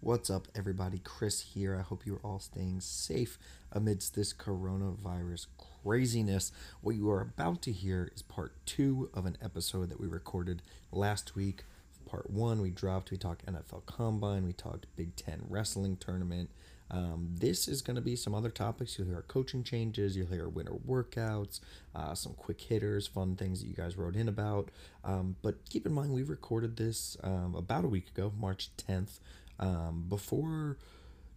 What's 0.00 0.28
up, 0.28 0.46
everybody? 0.54 1.00
Chris 1.02 1.40
here. 1.40 1.74
I 1.74 1.80
hope 1.80 2.04
you're 2.04 2.20
all 2.22 2.38
staying 2.38 2.82
safe 2.82 3.38
amidst 3.72 4.14
this 4.14 4.34
coronavirus 4.34 5.46
craziness. 5.82 6.52
What 6.82 6.96
you 6.96 7.10
are 7.10 7.22
about 7.22 7.62
to 7.62 7.72
hear 7.72 8.12
is 8.14 8.20
part 8.20 8.52
two 8.66 9.08
of 9.14 9.24
an 9.24 9.38
episode 9.42 9.88
that 9.88 9.98
we 9.98 10.06
recorded 10.06 10.60
last 10.92 11.34
week. 11.34 11.64
Part 12.04 12.28
one, 12.30 12.60
we 12.60 12.70
dropped, 12.70 13.10
we 13.10 13.16
talked 13.16 13.46
NFL 13.46 13.86
Combine, 13.86 14.44
we 14.44 14.52
talked 14.52 14.86
Big 14.96 15.16
Ten 15.16 15.40
Wrestling 15.48 15.96
Tournament. 15.96 16.50
Um, 16.88 17.30
this 17.32 17.66
is 17.66 17.82
going 17.82 17.96
to 17.96 18.02
be 18.02 18.14
some 18.16 18.34
other 18.34 18.50
topics. 18.50 18.96
You'll 18.96 19.08
hear 19.08 19.24
coaching 19.26 19.64
changes, 19.64 20.14
you'll 20.14 20.28
hear 20.28 20.48
winter 20.48 20.74
workouts, 20.86 21.60
uh, 21.96 22.14
some 22.14 22.34
quick 22.34 22.60
hitters, 22.60 23.08
fun 23.08 23.34
things 23.34 23.60
that 23.60 23.66
you 23.66 23.74
guys 23.74 23.96
wrote 23.96 24.14
in 24.14 24.28
about. 24.28 24.70
Um, 25.02 25.36
but 25.42 25.68
keep 25.68 25.86
in 25.86 25.92
mind, 25.92 26.12
we 26.12 26.22
recorded 26.22 26.76
this 26.76 27.16
um, 27.24 27.54
about 27.56 27.84
a 27.84 27.88
week 27.88 28.08
ago, 28.08 28.32
March 28.38 28.70
10th 28.76 29.18
um, 29.58 30.04
before 30.08 30.76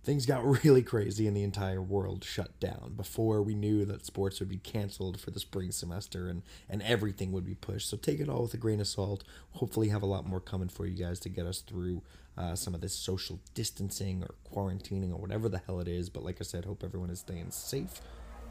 things 0.04 0.26
got 0.26 0.44
really 0.64 0.82
crazy 0.84 1.28
and 1.28 1.36
the 1.36 1.44
entire 1.44 1.82
world 1.82 2.24
shut 2.24 2.58
down 2.60 2.94
before 2.96 3.42
we 3.42 3.54
knew 3.54 3.86
that 3.86 4.06
sports 4.06 4.40
would 4.40 4.50
be 4.50 4.58
canceled 4.58 5.20
for 5.20 5.32
the 5.32 5.40
spring 5.40 5.72
semester 5.72 6.28
and, 6.30 6.42
and 6.70 6.82
everything 6.84 7.32
would 7.32 7.46
be 7.46 7.56
pushed. 7.56 7.90
So 7.90 7.98
take 7.98 8.20
it 8.20 8.30
all 8.30 8.44
with 8.44 8.54
a 8.54 8.58
grain 8.58 8.80
of 8.80 8.88
salt. 8.88 9.24
Hopefully, 9.54 9.90
have 9.90 10.02
a 10.02 10.08
lot 10.08 10.26
more 10.26 10.40
coming 10.40 10.70
for 10.70 10.86
you 10.86 10.96
guys 10.96 11.20
to 11.22 11.30
get 11.30 11.46
us 11.46 11.60
through 11.60 12.02
uh, 12.38 12.56
some 12.56 12.74
of 12.74 12.82
this 12.82 12.94
social 12.94 13.40
distancing 13.54 14.24
or 14.24 14.34
quarantining 14.52 15.12
or 15.12 15.18
whatever 15.18 15.50
the 15.50 15.62
hell 15.68 15.80
it 15.80 15.88
is. 15.88 16.10
But 16.10 16.24
like 16.24 16.38
I 16.40 16.44
said, 16.44 16.66
hope 16.66 16.84
everyone 16.84 17.10
is 17.10 17.20
staying 17.20 17.52
safe. 17.52 18.02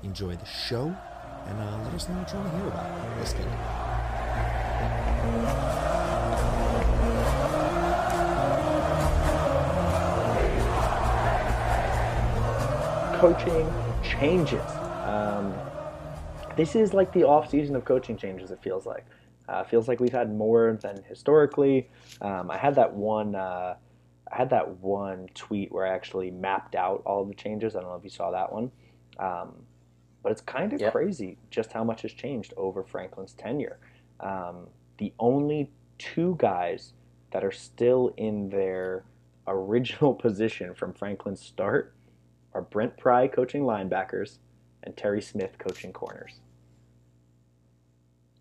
Enjoy 0.02 0.37
the 0.37 0.46
show 0.46 0.95
and 1.46 1.59
uh, 1.59 1.82
let 1.85 1.95
us 1.95 2.09
know 2.09 2.15
what 2.16 2.30
you 2.30 2.38
want 2.38 2.51
to 2.52 2.57
hear 2.57 2.69
about. 2.69 3.19
Let's 3.19 3.32
get 3.32 3.46
it. 5.95 5.98
Coaching 13.19 13.69
changes. 14.05 14.63
Um, 15.05 15.52
this 16.57 16.77
is 16.77 16.95
like 16.95 17.13
the 17.13 17.25
off 17.25 17.51
season 17.51 17.75
of 17.75 17.85
coaching 17.85 18.16
changes. 18.16 18.52
It 18.52 18.63
feels 18.63 18.87
like. 18.87 19.05
Uh, 19.49 19.65
feels 19.65 19.88
like 19.88 19.99
we've 19.99 20.13
had 20.13 20.33
more 20.33 20.79
than 20.80 21.02
historically. 21.02 21.88
Um, 22.21 22.49
I 22.49 22.57
had 22.57 22.77
that 22.77 22.93
one. 22.93 23.35
Uh, 23.35 23.75
I 24.30 24.37
had 24.37 24.51
that 24.51 24.69
one 24.79 25.29
tweet 25.35 25.73
where 25.73 25.85
I 25.87 25.95
actually 25.95 26.30
mapped 26.30 26.77
out 26.77 27.02
all 27.07 27.25
the 27.25 27.35
changes. 27.35 27.75
I 27.75 27.80
don't 27.80 27.88
know 27.88 27.97
if 27.97 28.05
you 28.05 28.10
saw 28.10 28.30
that 28.30 28.52
one, 28.52 28.71
um, 29.19 29.55
but 30.23 30.30
it's 30.30 30.43
kind 30.43 30.73
of 30.73 30.80
yep. 30.80 30.93
crazy 30.93 31.38
just 31.51 31.73
how 31.73 31.82
much 31.82 32.03
has 32.03 32.13
changed 32.13 32.55
over 32.57 32.85
Franklin's 32.85 33.32
tenure. 33.32 33.80
Um, 34.21 34.69
the 34.99 35.13
only 35.19 35.73
two 35.97 36.37
guys 36.38 36.93
that 37.32 37.43
are 37.43 37.53
still 37.53 38.13
in 38.16 38.51
their 38.51 39.05
original 39.49 40.15
position 40.27 40.75
from 40.75 40.93
Franklin's 40.93 41.41
start 41.41 41.95
are 42.59 42.62
Brent 42.62 42.96
Pry 42.96 43.28
coaching 43.28 43.62
linebackers 43.62 44.38
and 44.82 44.96
Terry 44.96 45.23
Smith 45.23 45.56
coaching 45.59 45.92
corners. 45.92 46.40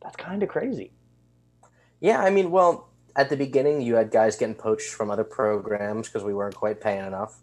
That's 0.01 0.15
kind 0.15 0.41
of 0.41 0.49
crazy. 0.49 0.91
Yeah, 1.99 2.21
I 2.21 2.31
mean, 2.31 2.51
well, 2.51 2.89
at 3.15 3.29
the 3.29 3.37
beginning, 3.37 3.81
you 3.81 3.95
had 3.95 4.11
guys 4.11 4.35
getting 4.35 4.55
poached 4.55 4.89
from 4.89 5.11
other 5.11 5.23
programs 5.23 6.07
because 6.07 6.23
we 6.23 6.33
weren't 6.33 6.55
quite 6.55 6.81
paying 6.81 7.05
enough. 7.05 7.37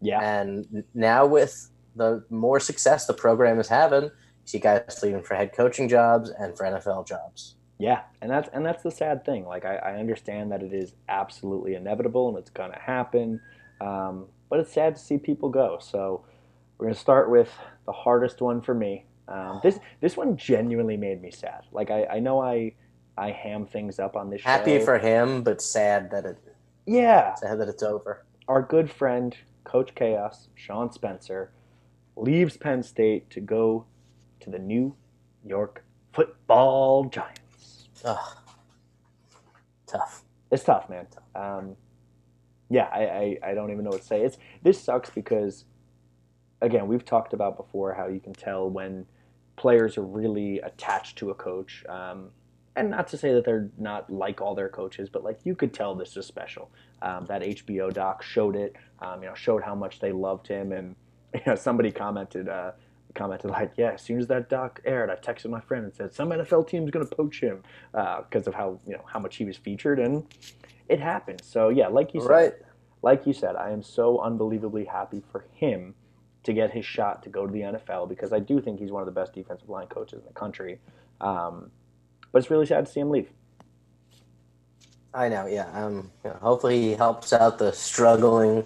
Yeah. 0.00 0.20
And 0.20 0.84
now 0.94 1.26
with 1.26 1.70
the 1.96 2.24
more 2.30 2.60
success 2.60 3.06
the 3.06 3.14
program 3.14 3.58
is 3.58 3.68
having, 3.68 4.04
you 4.04 4.10
see 4.46 4.58
guys 4.58 5.00
leaving 5.02 5.22
for 5.22 5.34
head 5.34 5.52
coaching 5.54 5.88
jobs 5.88 6.30
and 6.30 6.56
for 6.56 6.64
NFL 6.64 7.06
jobs. 7.06 7.56
Yeah, 7.78 8.02
and 8.22 8.30
that's 8.30 8.48
and 8.52 8.64
that's 8.64 8.82
the 8.82 8.90
sad 8.90 9.24
thing. 9.24 9.46
Like 9.46 9.64
I, 9.64 9.76
I 9.76 9.96
understand 9.96 10.52
that 10.52 10.62
it 10.62 10.72
is 10.72 10.94
absolutely 11.08 11.74
inevitable 11.74 12.28
and 12.28 12.38
it's 12.38 12.50
gonna 12.50 12.78
happen. 12.78 13.40
Um, 13.80 14.26
but 14.48 14.60
it's 14.60 14.72
sad 14.72 14.96
to 14.96 15.00
see 15.00 15.18
people 15.18 15.48
go. 15.48 15.78
So 15.80 16.24
we're 16.78 16.86
gonna 16.86 16.94
start 16.94 17.30
with 17.30 17.52
the 17.86 17.92
hardest 17.92 18.40
one 18.40 18.60
for 18.60 18.74
me. 18.74 19.04
Um, 19.28 19.60
this 19.62 19.78
this 20.00 20.16
one 20.16 20.36
genuinely 20.36 20.96
made 20.96 21.22
me 21.22 21.30
sad. 21.30 21.62
Like 21.72 21.90
I, 21.90 22.06
I 22.06 22.20
know 22.20 22.40
I 22.40 22.74
I 23.16 23.30
ham 23.30 23.66
things 23.66 23.98
up 23.98 24.16
on 24.16 24.30
this 24.30 24.40
show. 24.40 24.48
Happy 24.48 24.78
for 24.80 24.98
him, 24.98 25.42
but 25.42 25.62
sad 25.62 26.10
that 26.10 26.24
it. 26.24 26.38
Yeah. 26.86 27.34
Sad 27.36 27.60
that 27.60 27.68
it's 27.68 27.82
over. 27.82 28.24
Our 28.48 28.62
good 28.62 28.90
friend 28.90 29.34
Coach 29.64 29.94
Chaos, 29.94 30.48
Sean 30.54 30.92
Spencer, 30.92 31.50
leaves 32.16 32.56
Penn 32.56 32.82
State 32.82 33.30
to 33.30 33.40
go 33.40 33.86
to 34.40 34.50
the 34.50 34.58
New 34.58 34.94
York 35.44 35.84
Football 36.12 37.04
Giants. 37.04 37.88
Ugh. 38.04 38.36
Tough. 39.86 40.24
It's 40.50 40.64
tough, 40.64 40.88
man. 40.90 41.06
Um, 41.34 41.76
yeah, 42.68 42.88
I, 42.92 43.38
I, 43.44 43.50
I 43.50 43.54
don't 43.54 43.70
even 43.70 43.84
know 43.84 43.90
what 43.90 44.00
to 44.00 44.06
say. 44.06 44.22
It's 44.22 44.38
this 44.62 44.80
sucks 44.80 45.10
because 45.10 45.64
again, 46.60 46.86
we've 46.86 47.04
talked 47.04 47.32
about 47.32 47.56
before 47.56 47.94
how 47.94 48.08
you 48.08 48.20
can 48.20 48.32
tell 48.32 48.68
when 48.68 49.06
players 49.56 49.96
are 49.98 50.04
really 50.04 50.58
attached 50.60 51.16
to 51.18 51.30
a 51.30 51.34
coach. 51.34 51.84
Um, 51.88 52.30
and 52.76 52.90
not 52.90 53.06
to 53.08 53.16
say 53.16 53.32
that 53.32 53.44
they're 53.44 53.70
not 53.78 54.10
like 54.10 54.40
all 54.40 54.54
their 54.54 54.68
coaches, 54.68 55.08
but 55.08 55.22
like 55.22 55.38
you 55.44 55.54
could 55.54 55.72
tell 55.72 55.94
this 55.94 56.16
is 56.16 56.26
special. 56.26 56.70
Um, 57.02 57.26
that 57.26 57.42
HBO 57.42 57.92
doc 57.92 58.22
showed 58.22 58.56
it, 58.56 58.74
um, 59.00 59.22
you 59.22 59.28
know, 59.28 59.34
showed 59.34 59.62
how 59.62 59.74
much 59.74 60.00
they 60.00 60.10
loved 60.10 60.48
him, 60.48 60.72
and 60.72 60.96
you 61.34 61.40
know, 61.46 61.54
somebody 61.54 61.92
commented, 61.92 62.48
uh, 62.48 62.72
commented 63.14 63.50
like, 63.50 63.72
"Yeah, 63.76 63.92
as 63.92 64.02
soon 64.02 64.18
as 64.18 64.26
that 64.28 64.48
doc 64.48 64.80
aired, 64.84 65.10
I 65.10 65.16
texted 65.16 65.50
my 65.50 65.60
friend 65.60 65.84
and 65.84 65.94
said 65.94 66.14
some 66.14 66.30
NFL 66.30 66.66
team's 66.66 66.90
going 66.90 67.06
to 67.06 67.14
poach 67.14 67.40
him 67.40 67.62
because 67.92 68.46
uh, 68.46 68.50
of 68.50 68.54
how 68.54 68.80
you 68.86 68.94
know 68.94 69.04
how 69.06 69.20
much 69.20 69.36
he 69.36 69.44
was 69.44 69.56
featured, 69.56 70.00
and 70.00 70.24
it 70.88 71.00
happened. 71.00 71.42
So 71.44 71.68
yeah, 71.68 71.88
like 71.88 72.14
you 72.14 72.20
said, 72.20 72.30
right. 72.30 72.52
like 73.02 73.26
you 73.26 73.32
said, 73.32 73.56
I 73.56 73.70
am 73.70 73.82
so 73.82 74.20
unbelievably 74.20 74.84
happy 74.84 75.22
for 75.30 75.46
him 75.52 75.94
to 76.44 76.52
get 76.52 76.70
his 76.70 76.84
shot 76.84 77.22
to 77.22 77.28
go 77.28 77.46
to 77.46 77.52
the 77.52 77.60
NFL 77.60 78.08
because 78.08 78.32
I 78.32 78.38
do 78.38 78.60
think 78.60 78.78
he's 78.78 78.90
one 78.90 79.02
of 79.02 79.06
the 79.06 79.18
best 79.18 79.32
defensive 79.32 79.68
line 79.68 79.86
coaches 79.86 80.20
in 80.20 80.26
the 80.26 80.34
country. 80.34 80.78
Um, 81.20 81.70
but 82.32 82.38
it's 82.38 82.50
really 82.50 82.66
sad 82.66 82.86
to 82.86 82.92
see 82.92 83.00
him 83.00 83.10
leave. 83.10 83.30
I 85.14 85.28
know, 85.28 85.46
yeah. 85.46 85.70
Um, 85.72 86.10
you 86.24 86.30
know, 86.30 86.38
hopefully 86.40 86.80
he 86.80 86.92
helps 86.92 87.32
out 87.32 87.58
the 87.58 87.72
struggling 87.72 88.64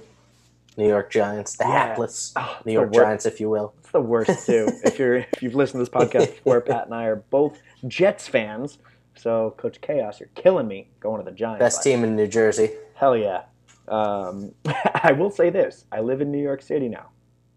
New 0.79 0.89
York 0.89 1.11
Giants, 1.11 1.57
the 1.57 1.65
yeah. 1.65 1.89
hapless 1.89 2.33
oh, 2.37 2.57
New 2.65 2.73
York 2.73 2.93
Giants, 2.93 3.27
if 3.27 3.41
you 3.41 3.51
will. 3.51 3.75
It's 3.81 3.91
the 3.91 4.01
worst 4.01 4.47
too. 4.47 4.71
if 4.85 4.99
you're 4.99 5.17
if 5.17 5.43
you've 5.43 5.55
listened 5.55 5.85
to 5.85 5.91
this 5.91 6.09
podcast 6.09 6.37
before, 6.37 6.61
Pat 6.61 6.87
and 6.87 6.95
I 6.95 7.05
are 7.05 7.17
both 7.17 7.61
Jets 7.87 8.27
fans. 8.27 8.79
So, 9.19 9.55
Coach 9.57 9.81
Chaos, 9.81 10.21
you're 10.21 10.31
killing 10.35 10.69
me 10.69 10.91
going 11.01 11.25
to 11.25 11.29
the 11.29 11.37
Giants. 11.37 11.61
Best 11.61 11.83
team 11.83 12.05
in 12.05 12.15
New 12.15 12.27
Jersey. 12.27 12.71
Hell 12.95 13.17
yeah. 13.17 13.43
Um, 13.89 14.55
I 15.03 15.13
will 15.13 15.31
say 15.31 15.51
this 15.51 15.85
I 15.91 16.01
live 16.01 16.21
in 16.21 16.31
New 16.31 16.43
York 16.43 16.63
City 16.63 16.89
now. 16.89 17.09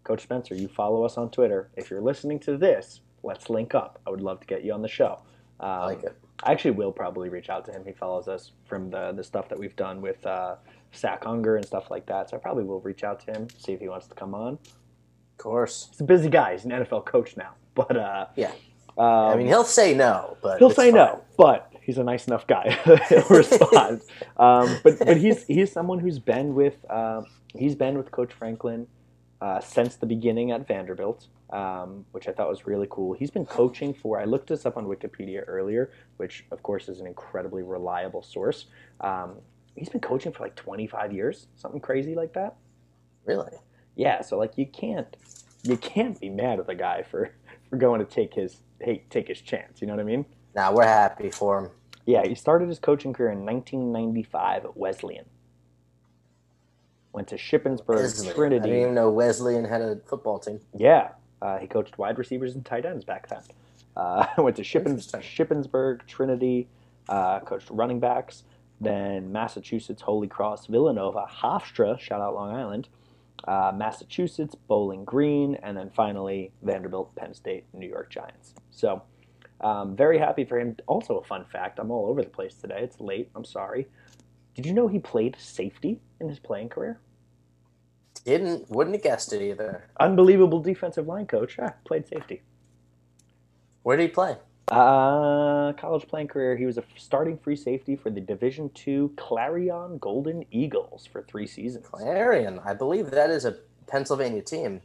Coach 0.04 0.22
Spencer, 0.22 0.54
you 0.54 0.66
follow 0.66 1.04
us 1.04 1.16
on 1.16 1.30
Twitter. 1.30 1.70
If 1.76 1.90
you're 1.90 2.00
listening 2.00 2.40
to 2.40 2.56
this, 2.56 3.00
let's 3.22 3.48
link 3.48 3.74
up. 3.74 4.00
I 4.06 4.10
would 4.10 4.20
love 4.20 4.40
to 4.40 4.46
get 4.46 4.64
you 4.64 4.72
on 4.72 4.82
the 4.82 4.88
show. 4.88 5.20
Um, 5.60 5.68
I 5.68 5.84
like 5.86 6.02
it. 6.02 6.16
I 6.42 6.50
actually 6.50 6.72
will 6.72 6.90
probably 6.90 7.28
reach 7.28 7.48
out 7.48 7.64
to 7.66 7.72
him. 7.72 7.84
He 7.86 7.92
follows 7.92 8.26
us 8.26 8.50
from 8.64 8.90
the, 8.90 9.12
the 9.12 9.22
stuff 9.22 9.48
that 9.48 9.58
we've 9.58 9.76
done 9.76 10.00
with 10.00 10.24
uh, 10.26 10.56
Sack 10.90 11.22
Hunger 11.24 11.56
and 11.56 11.64
stuff 11.64 11.90
like 11.90 12.06
that. 12.06 12.30
So 12.30 12.36
I 12.36 12.40
probably 12.40 12.64
will 12.64 12.80
reach 12.80 13.04
out 13.04 13.20
to 13.26 13.32
him, 13.32 13.48
see 13.56 13.72
if 13.72 13.80
he 13.80 13.88
wants 13.88 14.08
to 14.08 14.14
come 14.14 14.34
on. 14.34 14.54
Of 14.54 15.38
course. 15.38 15.86
He's 15.90 16.00
a 16.00 16.04
busy 16.04 16.28
guy. 16.28 16.52
He's 16.52 16.64
an 16.64 16.72
NFL 16.72 17.04
coach 17.06 17.36
now. 17.36 17.54
But 17.74 17.96
uh, 17.96 18.26
yeah. 18.36 18.52
Um, 18.98 19.04
I 19.06 19.36
mean, 19.36 19.46
he'll 19.46 19.64
say 19.64 19.94
no, 19.94 20.36
but 20.42 20.58
he'll 20.58 20.70
say 20.70 20.90
fine. 20.90 20.94
no, 20.94 21.24
but 21.36 21.72
he's 21.82 21.98
a 21.98 22.04
nice 22.04 22.26
enough 22.26 22.46
guy. 22.46 22.78
he'll 23.08 23.22
respond. 23.30 24.02
um, 24.36 24.78
but 24.82 24.98
but 24.98 25.16
he's 25.16 25.44
he's 25.46 25.72
someone 25.72 25.98
who's 25.98 26.18
been 26.18 26.54
with 26.54 26.84
uh, 26.90 27.22
he's 27.56 27.74
been 27.74 27.96
with 27.96 28.10
Coach 28.10 28.32
Franklin 28.32 28.86
uh, 29.40 29.60
since 29.60 29.96
the 29.96 30.06
beginning 30.06 30.50
at 30.52 30.66
Vanderbilt, 30.68 31.26
um, 31.50 32.04
which 32.12 32.28
I 32.28 32.32
thought 32.32 32.48
was 32.48 32.66
really 32.66 32.86
cool. 32.90 33.12
He's 33.14 33.30
been 33.30 33.46
coaching 33.46 33.94
for. 33.94 34.20
I 34.20 34.24
looked 34.24 34.48
this 34.48 34.66
up 34.66 34.76
on 34.76 34.86
Wikipedia 34.86 35.42
earlier, 35.46 35.90
which 36.18 36.44
of 36.50 36.62
course 36.62 36.88
is 36.88 37.00
an 37.00 37.06
incredibly 37.06 37.62
reliable 37.62 38.22
source. 38.22 38.66
Um, 39.00 39.36
he's 39.74 39.88
been 39.88 40.00
coaching 40.00 40.32
for 40.32 40.44
like 40.44 40.54
25 40.54 41.12
years, 41.12 41.46
something 41.56 41.80
crazy 41.80 42.14
like 42.14 42.34
that. 42.34 42.56
Really? 43.24 43.56
Yeah. 43.96 44.22
So 44.22 44.38
like 44.38 44.56
you 44.56 44.66
can't 44.66 45.16
you 45.62 45.76
can't 45.76 46.20
be 46.20 46.28
mad 46.28 46.58
at 46.58 46.66
the 46.66 46.74
guy 46.74 47.02
for 47.02 47.30
for 47.68 47.76
going 47.76 48.04
to 48.04 48.06
take 48.06 48.34
his 48.34 48.60
hey, 48.82 49.04
take 49.10 49.28
his 49.28 49.40
chance. 49.40 49.80
You 49.80 49.86
know 49.86 49.94
what 49.94 50.00
I 50.00 50.04
mean? 50.04 50.24
Nah, 50.54 50.72
we're 50.72 50.84
happy 50.84 51.30
for 51.30 51.58
him. 51.58 51.70
Yeah, 52.04 52.26
he 52.26 52.34
started 52.34 52.68
his 52.68 52.78
coaching 52.78 53.12
career 53.12 53.30
in 53.30 53.44
1995 53.46 54.64
at 54.64 54.76
Wesleyan. 54.76 55.24
Went 57.12 57.28
to 57.28 57.36
Shippensburg 57.36 57.96
Wesleyan. 57.96 58.34
Trinity. 58.34 58.62
I 58.62 58.66
didn't 58.66 58.82
even 58.82 58.94
know 58.94 59.10
Wesleyan 59.10 59.64
had 59.64 59.82
a 59.82 59.96
football 60.06 60.38
team. 60.38 60.60
Yeah, 60.76 61.10
uh, 61.40 61.58
he 61.58 61.66
coached 61.66 61.98
wide 61.98 62.18
receivers 62.18 62.54
and 62.54 62.64
tight 62.64 62.84
ends 62.84 63.04
back 63.04 63.28
then. 63.28 63.42
Uh, 63.96 64.26
went 64.38 64.56
to 64.56 64.62
Shippens, 64.62 65.10
Shippensburg 65.12 66.06
Trinity, 66.06 66.68
uh, 67.08 67.40
coached 67.40 67.68
running 67.70 68.00
backs. 68.00 68.44
Then 68.80 69.30
Massachusetts 69.30 70.02
Holy 70.02 70.26
Cross 70.26 70.66
Villanova 70.66 71.26
Hofstra, 71.30 72.00
shout 72.00 72.20
out 72.20 72.34
Long 72.34 72.52
Island, 72.52 72.88
uh, 73.46 73.72
Massachusetts, 73.74 74.54
Bowling 74.54 75.04
Green, 75.04 75.56
and 75.62 75.76
then 75.76 75.90
finally 75.90 76.52
Vanderbilt, 76.62 77.14
Penn 77.16 77.34
State, 77.34 77.64
New 77.72 77.88
York 77.88 78.10
Giants. 78.10 78.54
So, 78.70 79.02
um, 79.60 79.96
very 79.96 80.18
happy 80.18 80.44
for 80.44 80.58
him. 80.58 80.76
Also, 80.86 81.18
a 81.18 81.24
fun 81.24 81.44
fact 81.44 81.78
I'm 81.78 81.90
all 81.90 82.06
over 82.06 82.22
the 82.22 82.30
place 82.30 82.54
today. 82.54 82.80
It's 82.80 83.00
late. 83.00 83.30
I'm 83.34 83.44
sorry. 83.44 83.86
Did 84.54 84.66
you 84.66 84.72
know 84.72 84.88
he 84.88 84.98
played 84.98 85.36
safety 85.38 86.00
in 86.20 86.28
his 86.28 86.38
playing 86.38 86.68
career? 86.68 87.00
Didn't 88.24 88.70
wouldn't 88.70 88.94
have 88.96 89.02
guessed 89.02 89.32
it 89.32 89.42
either. 89.42 89.88
Unbelievable 89.98 90.60
defensive 90.60 91.06
line 91.06 91.26
coach. 91.26 91.58
Ah, 91.60 91.74
played 91.84 92.06
safety. 92.06 92.42
Where 93.82 93.96
did 93.96 94.04
he 94.04 94.08
play? 94.08 94.36
Uh, 94.68 95.72
college 95.74 96.06
playing 96.08 96.28
career. 96.28 96.56
He 96.56 96.66
was 96.66 96.78
a 96.78 96.84
starting 96.96 97.36
free 97.36 97.56
safety 97.56 97.96
for 97.96 98.10
the 98.10 98.20
Division 98.20 98.70
Two 98.74 99.12
Clarion 99.16 99.98
Golden 99.98 100.44
Eagles 100.50 101.06
for 101.10 101.22
three 101.22 101.46
seasons. 101.46 101.86
Clarion, 101.86 102.60
I 102.64 102.74
believe 102.74 103.10
that 103.10 103.30
is 103.30 103.44
a 103.44 103.58
Pennsylvania 103.86 104.42
team. 104.42 104.80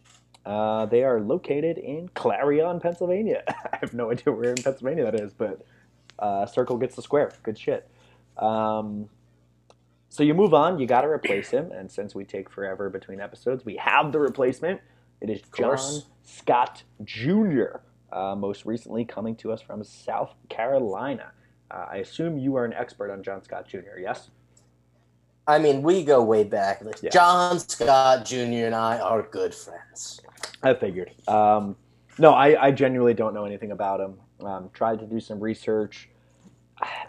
Uh, 0.46 0.86
they 0.86 1.04
are 1.04 1.20
located 1.20 1.78
in 1.78 2.10
Clarion, 2.10 2.80
Pennsylvania. 2.80 3.44
I 3.48 3.78
have 3.82 3.94
no 3.94 4.12
idea 4.12 4.34
where 4.34 4.52
in 4.52 4.56
Pennsylvania 4.56 5.04
that 5.04 5.20
is, 5.20 5.34
but 5.34 5.66
uh, 6.20 6.46
circle 6.46 6.78
gets 6.78 6.96
the 6.96 7.02
square. 7.02 7.32
Good 7.44 7.58
shit. 7.58 7.90
Um, 8.38 9.10
so 10.10 10.24
you 10.24 10.34
move 10.34 10.54
on. 10.54 10.80
You 10.80 10.88
got 10.88 11.02
to 11.02 11.08
replace 11.08 11.50
him, 11.50 11.72
and 11.72 11.92
since 11.92 12.16
we 12.16 12.24
take 12.26 12.50
forever 12.50 12.90
between 12.90 13.20
episodes, 13.20 13.66
we 13.66 13.76
have 13.78 14.12
the 14.12 14.20
replacement. 14.20 14.82
It 15.22 15.30
is 15.30 15.42
John. 15.56 15.78
Scott 16.24 16.84
Jr. 17.04 17.80
Uh, 18.12 18.36
most 18.36 18.66
recently 18.66 19.04
coming 19.06 19.36
to 19.36 19.52
us 19.52 19.62
from 19.62 19.84
South 19.84 20.34
Carolina. 20.50 21.32
Uh, 21.70 21.86
I 21.92 21.98
assume 21.98 22.38
you 22.38 22.56
are 22.56 22.64
an 22.66 22.74
expert 22.74 23.12
on 23.12 23.22
John 23.24 23.44
Scott 23.44 23.68
Jr. 23.68 24.00
Yes. 24.00 24.30
I 25.46 25.60
mean, 25.60 25.82
we 25.82 26.04
go 26.04 26.24
way 26.24 26.44
back. 26.44 26.84
Like, 26.84 27.02
Yeah. 27.02 27.10
John 27.10 27.60
Scott 27.60 28.26
Jr. 28.26 28.66
and 28.66 28.76
I 28.76 29.00
are 29.00 29.22
good 29.24 29.54
friends. 29.54 30.22
I 30.64 30.74
figured. 30.74 31.12
Um, 31.28 31.76
no, 32.18 32.34
I, 32.34 32.68
I 32.68 32.72
genuinely 32.72 33.14
don't 33.14 33.34
know 33.34 33.46
anything 33.46 33.72
about 33.72 34.00
him. 34.00 34.16
Um, 34.46 34.70
tried 34.74 35.00
to 35.00 35.06
do 35.06 35.20
some 35.20 35.40
research. 35.40 36.10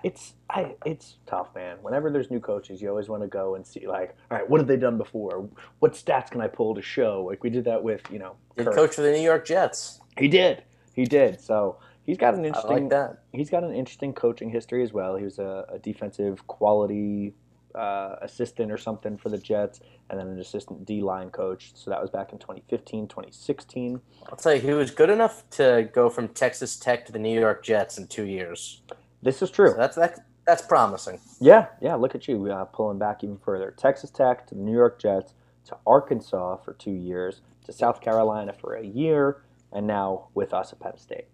It's 0.03 0.33
I 0.49 0.75
it's 0.87 1.17
tough, 1.27 1.55
man. 1.55 1.77
Whenever 1.83 2.11
there's 2.11 2.31
new 2.31 2.41
coaches, 2.41 2.81
you 2.81 2.89
always 2.89 3.09
want 3.11 3.23
to 3.23 3.29
go 3.29 3.55
and 3.55 3.67
see 3.67 3.87
like, 3.87 4.17
all 4.31 4.39
right, 4.39 4.49
what 4.49 4.61
have 4.61 4.67
they 4.67 4.79
done 4.79 4.97
before? 4.97 5.47
What 5.81 5.93
stats 5.93 6.31
can 6.31 6.41
I 6.41 6.47
pull 6.49 6.75
to 6.75 6.81
show? 6.81 7.25
Like 7.29 7.45
we 7.45 7.51
did 7.51 7.65
that 7.67 7.83
with 7.83 8.01
you 8.11 8.19
know, 8.19 8.37
Kirk. 8.57 8.75
coach 8.75 8.95
for 8.95 9.03
the 9.03 9.11
New 9.13 9.21
York 9.21 9.45
Jets. 9.47 10.01
He 10.17 10.27
did, 10.27 10.63
he 10.99 11.05
did. 11.05 11.41
So 11.41 11.79
he's 12.05 12.19
got 12.19 12.35
an 12.35 12.45
I 12.45 12.49
interesting 12.49 12.83
like 12.83 12.91
that. 12.91 13.23
he's 13.33 13.51
got 13.51 13.63
an 13.63 13.73
interesting 13.73 14.13
coaching 14.13 14.51
history 14.51 14.83
as 14.83 14.93
well. 14.93 15.15
He 15.15 15.25
was 15.25 15.39
a, 15.39 15.65
a 15.69 15.79
defensive 15.79 16.45
quality 16.49 17.35
uh, 17.73 18.17
assistant 18.21 18.73
or 18.73 18.79
something 18.79 19.17
for 19.17 19.29
the 19.29 19.39
Jets, 19.39 19.81
and 20.11 20.19
then 20.19 20.27
an 20.27 20.41
assistant 20.41 20.85
D 20.85 21.01
line 21.01 21.31
coach. 21.31 21.71
So 21.75 21.91
that 21.91 22.03
was 22.03 22.11
back 22.11 22.33
in 22.33 22.39
2015, 22.39 23.07
2016. 23.07 24.01
I'll 24.29 24.37
tell 24.37 24.55
you, 24.55 24.61
he 24.61 24.73
was 24.73 24.91
good 24.91 25.09
enough 25.09 25.49
to 25.51 25.89
go 25.93 26.11
from 26.11 26.27
Texas 26.29 26.75
Tech 26.75 27.07
to 27.07 27.13
the 27.13 27.21
New 27.21 27.39
York 27.39 27.63
Jets 27.63 27.97
in 27.97 28.09
two 28.09 28.25
years. 28.25 28.83
This 29.23 29.41
is 29.41 29.53
true. 29.53 29.71
So 29.71 29.77
that's 29.77 29.95
that, 29.95 30.27
that's 30.45 30.63
promising. 30.63 31.21
Yeah, 31.41 31.67
yeah. 31.81 31.95
Look 31.95 32.17
at 32.17 32.27
you 32.27 32.51
uh, 32.51 32.65
pulling 32.65 32.99
back 32.99 33.23
even 33.23 33.39
further. 33.39 33.73
Texas 33.77 34.11
Tech 34.11 34.49
to 34.49 34.57
the 34.57 34.63
New 34.63 34.75
York 34.75 34.99
Jets 35.01 35.35
to 35.67 35.77
Arkansas 35.87 36.57
for 36.57 36.73
two 36.73 36.91
years 36.91 37.43
to 37.67 37.73
South 37.73 38.01
Carolina 38.01 38.53
for 38.53 38.75
a 38.75 38.85
year, 38.85 39.43
and 39.73 39.87
now 39.87 40.29
with 40.35 40.53
us 40.53 40.73
at 40.73 40.81
Penn 40.81 40.97
State. 40.99 41.27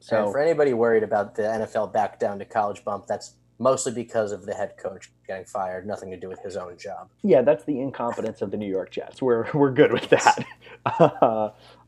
So 0.00 0.26
So 0.26 0.32
for 0.32 0.38
anybody 0.40 0.72
worried 0.72 1.02
about 1.02 1.34
the 1.34 1.42
NFL 1.42 1.92
back 1.92 2.18
down 2.18 2.38
to 2.38 2.44
college 2.44 2.84
bump, 2.84 3.06
that's 3.06 3.34
mostly 3.58 3.92
because 3.92 4.32
of 4.32 4.44
the 4.44 4.54
head 4.54 4.74
coach 4.76 5.12
getting 5.26 5.44
fired. 5.44 5.86
Nothing 5.86 6.10
to 6.10 6.16
do 6.16 6.28
with 6.28 6.40
his 6.40 6.56
own 6.56 6.76
job. 6.76 7.10
yeah, 7.22 7.42
that's 7.42 7.64
the 7.64 7.80
incompetence 7.80 8.42
of 8.42 8.50
the 8.50 8.56
New 8.56 8.68
York 8.68 8.90
Jets. 8.90 9.22
We're 9.22 9.46
we're 9.54 9.70
good 9.72 9.92
with 9.92 10.08
that. 10.10 10.44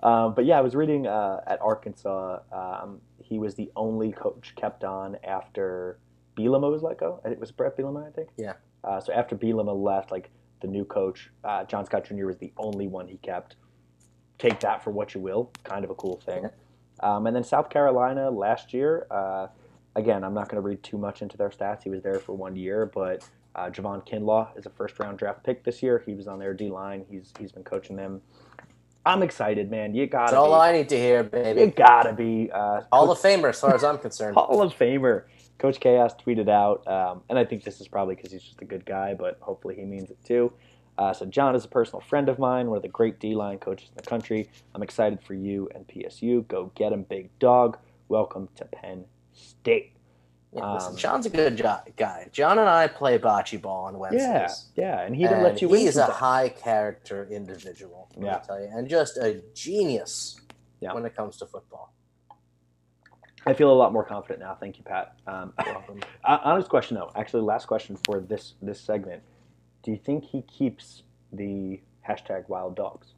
um, 0.02 0.34
but 0.34 0.44
yeah, 0.44 0.58
I 0.58 0.60
was 0.60 0.74
reading 0.74 1.06
uh, 1.06 1.40
at 1.46 1.60
Arkansas. 1.60 2.40
Um, 2.52 3.00
he 3.22 3.38
was 3.38 3.54
the 3.54 3.70
only 3.74 4.12
coach 4.12 4.54
kept 4.56 4.84
on 4.84 5.16
after 5.24 5.98
Bielema 6.36 6.70
was 6.70 6.82
let 6.82 6.98
go. 6.98 7.20
It 7.24 7.40
was 7.40 7.50
Bret 7.50 7.76
Bielema, 7.76 8.06
I 8.06 8.10
think. 8.10 8.28
Yeah. 8.36 8.54
Uh, 8.82 9.00
so 9.00 9.12
after 9.12 9.34
Bielema 9.34 9.74
left, 9.74 10.10
like 10.10 10.30
the 10.60 10.68
new 10.68 10.84
coach, 10.84 11.30
uh, 11.42 11.64
John 11.64 11.84
Scott 11.86 12.04
Jr. 12.04 12.26
was 12.26 12.38
the 12.38 12.52
only 12.58 12.86
one 12.86 13.08
he 13.08 13.16
kept. 13.18 13.56
Take 14.38 14.60
that 14.60 14.82
for 14.82 14.90
what 14.90 15.14
you 15.14 15.20
will. 15.20 15.50
Kind 15.62 15.84
of 15.84 15.90
a 15.90 15.94
cool 15.94 16.20
thing. 16.24 16.48
Um, 17.00 17.26
and 17.26 17.34
then 17.34 17.44
South 17.44 17.70
Carolina 17.70 18.30
last 18.30 18.72
year. 18.72 19.06
Uh, 19.10 19.48
again, 19.96 20.24
I'm 20.24 20.34
not 20.34 20.48
going 20.48 20.62
to 20.62 20.66
read 20.66 20.82
too 20.82 20.98
much 20.98 21.22
into 21.22 21.36
their 21.36 21.50
stats. 21.50 21.82
He 21.82 21.90
was 21.90 22.02
there 22.02 22.18
for 22.18 22.32
one 22.32 22.56
year, 22.56 22.86
but 22.86 23.28
uh, 23.54 23.70
Javon 23.70 24.06
Kinlaw 24.06 24.56
is 24.58 24.66
a 24.66 24.70
first 24.70 24.98
round 24.98 25.18
draft 25.18 25.44
pick 25.44 25.64
this 25.64 25.82
year. 25.82 26.02
He 26.04 26.14
was 26.14 26.26
on 26.26 26.38
their 26.38 26.54
D 26.54 26.68
line. 26.70 27.04
He's 27.10 27.32
he's 27.38 27.52
been 27.52 27.64
coaching 27.64 27.96
them. 27.96 28.20
I'm 29.06 29.22
excited, 29.22 29.70
man. 29.70 29.94
You 29.94 30.06
gotta 30.06 30.36
all 30.36 30.48
be. 30.48 30.54
I 30.54 30.72
need 30.72 30.88
to 30.88 30.96
hear, 30.96 31.22
baby. 31.22 31.60
you 31.60 31.66
gotta 31.68 32.12
be. 32.12 32.50
Uh, 32.52 32.82
Hall 32.92 33.06
Coach- 33.06 33.18
of 33.18 33.22
Famer, 33.22 33.50
as 33.50 33.60
far 33.60 33.74
as 33.74 33.84
I'm 33.84 33.98
concerned. 33.98 34.34
Hall 34.36 34.62
of 34.62 34.74
Famer. 34.74 35.24
Coach 35.58 35.78
Chaos 35.78 36.14
tweeted 36.14 36.48
out, 36.48 36.86
um, 36.88 37.22
and 37.28 37.38
I 37.38 37.44
think 37.44 37.62
this 37.62 37.80
is 37.80 37.86
probably 37.86 38.16
because 38.16 38.32
he's 38.32 38.42
just 38.42 38.60
a 38.60 38.64
good 38.64 38.84
guy, 38.84 39.14
but 39.14 39.38
hopefully 39.40 39.76
he 39.76 39.84
means 39.84 40.10
it 40.10 40.18
too. 40.24 40.52
Uh, 40.96 41.12
so 41.12 41.26
John 41.26 41.56
is 41.56 41.64
a 41.64 41.68
personal 41.68 42.00
friend 42.00 42.28
of 42.28 42.38
mine, 42.38 42.68
one 42.68 42.76
of 42.76 42.82
the 42.82 42.88
great 42.88 43.18
D-line 43.18 43.58
coaches 43.58 43.88
in 43.88 43.96
the 43.96 44.08
country. 44.08 44.48
I'm 44.74 44.82
excited 44.82 45.20
for 45.22 45.34
you 45.34 45.68
and 45.74 45.86
PSU. 45.88 46.46
Go 46.46 46.70
get 46.76 46.92
him, 46.92 47.02
big 47.02 47.36
dog. 47.40 47.78
Welcome 48.08 48.48
to 48.56 48.64
Penn 48.66 49.04
State. 49.32 49.90
Yeah, 50.52 50.74
listen, 50.74 50.92
Um, 50.92 50.96
John's 50.96 51.26
a 51.26 51.30
good 51.30 51.56
jo- 51.56 51.80
guy. 51.96 52.28
John 52.30 52.60
and 52.60 52.68
I 52.68 52.86
play 52.86 53.18
bocce 53.18 53.60
ball 53.60 53.86
on 53.86 53.98
Wednesdays. 53.98 54.70
Yeah, 54.76 54.98
yeah, 54.98 55.00
and 55.00 55.16
he'd 55.16 55.26
and 55.26 55.42
let 55.42 55.60
you 55.60 55.72
he 55.72 55.86
is 55.86 55.96
a 55.96 56.06
high 56.06 56.48
character 56.48 57.26
individual. 57.28 58.06
let 58.12 58.20
me 58.20 58.26
Yeah. 58.26 58.38
tell 58.38 58.60
you, 58.60 58.68
and 58.72 58.88
just 58.88 59.16
a 59.16 59.42
genius 59.52 60.40
Yeah. 60.78 60.94
when 60.94 61.04
it 61.04 61.16
comes 61.16 61.38
to 61.38 61.46
football. 61.46 61.92
I 63.46 63.52
feel 63.52 63.70
a 63.70 63.74
lot 63.74 63.92
more 63.92 64.04
confident 64.04 64.38
now. 64.38 64.54
Thank 64.54 64.78
you, 64.78 64.84
Pat. 64.84 65.16
Um, 65.26 65.52
Welcome. 65.66 66.00
Uh, 66.24 66.38
honest 66.44 66.68
question 66.70 66.96
though. 66.96 67.10
Actually, 67.16 67.42
last 67.42 67.66
question 67.66 67.96
for 68.04 68.20
this 68.20 68.54
this 68.62 68.80
segment. 68.80 69.22
Do 69.84 69.90
you 69.90 69.98
think 69.98 70.24
he 70.24 70.40
keeps 70.42 71.02
the 71.30 71.80
hashtag 72.08 72.48
Wild 72.48 72.74
Dogs? 72.74 73.08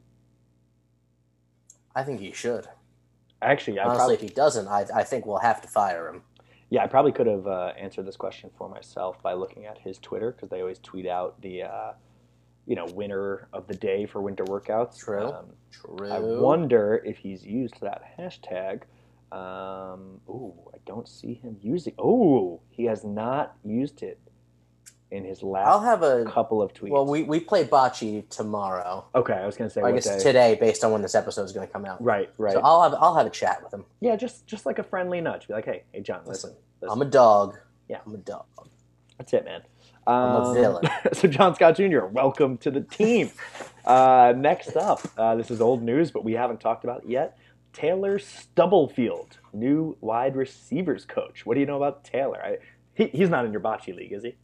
I 1.95 2.03
think 2.03 2.19
he 2.19 2.33
should. 2.33 2.67
Actually, 3.41 3.79
I 3.79 3.85
Honestly, 3.85 3.97
probably 3.97 4.15
if 4.15 4.21
he 4.21 4.27
doesn't, 4.27 4.67
I, 4.67 4.85
I 4.93 5.03
think 5.03 5.25
we'll 5.25 5.37
have 5.37 5.61
to 5.61 5.67
fire 5.67 6.09
him. 6.09 6.23
yeah, 6.69 6.83
I 6.83 6.87
probably 6.87 7.13
could 7.13 7.27
have 7.27 7.47
uh, 7.47 7.71
answered 7.79 8.05
this 8.05 8.17
question 8.17 8.49
for 8.57 8.67
myself 8.67 9.21
by 9.23 9.33
looking 9.33 9.65
at 9.65 9.77
his 9.77 9.97
Twitter 9.97 10.31
because 10.31 10.49
they 10.49 10.59
always 10.59 10.79
tweet 10.79 11.07
out 11.07 11.41
the 11.41 11.63
uh, 11.63 11.93
you 12.65 12.75
know 12.75 12.85
winner 12.93 13.47
of 13.53 13.67
the 13.67 13.75
day 13.75 14.05
for 14.05 14.21
winter 14.21 14.43
workouts. 14.43 14.97
True. 14.97 15.27
Um, 15.27 15.45
True. 15.71 16.11
I 16.11 16.19
wonder 16.19 17.01
if 17.05 17.17
he's 17.17 17.45
used 17.45 17.79
that 17.81 18.03
hashtag. 18.19 18.81
Um, 19.31 20.19
ooh, 20.27 20.53
I 20.73 20.77
don't 20.85 21.07
see 21.07 21.35
him 21.35 21.57
using. 21.61 21.93
Oh, 21.97 22.61
he 22.69 22.85
has 22.85 23.05
not 23.05 23.55
used 23.63 24.03
it 24.03 24.19
in 25.11 25.23
his 25.23 25.41
last 25.43 25.67
I'll 25.67 25.79
have 25.81 26.03
a. 26.03 26.25
couple 26.25 26.61
of 26.61 26.73
tweets. 26.73 26.89
Well, 26.89 27.05
we, 27.05 27.23
we 27.23 27.39
play 27.39 27.63
bocce 27.65 28.27
tomorrow. 28.29 29.05
okay, 29.15 29.33
I 29.33 29.45
was 29.45 29.55
gonna 29.55 29.69
say 29.69 29.81
I 29.81 29.91
guess 29.91 30.05
day. 30.05 30.19
today, 30.19 30.57
based 30.59 30.83
on 30.83 30.91
when 30.91 31.01
this 31.01 31.15
episode 31.15 31.43
is 31.43 31.53
going 31.53 31.65
to 31.65 31.71
come 31.71 31.85
out. 31.85 32.03
Right, 32.03 32.29
right. 32.37 32.53
So 32.53 32.61
I'll 32.63 32.83
have 32.83 32.93
I'll 32.99 33.15
have 33.15 33.25
a 33.25 33.29
chat 33.29 33.63
with 33.63 33.73
him. 33.73 33.85
yeah, 34.01 34.15
just 34.15 34.45
just 34.47 34.65
like 34.65 34.79
a 34.79 34.83
friendly 34.83 35.21
nudge. 35.21 35.47
Be 35.47 35.53
like, 35.53 35.65
hey, 35.65 35.83
hey, 35.93 36.01
John, 36.01 36.21
listen, 36.25 36.53
Listen. 36.81 36.93
I'm 36.93 37.01
a 37.01 37.09
dog. 37.09 37.57
Yeah. 37.89 37.99
I'm 38.05 38.13
a 38.15 38.17
dog. 38.17 38.45
that's 39.17 39.31
it, 39.33 39.45
man. 39.45 39.61
I'm 40.05 40.13
a 40.35 40.43
Um, 40.49 40.53
villain. 40.55 40.89
so, 41.13 41.27
John 41.27 41.55
Scott 41.55 41.75
Jr., 41.77 42.05
welcome 42.05 42.57
to 42.59 42.71
the 42.71 42.81
team. 42.81 43.31
uh, 43.85 44.33
next 44.35 44.75
up, 44.77 45.01
uh, 45.17 45.35
this 45.35 45.51
is 45.51 45.59
old 45.61 45.83
news, 45.83 46.11
but 46.11 46.23
we 46.23 46.33
haven't 46.33 46.59
talked 46.61 46.83
about 46.83 47.03
it 47.03 47.09
yet. 47.09 47.37
Taylor 47.73 48.17
Stubblefield, 48.19 49.37
new 49.53 49.95
wide 50.01 50.35
receivers 50.35 51.05
coach. 51.05 51.45
What 51.45 51.53
do 51.53 51.59
you 51.59 51.65
know 51.65 51.77
about 51.77 52.03
Taylor? 52.03 52.41
I, 52.43 52.57
he, 52.93 53.07
he's 53.07 53.29
not 53.29 53.45
in 53.45 53.51
your 53.51 53.61
bocce 53.61 53.93
league, 53.95 54.11
is 54.13 54.23
he? 54.23 54.35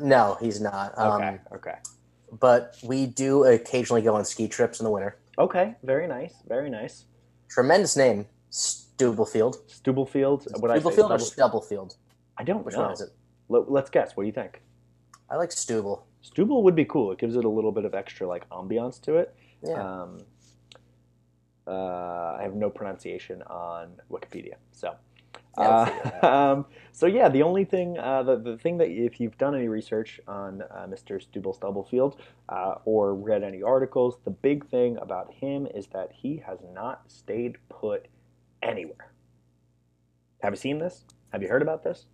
No, 0.00 0.36
he's 0.40 0.60
not. 0.60 0.96
Um, 0.98 1.12
Okay, 1.22 1.38
okay, 1.54 1.74
But 2.40 2.76
we 2.82 3.06
do 3.06 3.44
occasionally 3.44 4.02
go 4.02 4.14
on 4.14 4.24
ski 4.24 4.48
trips 4.48 4.80
in 4.80 4.84
the 4.84 4.90
winter. 4.90 5.16
okay. 5.38 5.74
Very 5.82 6.06
nice, 6.06 6.34
very 6.46 6.70
nice. 6.70 7.06
Tremendous 7.48 7.96
name, 7.96 8.26
Stubblefield. 8.50 9.56
Stubblefield. 9.70 10.46
What 10.60 10.70
I 10.70 10.74
say? 10.74 10.80
Stubblefield 10.80 11.10
or 11.12 11.18
Stubble- 11.18 11.60
Stubblefield? 11.62 11.96
I 12.38 12.44
don't 12.44 12.64
Which 12.64 12.74
know. 12.76 12.82
one 12.82 12.92
is 12.92 13.00
it? 13.00 13.10
Let, 13.48 13.70
let's 13.70 13.90
guess. 13.90 14.16
What 14.16 14.22
do 14.24 14.26
you 14.26 14.32
think? 14.32 14.62
I 15.28 15.36
like 15.36 15.50
Stubble. 15.52 16.06
Stubble 16.22 16.62
would 16.62 16.74
be 16.76 16.84
cool. 16.84 17.12
It 17.12 17.18
gives 17.18 17.36
it 17.36 17.44
a 17.44 17.48
little 17.48 17.72
bit 17.72 17.84
of 17.84 17.94
extra 17.94 18.26
like 18.26 18.48
ambiance 18.50 19.00
to 19.02 19.16
it. 19.16 19.34
Yeah. 19.62 19.82
Um, 20.02 20.18
uh, 21.66 22.36
I 22.38 22.40
have 22.42 22.54
no 22.54 22.70
pronunciation 22.70 23.42
on 23.42 23.92
Wikipedia, 24.10 24.54
so. 24.72 24.94
Yeah, 25.58 25.68
we'll 25.68 25.84
figure 25.86 26.02
it 26.06 26.24
Uh, 26.24 26.26
um, 26.52 26.66
so 26.92 27.06
yeah, 27.06 27.28
the 27.28 27.42
only 27.42 27.64
thing, 27.64 27.98
uh, 27.98 28.22
the, 28.22 28.36
the 28.36 28.58
thing 28.58 28.78
that 28.78 28.88
if 28.88 29.20
you've 29.20 29.38
done 29.38 29.54
any 29.54 29.68
research 29.68 30.20
on 30.26 30.62
uh, 30.62 30.86
Mr. 30.88 31.20
Stubble 31.22 31.54
Stubblefield 31.54 32.20
uh, 32.48 32.76
or 32.84 33.14
read 33.14 33.42
any 33.42 33.62
articles, 33.62 34.18
the 34.24 34.30
big 34.30 34.66
thing 34.68 34.96
about 34.98 35.32
him 35.34 35.66
is 35.66 35.88
that 35.88 36.10
he 36.12 36.42
has 36.46 36.58
not 36.74 37.10
stayed 37.10 37.56
put 37.68 38.08
anywhere. 38.62 39.12
Have 40.42 40.52
you 40.52 40.56
seen 40.56 40.78
this? 40.78 41.04
Have 41.32 41.42
you 41.42 41.48
heard 41.48 41.62
about 41.62 41.84
this? 41.84 42.06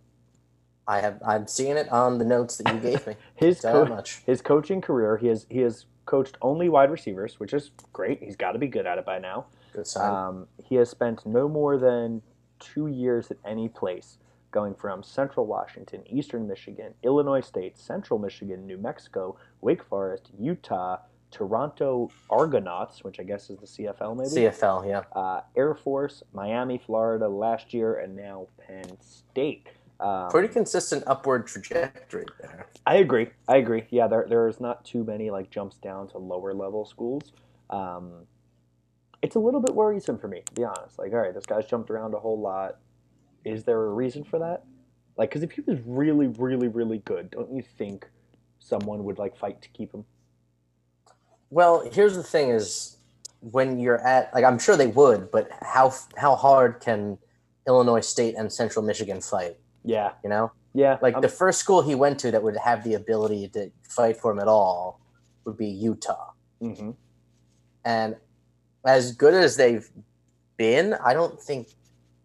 I 0.87 1.01
have. 1.01 1.21
I'm 1.25 1.45
seeing 1.45 1.77
it 1.77 1.87
on 1.89 2.17
the 2.17 2.25
notes 2.25 2.57
that 2.57 2.73
you 2.73 2.79
gave 2.79 3.05
me. 3.05 3.15
His 3.35 3.61
co- 3.61 3.85
much. 3.85 4.21
his 4.25 4.41
coaching 4.41 4.81
career, 4.81 5.17
he 5.17 5.27
has 5.27 5.45
he 5.49 5.59
has 5.59 5.85
coached 6.05 6.35
only 6.41 6.67
wide 6.67 6.89
receivers, 6.89 7.39
which 7.39 7.53
is 7.53 7.69
great. 7.93 8.23
He's 8.23 8.35
got 8.35 8.53
to 8.53 8.59
be 8.59 8.67
good 8.67 8.87
at 8.87 8.97
it 8.97 9.05
by 9.05 9.19
now. 9.19 9.45
Good 9.71 9.85
sign. 9.85 10.11
Um, 10.11 10.47
he 10.63 10.75
has 10.75 10.89
spent 10.89 11.27
no 11.27 11.47
more 11.47 11.77
than 11.77 12.23
two 12.59 12.87
years 12.87 13.31
at 13.31 13.37
any 13.45 13.67
place, 13.69 14.17
going 14.51 14.73
from 14.73 15.03
Central 15.03 15.45
Washington, 15.45 16.03
Eastern 16.07 16.47
Michigan, 16.47 16.93
Illinois 17.03 17.41
State, 17.41 17.77
Central 17.77 18.19
Michigan, 18.19 18.65
New 18.65 18.77
Mexico, 18.77 19.37
Wake 19.61 19.83
Forest, 19.83 20.29
Utah, 20.39 20.97
Toronto 21.31 22.09
Argonauts, 22.29 23.03
which 23.03 23.19
I 23.19 23.23
guess 23.23 23.49
is 23.49 23.59
the 23.59 23.65
CFL 23.65 24.17
maybe. 24.17 24.47
CFL, 24.47 24.87
yeah. 24.87 25.03
Uh, 25.19 25.41
Air 25.55 25.75
Force, 25.75 26.23
Miami, 26.33 26.81
Florida 26.83 27.27
last 27.27 27.73
year, 27.73 27.99
and 27.99 28.15
now 28.15 28.47
Penn 28.65 28.97
State. 28.99 29.67
Um, 29.99 30.29
Pretty 30.29 30.47
consistent 30.47 31.03
upward 31.07 31.45
trajectory 31.45 32.25
there. 32.41 32.67
I 32.85 32.95
agree. 32.95 33.27
I 33.47 33.57
agree. 33.57 33.83
Yeah, 33.89 34.07
there 34.07 34.25
there's 34.29 34.59
not 34.59 34.85
too 34.85 35.03
many 35.03 35.29
like 35.29 35.49
jumps 35.49 35.77
down 35.77 36.07
to 36.09 36.17
lower 36.17 36.53
level 36.53 36.85
schools. 36.85 37.33
Um, 37.69 38.11
it's 39.21 39.35
a 39.35 39.39
little 39.39 39.59
bit 39.59 39.75
worrisome 39.75 40.17
for 40.17 40.27
me, 40.27 40.41
to 40.45 40.53
be 40.53 40.63
honest. 40.63 40.97
Like, 40.97 41.11
all 41.11 41.19
right, 41.19 41.33
this 41.33 41.45
guy's 41.45 41.65
jumped 41.65 41.89
around 41.89 42.13
a 42.13 42.19
whole 42.19 42.39
lot. 42.39 42.77
Is 43.45 43.63
there 43.63 43.81
a 43.85 43.93
reason 43.93 44.23
for 44.23 44.39
that? 44.39 44.63
Like, 45.17 45.29
because 45.29 45.43
if 45.43 45.51
he 45.51 45.61
was 45.61 45.79
really, 45.85 46.27
really, 46.27 46.67
really 46.67 46.99
good, 46.99 47.29
don't 47.31 47.51
you 47.53 47.61
think 47.61 48.07
someone 48.59 49.03
would 49.03 49.17
like 49.17 49.35
fight 49.37 49.61
to 49.61 49.69
keep 49.69 49.93
him? 49.93 50.05
Well, 51.49 51.89
here's 51.91 52.15
the 52.15 52.23
thing: 52.23 52.49
is 52.49 52.97
when 53.41 53.79
you're 53.79 53.99
at 54.05 54.33
like 54.33 54.43
I'm 54.43 54.59
sure 54.59 54.77
they 54.77 54.87
would, 54.87 55.31
but 55.31 55.49
how 55.61 55.93
how 56.15 56.35
hard 56.35 56.79
can 56.79 57.17
Illinois 57.67 58.01
State 58.01 58.35
and 58.37 58.51
Central 58.51 58.85
Michigan 58.85 59.19
fight? 59.21 59.57
Yeah, 59.83 60.11
You 60.23 60.29
know, 60.29 60.51
yeah. 60.73 60.97
like 61.01 61.15
I'm- 61.15 61.21
the 61.21 61.29
first 61.29 61.59
school 61.59 61.81
he 61.81 61.95
went 61.95 62.19
to 62.19 62.31
that 62.31 62.43
would 62.43 62.57
have 62.57 62.83
the 62.83 62.93
ability 62.93 63.47
to 63.49 63.71
fight 63.83 64.17
for 64.17 64.31
him 64.31 64.39
at 64.39 64.47
all 64.47 64.99
would 65.45 65.57
be 65.57 65.67
Utah. 65.67 66.31
mhm. 66.61 66.95
And 67.85 68.17
as 68.85 69.11
good 69.13 69.33
as 69.33 69.57
they've 69.57 69.89
been, 70.57 70.93
I 70.93 71.13
don't 71.13 71.39
think 71.41 71.69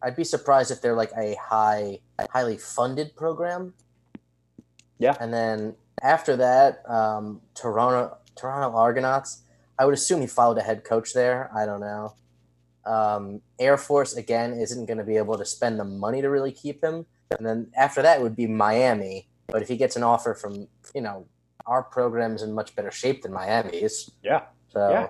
I'd 0.02 0.16
be 0.16 0.24
surprised 0.24 0.70
if 0.70 0.80
they're 0.82 0.96
like 0.96 1.12
a 1.16 1.36
high, 1.36 2.00
highly 2.30 2.58
funded 2.58 3.16
program. 3.16 3.74
Yeah. 4.98 5.16
And 5.20 5.32
then 5.32 5.74
after 6.02 6.36
that, 6.36 6.88
um, 6.88 7.40
Toronto, 7.54 8.18
Toronto 8.36 8.76
Argonauts. 8.76 9.42
I 9.78 9.84
would 9.84 9.94
assume 9.94 10.20
he 10.20 10.26
followed 10.26 10.58
a 10.58 10.62
head 10.62 10.84
coach 10.84 11.14
there. 11.14 11.50
I 11.54 11.66
don't 11.66 11.80
know. 11.80 12.14
Um, 12.84 13.40
Air 13.58 13.76
Force 13.76 14.14
again 14.14 14.52
isn't 14.52 14.86
going 14.86 14.98
to 14.98 15.04
be 15.04 15.16
able 15.16 15.38
to 15.38 15.44
spend 15.44 15.80
the 15.80 15.84
money 15.84 16.20
to 16.20 16.28
really 16.28 16.52
keep 16.52 16.84
him. 16.84 17.06
And 17.36 17.46
then 17.46 17.68
after 17.76 18.02
that 18.02 18.20
would 18.22 18.36
be 18.36 18.46
Miami. 18.46 19.26
But 19.48 19.62
if 19.62 19.68
he 19.68 19.76
gets 19.76 19.96
an 19.96 20.02
offer 20.02 20.34
from, 20.34 20.68
you 20.94 21.00
know, 21.00 21.26
our 21.66 21.82
program's 21.82 22.42
in 22.42 22.52
much 22.52 22.76
better 22.76 22.90
shape 22.90 23.22
than 23.22 23.32
Miami's. 23.32 24.10
Yeah. 24.22 24.42
So 24.68 24.90
Yeah. 24.90 25.08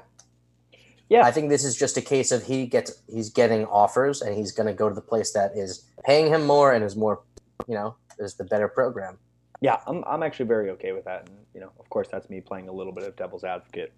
Yeah. 1.09 1.25
I 1.25 1.31
think 1.31 1.51
this 1.51 1.65
is 1.65 1.77
just 1.77 1.97
a 1.97 2.01
case 2.01 2.33
of 2.33 2.45
he 2.45 2.67
gets 2.67 3.03
he's 3.13 3.31
getting 3.31 3.67
offers 3.67 4.23
and 4.23 4.35
he's 4.35 4.53
going 4.53 4.67
to 4.67 4.73
go 4.73 4.89
to 4.89 4.95
the 4.95 5.01
place 5.01 5.33
that 5.33 5.57
is 5.57 5.85
paying 6.05 6.29
him 6.29 6.47
more 6.47 6.73
and 6.73 6.85
is 6.85 6.97
more, 6.97 7.21
you 7.67 7.75
know, 7.75 7.95
is 8.19 8.35
the 8.35 8.45
better 8.45 8.69
program. 8.69 9.19
Yeah, 9.61 9.81
I'm, 9.87 10.05
I'm 10.07 10.23
actually 10.23 10.47
very 10.47 10.71
okay 10.71 10.93
with 10.93 11.05
that. 11.05 11.29
And, 11.29 11.39
you 11.55 11.61
know, 11.61 11.71
of 11.79 11.89
course, 11.91 12.09
that's 12.11 12.29
me 12.29 12.41
playing 12.41 12.69
a 12.69 12.73
little 12.73 12.93
bit 12.93 13.05
of 13.05 13.17
devil's 13.17 13.45
advocate. 13.45 13.93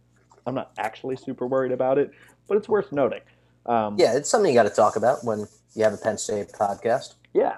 I'm 0.47 0.55
not 0.55 0.73
actually 0.79 1.17
super 1.17 1.47
worried 1.47 1.73
about 1.73 1.99
it, 1.99 2.13
but 2.47 2.57
it's 2.57 2.69
worth 2.69 2.93
noting. 2.93 3.21
Um, 3.67 3.97
Yeah, 3.99 4.17
it's 4.17 4.31
something 4.31 4.51
you 4.53 4.57
got 4.57 4.69
to 4.69 4.75
talk 4.75 4.97
about 4.97 5.25
when 5.25 5.47
you 5.75 5.83
have 5.85 5.93
a 5.93 5.97
Penn 5.97 6.19
State 6.19 6.53
podcast. 6.53 7.15
Yeah. 7.37 7.57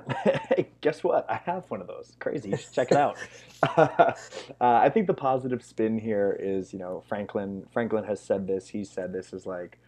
Hey, 0.48 0.70
guess 0.80 1.04
what? 1.04 1.24
I 1.30 1.36
have 1.44 1.62
one 1.70 1.80
of 1.80 1.86
those. 1.86 2.16
Crazy. 2.18 2.52
Check 2.72 2.90
it 2.90 2.96
out. 2.96 3.16
uh, 3.62 4.14
I 4.60 4.88
think 4.88 5.06
the 5.06 5.14
positive 5.14 5.62
spin 5.62 5.98
here 5.98 6.36
is, 6.40 6.72
you 6.72 6.80
know, 6.80 7.04
Franklin. 7.08 7.64
Franklin 7.72 8.02
has 8.04 8.20
said 8.20 8.48
this. 8.48 8.68
He 8.68 8.82
said 8.82 9.12
this 9.12 9.32
is 9.32 9.46
like 9.46 9.78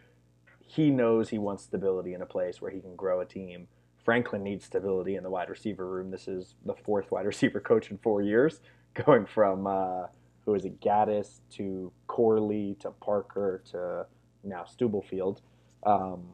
he 0.61 0.91
knows 0.91 1.31
he 1.31 1.39
wants 1.39 1.65
stability 1.65 2.15
in 2.15 2.23
a 2.23 2.27
place 2.27 2.63
where 2.63 2.71
he 2.71 2.81
can 2.81 2.95
grow 2.95 3.21
a 3.21 3.27
team. 3.27 3.67
Franklin 4.05 4.45
needs 4.45 4.65
stability 4.65 5.17
in 5.17 5.25
the 5.25 5.31
wide 5.31 5.51
receiver 5.51 5.85
room. 5.85 6.13
This 6.13 6.29
is 6.29 6.55
the 6.65 6.75
fourth 6.75 7.11
wide 7.11 7.27
receiver 7.27 7.59
coach 7.59 7.91
in 7.91 7.99
four 7.99 8.23
years, 8.23 8.61
going 8.95 9.27
from 9.27 9.67
uh, 9.67 10.07
who 10.45 10.55
is 10.55 10.65
it, 10.65 10.81
Gattis 10.81 11.41
to 11.57 11.91
Corley 12.07 12.77
to 12.79 12.93
Parker 12.93 13.61
to 13.73 14.07
now 14.45 14.65
Stubblefield. 14.65 15.43
Um, 15.85 16.29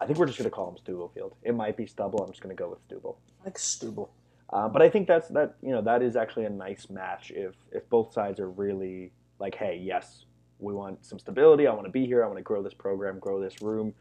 I 0.00 0.06
think 0.06 0.18
we're 0.18 0.26
just 0.26 0.38
going 0.38 0.48
to 0.48 0.54
call 0.54 0.70
him 0.70 0.78
Stubblefield. 0.78 1.34
It 1.42 1.54
might 1.54 1.76
be 1.76 1.86
Stubble. 1.86 2.24
I'm 2.24 2.30
just 2.30 2.42
going 2.42 2.56
to 2.56 2.60
go 2.60 2.70
with 2.70 2.80
Stubble. 2.88 3.18
Like 3.44 3.58
Stubble. 3.58 4.10
Uh, 4.50 4.68
but 4.68 4.82
I 4.82 4.88
think 4.88 5.06
that's 5.06 5.28
that. 5.28 5.56
You 5.62 5.70
know, 5.70 5.82
that 5.82 6.02
is 6.02 6.16
actually 6.16 6.46
a 6.46 6.50
nice 6.50 6.88
match 6.90 7.30
if 7.30 7.54
if 7.70 7.88
both 7.88 8.12
sides 8.12 8.40
are 8.40 8.50
really 8.50 9.12
like, 9.38 9.54
hey, 9.54 9.80
yes, 9.82 10.24
we 10.58 10.72
want 10.72 11.04
some 11.04 11.18
stability. 11.18 11.66
I 11.66 11.72
want 11.72 11.86
to 11.86 11.92
be 11.92 12.06
here. 12.06 12.24
I 12.24 12.26
want 12.26 12.38
to 12.38 12.42
grow 12.42 12.62
this 12.62 12.74
program, 12.74 13.18
grow 13.18 13.40
this 13.40 13.62
room. 13.62 13.94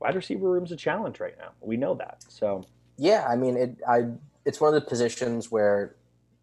Wide 0.00 0.14
receiver 0.14 0.48
room's 0.48 0.72
a 0.72 0.76
challenge 0.76 1.20
right 1.20 1.36
now. 1.38 1.50
We 1.60 1.76
know 1.76 1.94
that. 1.96 2.24
So 2.28 2.64
Yeah, 2.96 3.26
I 3.28 3.36
mean, 3.36 3.56
it. 3.56 3.76
I 3.88 4.06
it's 4.44 4.60
one 4.60 4.74
of 4.74 4.82
the 4.82 4.88
positions 4.88 5.50
where 5.50 5.96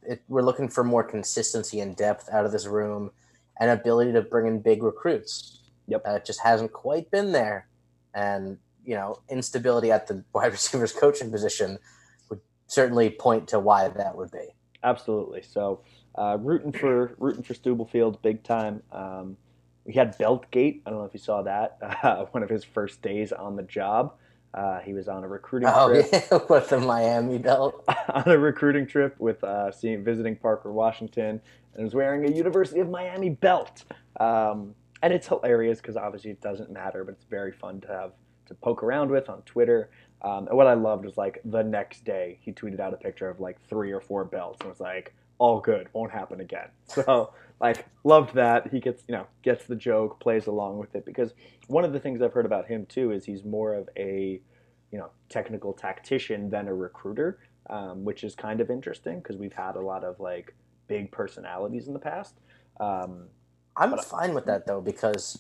it, 0.03 0.21
we're 0.27 0.43
looking 0.43 0.69
for 0.69 0.83
more 0.83 1.03
consistency 1.03 1.79
and 1.79 1.95
depth 1.95 2.29
out 2.31 2.45
of 2.45 2.51
this 2.51 2.67
room, 2.67 3.11
and 3.59 3.71
ability 3.71 4.11
to 4.13 4.21
bring 4.21 4.45
in 4.45 4.59
big 4.59 4.83
recruits. 4.83 5.61
Yep. 5.87 6.03
It 6.05 6.25
just 6.25 6.41
hasn't 6.41 6.73
quite 6.73 7.09
been 7.09 7.31
there, 7.31 7.67
and 8.13 8.57
you 8.88 8.96
know, 8.96 9.20
instability 9.29 9.91
at 9.91 10.08
the 10.08 10.24
wide 10.34 10.51
receivers 10.60 10.94
coaching 10.94 11.29
position 11.29 11.77
would 12.29 12.39
certainly 12.67 13.12
point 13.12 13.48
to 13.50 13.60
why 13.60 13.88
that 13.89 14.17
would 14.17 14.32
be. 14.32 14.48
absolutely. 14.84 15.44
So 15.44 15.82
uh, 16.17 16.38
rooting 16.39 16.72
for 16.72 17.13
rooting 17.20 17.44
for 17.44 17.53
Stubblefield 17.53 18.22
big 18.24 18.44
time. 18.44 18.82
Um, 18.91 19.38
we 19.86 19.94
had 19.94 20.17
Beltgate. 20.17 20.82
I 20.86 20.89
don't 20.89 21.00
know 21.00 21.06
if 21.06 21.13
you 21.13 21.20
saw 21.20 21.44
that. 21.44 21.77
Uh, 22.03 22.25
one 22.32 22.44
of 22.44 22.50
his 22.50 22.63
first 22.63 23.01
days 23.03 23.32
on 23.32 23.56
the 23.56 23.63
job. 23.63 24.13
Uh, 24.53 24.79
he 24.79 24.94
was 24.94 25.08
on 25.08 25.24
a 25.24 25.27
recruiting 25.27 25.70
Oh 25.72 25.89
trip. 25.89 26.08
yeah, 26.12 26.39
with 26.50 26.70
the 26.70 26.79
Miami 26.79 27.38
belt. 27.38 27.84
on 28.10 28.24
a 28.27 28.38
recruiting 28.38 28.88
trip 28.88 29.15
with 29.20 29.44
uh, 29.44 29.72
seeing 29.72 30.03
visiting 30.03 30.36
Parker 30.38 30.72
Washington 30.72 31.41
and 31.75 31.84
was 31.84 31.94
wearing 31.94 32.25
a 32.25 32.32
University 32.32 32.79
of 32.79 32.89
Miami 32.89 33.29
belt. 33.29 33.84
Um, 34.20 34.74
and 35.03 35.13
it's 35.13 35.27
hilarious 35.27 35.79
because 35.82 35.98
obviously 35.98 36.32
it 36.32 36.41
doesn't 36.41 36.72
matter, 36.72 37.03
but 37.03 37.12
it's 37.13 37.25
very 37.25 37.51
fun 37.51 37.82
to 37.82 37.88
have 37.89 38.12
to 38.47 38.55
poke 38.55 38.83
around 38.83 39.09
with 39.09 39.29
on 39.29 39.41
Twitter. 39.43 39.89
Um, 40.21 40.47
and 40.47 40.57
what 40.57 40.67
I 40.67 40.73
loved 40.73 41.05
was 41.05 41.17
like 41.17 41.41
the 41.45 41.63
next 41.63 42.03
day 42.03 42.39
he 42.41 42.51
tweeted 42.51 42.79
out 42.79 42.93
a 42.93 42.97
picture 42.97 43.29
of 43.29 43.39
like 43.39 43.61
three 43.69 43.91
or 43.91 44.01
four 44.01 44.25
belts 44.25 44.57
and 44.61 44.69
was 44.69 44.79
like, 44.79 45.13
"All 45.37 45.59
good, 45.59 45.87
won't 45.93 46.11
happen 46.11 46.41
again." 46.41 46.69
So 46.87 47.33
like 47.59 47.87
loved 48.03 48.35
that 48.35 48.71
he 48.71 48.79
gets 48.79 49.03
you 49.07 49.15
know 49.15 49.27
gets 49.43 49.65
the 49.65 49.75
joke, 49.75 50.19
plays 50.19 50.47
along 50.47 50.77
with 50.77 50.95
it 50.95 51.05
because 51.05 51.33
one 51.67 51.83
of 51.83 51.93
the 51.93 51.99
things 51.99 52.21
I've 52.21 52.33
heard 52.33 52.45
about 52.45 52.67
him 52.67 52.85
too 52.87 53.11
is 53.11 53.25
he's 53.25 53.43
more 53.43 53.73
of 53.73 53.89
a 53.97 54.41
you 54.91 54.97
know 54.97 55.09
technical 55.29 55.73
tactician 55.73 56.49
than 56.49 56.67
a 56.67 56.73
recruiter, 56.73 57.39
um, 57.69 58.03
which 58.03 58.23
is 58.23 58.35
kind 58.35 58.61
of 58.61 58.69
interesting 58.69 59.19
because 59.19 59.37
we've 59.37 59.53
had 59.53 59.75
a 59.75 59.81
lot 59.81 60.03
of 60.03 60.19
like 60.19 60.55
big 60.87 61.11
personalities 61.11 61.87
in 61.87 61.93
the 61.93 61.99
past. 61.99 62.35
Um, 62.79 63.27
I'm 63.75 63.97
fine 63.99 64.33
with 64.33 64.45
that 64.45 64.65
though 64.65 64.81
because 64.81 65.39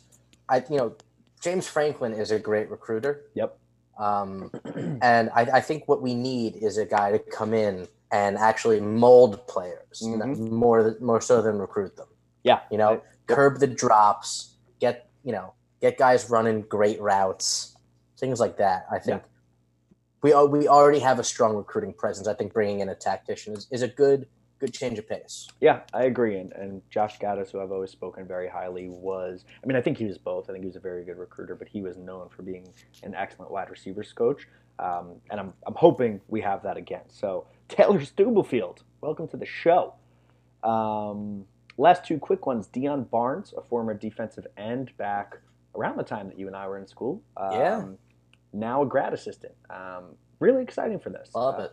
I, 0.49 0.63
you 0.69 0.77
know, 0.77 0.95
James 1.41 1.67
Franklin 1.67 2.13
is 2.13 2.31
a 2.31 2.39
great 2.39 2.69
recruiter. 2.69 3.25
Yep. 3.35 3.57
Um, 3.99 4.51
and 5.01 5.29
I, 5.35 5.41
I 5.53 5.61
think 5.61 5.87
what 5.87 6.01
we 6.01 6.13
need 6.15 6.55
is 6.57 6.77
a 6.77 6.85
guy 6.85 7.11
to 7.11 7.19
come 7.19 7.53
in 7.53 7.87
and 8.11 8.37
actually 8.37 8.79
mold 8.79 9.45
players 9.47 10.01
Mhm. 10.03 10.37
more 10.49 10.95
more 11.01 11.19
so 11.21 11.41
than 11.41 11.59
recruit 11.59 11.95
them. 11.97 12.07
yeah, 12.43 12.61
You 12.71 12.77
know, 12.77 12.87
I- 12.89 12.91
yep. 12.93 13.05
curb 13.27 13.59
the 13.59 13.67
drops, 13.67 14.55
get 14.79 15.09
you 15.23 15.31
know, 15.33 15.53
get 15.81 15.97
guys 15.97 16.29
running 16.29 16.61
great 16.61 17.01
routes, 17.01 17.75
things 18.17 18.39
like 18.39 18.57
that. 18.57 18.85
I 18.91 18.99
think 18.99 19.23
we 20.21 20.31
al- 20.33 20.47
we 20.47 20.67
already 20.67 20.99
have 20.99 21.19
a 21.19 21.23
strong 21.23 21.55
recruiting 21.55 21.93
presence. 21.93 22.27
I 22.27 22.33
think 22.33 22.53
bringing 22.53 22.79
in 22.79 22.89
a 22.89 22.95
tactician 22.95 23.53
is, 23.53 23.67
is 23.71 23.81
a 23.81 23.87
good 23.87 24.27
good 24.59 24.73
change 24.73 24.97
of 24.99 25.07
pace. 25.07 25.47
Yeah, 25.61 25.81
I 25.93 26.03
agree. 26.05 26.37
And, 26.37 26.51
and 26.53 26.81
Josh 26.89 27.19
Gattis, 27.19 27.51
who 27.51 27.59
I've 27.61 27.71
always 27.71 27.91
spoken 27.91 28.25
very 28.27 28.47
highly, 28.49 28.89
was 28.89 29.45
I 29.63 29.67
mean, 29.67 29.75
I 29.77 29.81
think 29.81 29.97
he 29.97 30.05
was 30.05 30.17
both. 30.17 30.49
I 30.49 30.53
think 30.53 30.63
he 30.63 30.67
was 30.67 30.75
a 30.75 30.79
very 30.81 31.03
good 31.03 31.17
recruiter, 31.17 31.55
but 31.55 31.67
he 31.67 31.81
was 31.81 31.97
known 31.97 32.29
for 32.29 32.41
being 32.43 32.67
an 33.03 33.13
excellent 33.15 33.51
wide 33.51 33.69
receivers 33.69 34.11
coach. 34.13 34.47
Um, 34.79 35.15
and 35.31 35.39
I'm, 35.39 35.53
I'm 35.65 35.73
hoping 35.75 36.21
we 36.27 36.41
have 36.41 36.61
that 36.63 36.77
again. 36.77 37.01
So, 37.07 37.47
Taylor 37.67 38.03
Stubblefield, 38.03 38.83
welcome 39.01 39.27
to 39.29 39.37
the 39.37 39.45
show. 39.45 39.93
Um, 40.63 41.45
last 41.77 42.05
two 42.05 42.17
quick 42.17 42.45
ones 42.45 42.67
Deion 42.67 43.09
Barnes, 43.09 43.53
a 43.57 43.61
former 43.61 43.93
defensive 43.93 44.47
end 44.57 44.91
back 44.97 45.37
around 45.75 45.97
the 45.97 46.03
time 46.03 46.27
that 46.27 46.39
you 46.39 46.47
and 46.47 46.55
I 46.55 46.67
were 46.67 46.77
in 46.77 46.87
school. 46.87 47.21
Um, 47.37 47.51
Yeah. 47.53 47.85
Now 48.53 48.81
a 48.81 48.85
grad 48.85 49.13
assistant. 49.13 49.53
Um, 49.69 50.15
really 50.39 50.63
exciting 50.63 50.99
for 50.99 51.09
this. 51.09 51.29
Love 51.35 51.59
Uh, 51.59 51.63
it. 51.63 51.71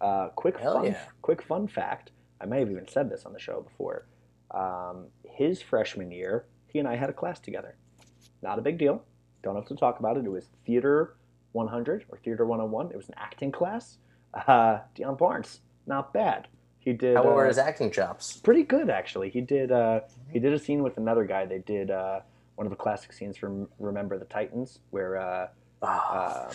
uh, 0.00 0.28
quick 0.30 0.58
Hell 0.58 0.74
fun, 0.74 0.86
yeah. 0.86 0.98
quick 1.22 1.42
fun 1.42 1.68
fact. 1.68 2.10
I 2.44 2.46
may 2.46 2.60
have 2.60 2.70
even 2.70 2.86
said 2.86 3.10
this 3.10 3.24
on 3.24 3.32
the 3.32 3.38
show 3.38 3.62
before. 3.62 4.06
Um, 4.50 5.06
his 5.24 5.62
freshman 5.62 6.12
year, 6.12 6.44
he 6.66 6.78
and 6.78 6.86
I 6.86 6.94
had 6.94 7.08
a 7.08 7.12
class 7.12 7.40
together. 7.40 7.74
Not 8.42 8.58
a 8.58 8.62
big 8.62 8.76
deal. 8.76 9.02
Don't 9.42 9.56
have 9.56 9.64
to 9.66 9.74
talk 9.74 9.98
about 9.98 10.18
it. 10.18 10.26
It 10.26 10.30
was 10.30 10.50
theater 10.66 11.16
100 11.52 12.04
or 12.10 12.18
theater 12.18 12.44
101. 12.44 12.90
It 12.90 12.96
was 12.96 13.08
an 13.08 13.14
acting 13.16 13.50
class. 13.50 13.96
Uh, 14.34 14.80
Deion 14.94 15.16
Barnes, 15.16 15.60
not 15.86 16.12
bad. 16.12 16.48
He 16.80 16.92
did. 16.92 17.16
How 17.16 17.22
were 17.22 17.44
uh, 17.46 17.48
his 17.48 17.56
acting 17.56 17.90
chops? 17.90 18.36
pretty 18.36 18.62
good 18.62 18.90
actually. 18.90 19.30
He 19.30 19.40
did. 19.40 19.72
Uh, 19.72 20.00
he 20.28 20.38
did 20.38 20.52
a 20.52 20.58
scene 20.58 20.82
with 20.82 20.98
another 20.98 21.24
guy. 21.24 21.46
They 21.46 21.60
did 21.60 21.90
uh, 21.90 22.20
one 22.56 22.66
of 22.66 22.70
the 22.70 22.76
classic 22.76 23.14
scenes 23.14 23.38
from 23.38 23.68
Remember 23.78 24.18
the 24.18 24.26
Titans, 24.26 24.80
where 24.90 25.16
uh, 25.16 25.48
um. 25.82 26.50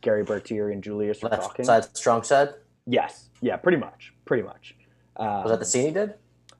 Gary 0.00 0.22
Bertier 0.22 0.70
and 0.70 0.80
Julius 0.82 1.24
are 1.24 1.30
Left 1.30 1.42
talking. 1.42 1.64
side, 1.64 1.96
strong 1.96 2.22
side. 2.22 2.50
Yes. 2.86 3.30
Yeah. 3.40 3.56
Pretty 3.56 3.78
much. 3.78 4.12
Pretty 4.26 4.44
much. 4.44 4.76
Um, 5.16 5.42
Was 5.42 5.50
that 5.50 5.58
the 5.60 5.64
scene 5.64 5.86
he 5.86 5.92
did? 5.92 6.14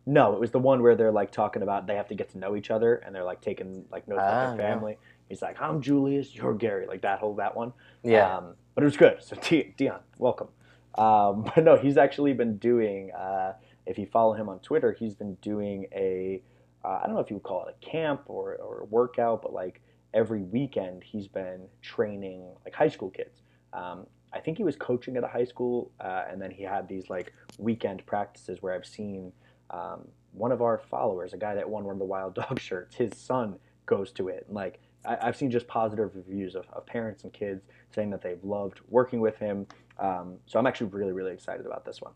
No, 0.07 0.35
it 0.35 0.41
was 0.41 0.51
the 0.51 0.59
one 0.59 0.83
where 0.83 0.95
they're 0.97 1.11
like 1.13 1.31
talking 1.33 1.63
about 1.63 1.87
they 1.87 1.97
have 1.97 2.09
to 2.09 2.15
get 2.15 2.29
to 2.31 2.39
know 2.39 2.57
each 2.57 2.71
other 2.71 2.97
and 2.97 3.15
they're 3.15 3.25
like 3.25 3.41
taking 3.41 3.85
like 3.91 4.07
notes 4.07 4.21
Ah, 4.23 4.29
about 4.29 4.57
their 4.57 4.67
yeah. 4.67 4.75
family. 4.75 4.99
He's 5.29 5.41
like, 5.41 5.61
I'm 5.61 5.81
Julius, 5.81 6.35
you're 6.35 6.55
Gary, 6.55 6.87
like 6.87 7.01
that 7.03 7.19
whole 7.21 7.35
that 7.37 7.57
one. 7.57 7.73
Yeah. 8.03 8.37
Um, 8.37 8.55
but 8.75 8.83
it 8.83 8.85
was 8.85 8.97
good. 8.97 9.23
So 9.23 9.37
Di- 9.37 9.75
Deion, 9.79 10.01
welcome. 10.19 10.49
Um, 10.97 11.51
but 11.55 11.65
no, 11.65 11.77
he's 11.77 11.97
actually 11.97 12.35
been 12.35 12.59
doing. 12.59 13.11
Uh, 13.13 13.55
if 13.87 13.99
you 13.99 14.07
follow 14.07 14.35
him 14.35 14.49
on 14.49 14.59
Twitter, 14.61 14.93
he's 14.93 15.15
been 15.15 15.35
doing 15.37 15.87
a. 15.93 16.43
Uh, 16.85 17.01
I 17.03 17.07
don't 17.07 17.15
know 17.15 17.21
if 17.23 17.31
you 17.31 17.37
would 17.37 17.43
call 17.43 17.67
it 17.67 17.75
a 17.81 17.85
camp 17.85 18.23
or 18.27 18.57
or 18.57 18.81
a 18.81 18.85
workout, 18.85 19.41
but 19.41 19.55
like 19.55 19.81
every 20.13 20.43
weekend 20.43 21.03
he's 21.03 21.27
been 21.29 21.63
training 21.81 22.45
like 22.65 22.75
high 22.75 22.89
school 22.89 23.11
kids. 23.11 23.41
Um, 23.73 24.07
I 24.35 24.41
think 24.41 24.59
he 24.59 24.65
was 24.65 24.75
coaching 24.77 25.17
at 25.17 25.23
a 25.25 25.29
high 25.29 25.45
school, 25.45 25.93
uh, 26.01 26.25
and 26.29 26.43
then 26.43 26.51
he 26.51 26.65
had 26.65 26.89
these 26.89 27.09
like 27.09 27.33
weekend 27.59 28.05
practices 28.05 28.59
where 28.61 28.75
I've 28.75 28.85
seen 28.87 29.33
um, 29.71 30.09
one 30.33 30.51
of 30.51 30.61
our 30.61 30.79
followers, 30.79 31.33
a 31.33 31.37
guy 31.37 31.55
that 31.55 31.69
won 31.69 31.85
one 31.85 31.95
of 31.95 31.99
the 32.01 32.05
Wild 32.05 32.35
Dog 32.35 32.59
shirts, 32.69 32.97
his 32.97 33.13
son 33.17 33.57
goes 33.87 34.11
to 34.13 34.29
it. 34.29 34.45
And 34.49 34.55
like 34.57 34.81
I, 35.07 35.17
I've 35.23 35.37
seen 35.37 35.51
just 35.51 35.69
positive 35.69 36.11
reviews 36.17 36.57
of, 36.57 36.67
of 36.73 36.85
parents 36.85 37.23
and 37.23 37.33
kids 37.33 37.63
saying 37.95 38.11
that 38.11 38.23
they've 38.23 38.43
loved 38.43 38.81
working 38.89 39.21
with 39.21 39.37
him. 39.39 39.67
Um, 39.99 40.39
so 40.47 40.59
I'm 40.59 40.67
actually 40.67 40.89
really, 40.89 41.13
really 41.13 41.33
excited 41.33 41.65
about 41.65 41.85
this 41.85 42.03
one. 42.03 42.13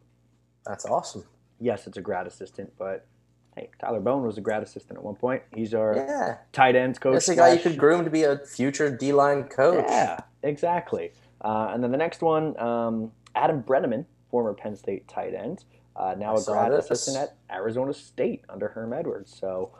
That's 0.67 0.85
awesome. 0.85 1.25
Yes, 1.61 1.87
it's 1.87 1.97
a 1.97 2.01
grad 2.03 2.27
assistant, 2.27 2.73
but 2.77 3.07
hey, 3.55 3.71
Tyler 3.81 4.01
Bowen 4.01 4.25
was 4.25 4.39
a 4.39 4.41
grad 4.41 4.63
assistant 4.63 4.99
at 4.99 5.05
one 5.05 5.15
point. 5.15 5.43
He's 5.55 5.73
our 5.75 5.95
Yeah. 5.97 6.39
tight 6.53 6.75
ends 6.75 6.99
coach. 6.99 7.15
That's 7.15 7.29
a 7.29 7.37
guy 7.37 7.53
you 7.53 7.61
could 7.61 7.79
groom 7.79 8.05
to 8.05 8.11
be 8.11 8.25
a 8.25 8.39
future 8.39 8.91
D 8.95 9.13
line 9.13 9.45
coach. 9.45 9.85
Yeah, 9.89 10.21
exactly. 10.43 11.13
Uh, 11.41 11.71
and 11.73 11.83
then 11.83 11.91
the 11.91 11.97
next 11.99 12.21
one, 12.23 12.59
um, 12.61 13.13
Adam 13.35 13.63
Breneman, 13.63 14.05
former 14.31 14.55
Penn 14.55 14.77
State 14.77 15.07
tight 15.09 15.35
end, 15.35 15.65
uh, 15.97 16.15
now 16.19 16.37
I 16.37 16.41
a 16.41 16.45
grad 16.45 16.73
this. 16.73 16.91
assistant 16.91 17.17
at 17.17 17.37
Arizona 17.55 17.93
State 17.93 18.43
under 18.49 18.69
Herm 18.69 18.93
Edwards. 18.93 19.37
So 19.39 19.71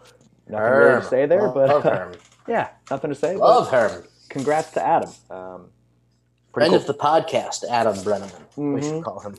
nothing 0.49 0.71
really 0.73 1.01
to 1.01 1.07
say 1.07 1.27
there, 1.27 1.43
love, 1.43 1.55
but 1.55 1.69
love 1.69 1.83
Herm. 1.85 2.13
yeah, 2.49 2.71
nothing 2.91 3.11
to 3.11 3.17
say. 3.17 3.35
but 3.35 3.41
Love 3.41 3.71
Herm. 3.71 4.05
Congrats 4.29 4.71
to 4.73 4.87
Adam. 4.87 5.11
Um, 5.31 5.69
Friend 6.55 6.71
cool. 6.71 6.81
of 6.81 6.87
the 6.87 6.95
podcast, 6.95 7.65
Adam 7.71 7.95
Breneman. 7.97 8.33
We 8.57 8.81
Mhm. 8.81 8.83
should 8.83 9.05
call 9.05 9.21
him. 9.21 9.37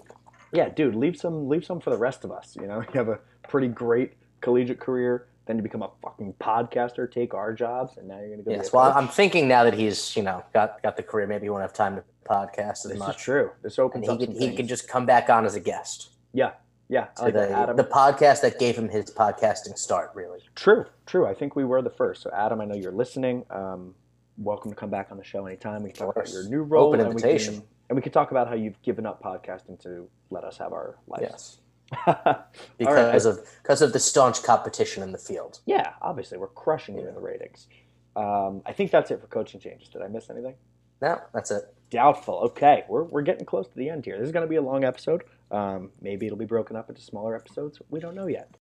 yeah, 0.54 0.70
dude, 0.70 0.96
leave 0.96 1.18
some 1.18 1.50
leave 1.50 1.66
some 1.66 1.80
for 1.80 1.90
the 1.90 1.98
rest 1.98 2.24
of 2.24 2.32
us. 2.32 2.56
You 2.60 2.68
know, 2.68 2.80
you 2.94 2.94
have 2.94 3.10
a 3.10 3.20
pretty 3.48 3.68
great 3.68 4.14
collegiate 4.42 4.80
career, 4.80 5.28
then 5.50 5.58
you 5.58 5.63
become 5.63 5.82
a 5.82 5.89
fucking 6.03 6.36
podcaster, 6.39 7.12
take 7.12 7.34
our 7.34 7.53
jobs, 7.53 7.98
and 7.98 8.08
now 8.08 8.20
you're 8.20 8.29
gonna 8.29 8.44
go. 8.44 8.51
Yes. 8.51 8.72
Well, 8.72 8.86
coach. 8.91 9.01
I'm 9.01 9.08
thinking 9.08 9.48
now 9.48 9.63
that 9.63 9.74
he's 9.74 10.15
you 10.15 10.22
know 10.22 10.44
got 10.53 10.82
got 10.84 10.96
the 10.96 11.01
career, 11.01 11.25
maybe 11.25 11.46
he 11.46 11.50
won't 11.50 11.63
have 11.63 11.74
time 11.74 11.96
to 11.96 12.03
podcast 12.24 12.86
as 12.86 12.91
This 12.91 13.01
is 13.01 13.15
true. 13.15 13.50
This 13.63 13.79
and 13.79 13.86
opens 13.86 14.06
he 14.06 14.12
up 14.12 14.20
could 14.20 14.38
some 14.38 14.48
he 14.48 14.56
could 14.56 14.68
just 14.68 14.88
come 14.88 15.08
back 15.08 15.27
on 15.32 15.48
as 15.48 15.56
a 15.56 15.60
guest. 15.60 16.10
yeah, 16.34 16.51
yeah. 16.88 17.06
To 17.18 17.24
like 17.24 17.34
the, 17.34 17.50
Adam. 17.50 17.75
the 17.77 17.84
podcast 17.84 18.41
that 18.41 18.60
gave 18.60 18.77
him 18.77 18.89
his 18.89 19.06
podcasting 19.06 19.75
start, 19.75 20.12
really. 20.13 20.39
True, 20.53 20.86
true. 21.08 21.25
I 21.25 21.34
think 21.34 21.56
we 21.56 21.65
were 21.65 21.82
the 21.82 21.89
first. 21.89 22.22
So, 22.22 22.29
Adam, 22.32 22.62
I 22.62 22.65
know 22.65 22.75
you're 22.75 22.91
listening. 22.91 23.44
Um, 23.50 23.96
welcome 24.38 24.70
to 24.70 24.75
come 24.75 24.91
back 24.91 25.08
on 25.10 25.18
the 25.18 25.24
show 25.24 25.48
anytime. 25.48 25.82
We 25.82 25.89
can 25.89 26.06
talk 26.06 26.15
about 26.15 26.32
your 26.32 26.48
new 26.48 26.62
role. 26.62 26.89
Open 26.89 27.00
and 27.00 27.10
we 27.10 27.20
can- 27.20 27.29
invitation. 27.32 27.63
and 27.89 27.96
we 27.96 28.03
can 28.03 28.12
talk 28.12 28.29
about 28.29 28.48
how 28.48 28.53
you've 28.53 28.79
given 28.84 29.08
up 29.08 29.24
podcasting 29.24 29.82
to 29.82 30.08
let 30.29 30.44
us 30.44 30.60
have 30.60 30.74
our 30.74 31.00
lives. 31.08 31.24
Yes. 31.27 31.58
Because 32.77 33.25
right. 33.25 33.34
of 33.34 33.39
because 33.62 33.81
of 33.81 33.93
the 33.93 34.00
staunch 34.00 34.43
competition 34.43 35.03
in 35.03 35.12
the 35.12 35.17
field. 35.17 35.60
Yeah, 35.65 35.93
obviously, 36.01 36.38
we're 36.38 36.48
crushing 36.48 36.98
it 36.98 37.08
in 37.08 37.13
the 37.13 37.22
ratings. 37.22 37.67
Um, 38.15 38.62
I 38.65 38.74
think 38.74 38.91
that's 38.91 39.12
it 39.12 39.22
for 39.22 39.27
coaching 39.27 39.60
changes. 39.60 39.89
Did 39.89 40.01
I 40.01 40.08
miss 40.08 40.29
anything? 40.29 40.55
No, 41.01 41.19
that's 41.34 41.51
it. 41.51 41.63
Doubtful. 41.89 42.36
Okay, 42.39 42.84
we're, 42.89 43.03
we're 43.03 43.22
getting 43.22 43.46
close 43.46 43.67
to 43.67 43.75
the 43.75 43.89
end 43.89 44.05
here. 44.05 44.17
This 44.17 44.27
is 44.27 44.31
going 44.31 44.46
to 44.46 44.50
be 44.50 44.58
a 44.58 44.62
long 44.62 44.84
episode. 44.84 45.24
Um, 45.51 45.91
maybe 46.01 46.25
it'll 46.25 46.38
be 46.38 46.46
broken 46.46 46.75
up 46.75 46.89
into 46.89 47.01
smaller 47.01 47.36
episodes. 47.36 47.79
We 47.89 48.00
don't 48.00 48.15
know 48.15 48.27
yet. 48.27 48.58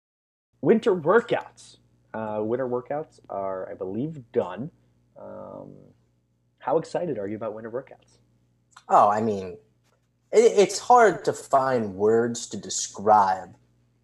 Winter 0.61 0.95
workouts. 0.95 1.79
Uh, 2.15 2.41
winter 2.43 2.69
workouts 2.69 3.21
are, 3.29 3.71
I 3.71 3.75
believe, 3.75 4.31
done. 4.33 4.71
Um, 5.21 5.73
how 6.59 6.79
excited 6.79 7.19
are 7.19 7.29
you 7.29 7.37
about 7.37 7.55
winter 7.55 7.71
workouts? 7.71 8.19
Oh, 8.89 9.09
I 9.09 9.21
mean, 9.21 9.59
it, 10.33 10.39
it's 10.59 10.79
hard 10.79 11.25
to 11.27 11.33
find 11.33 11.95
words 11.95 12.47
to 12.49 12.57
describe 12.57 13.55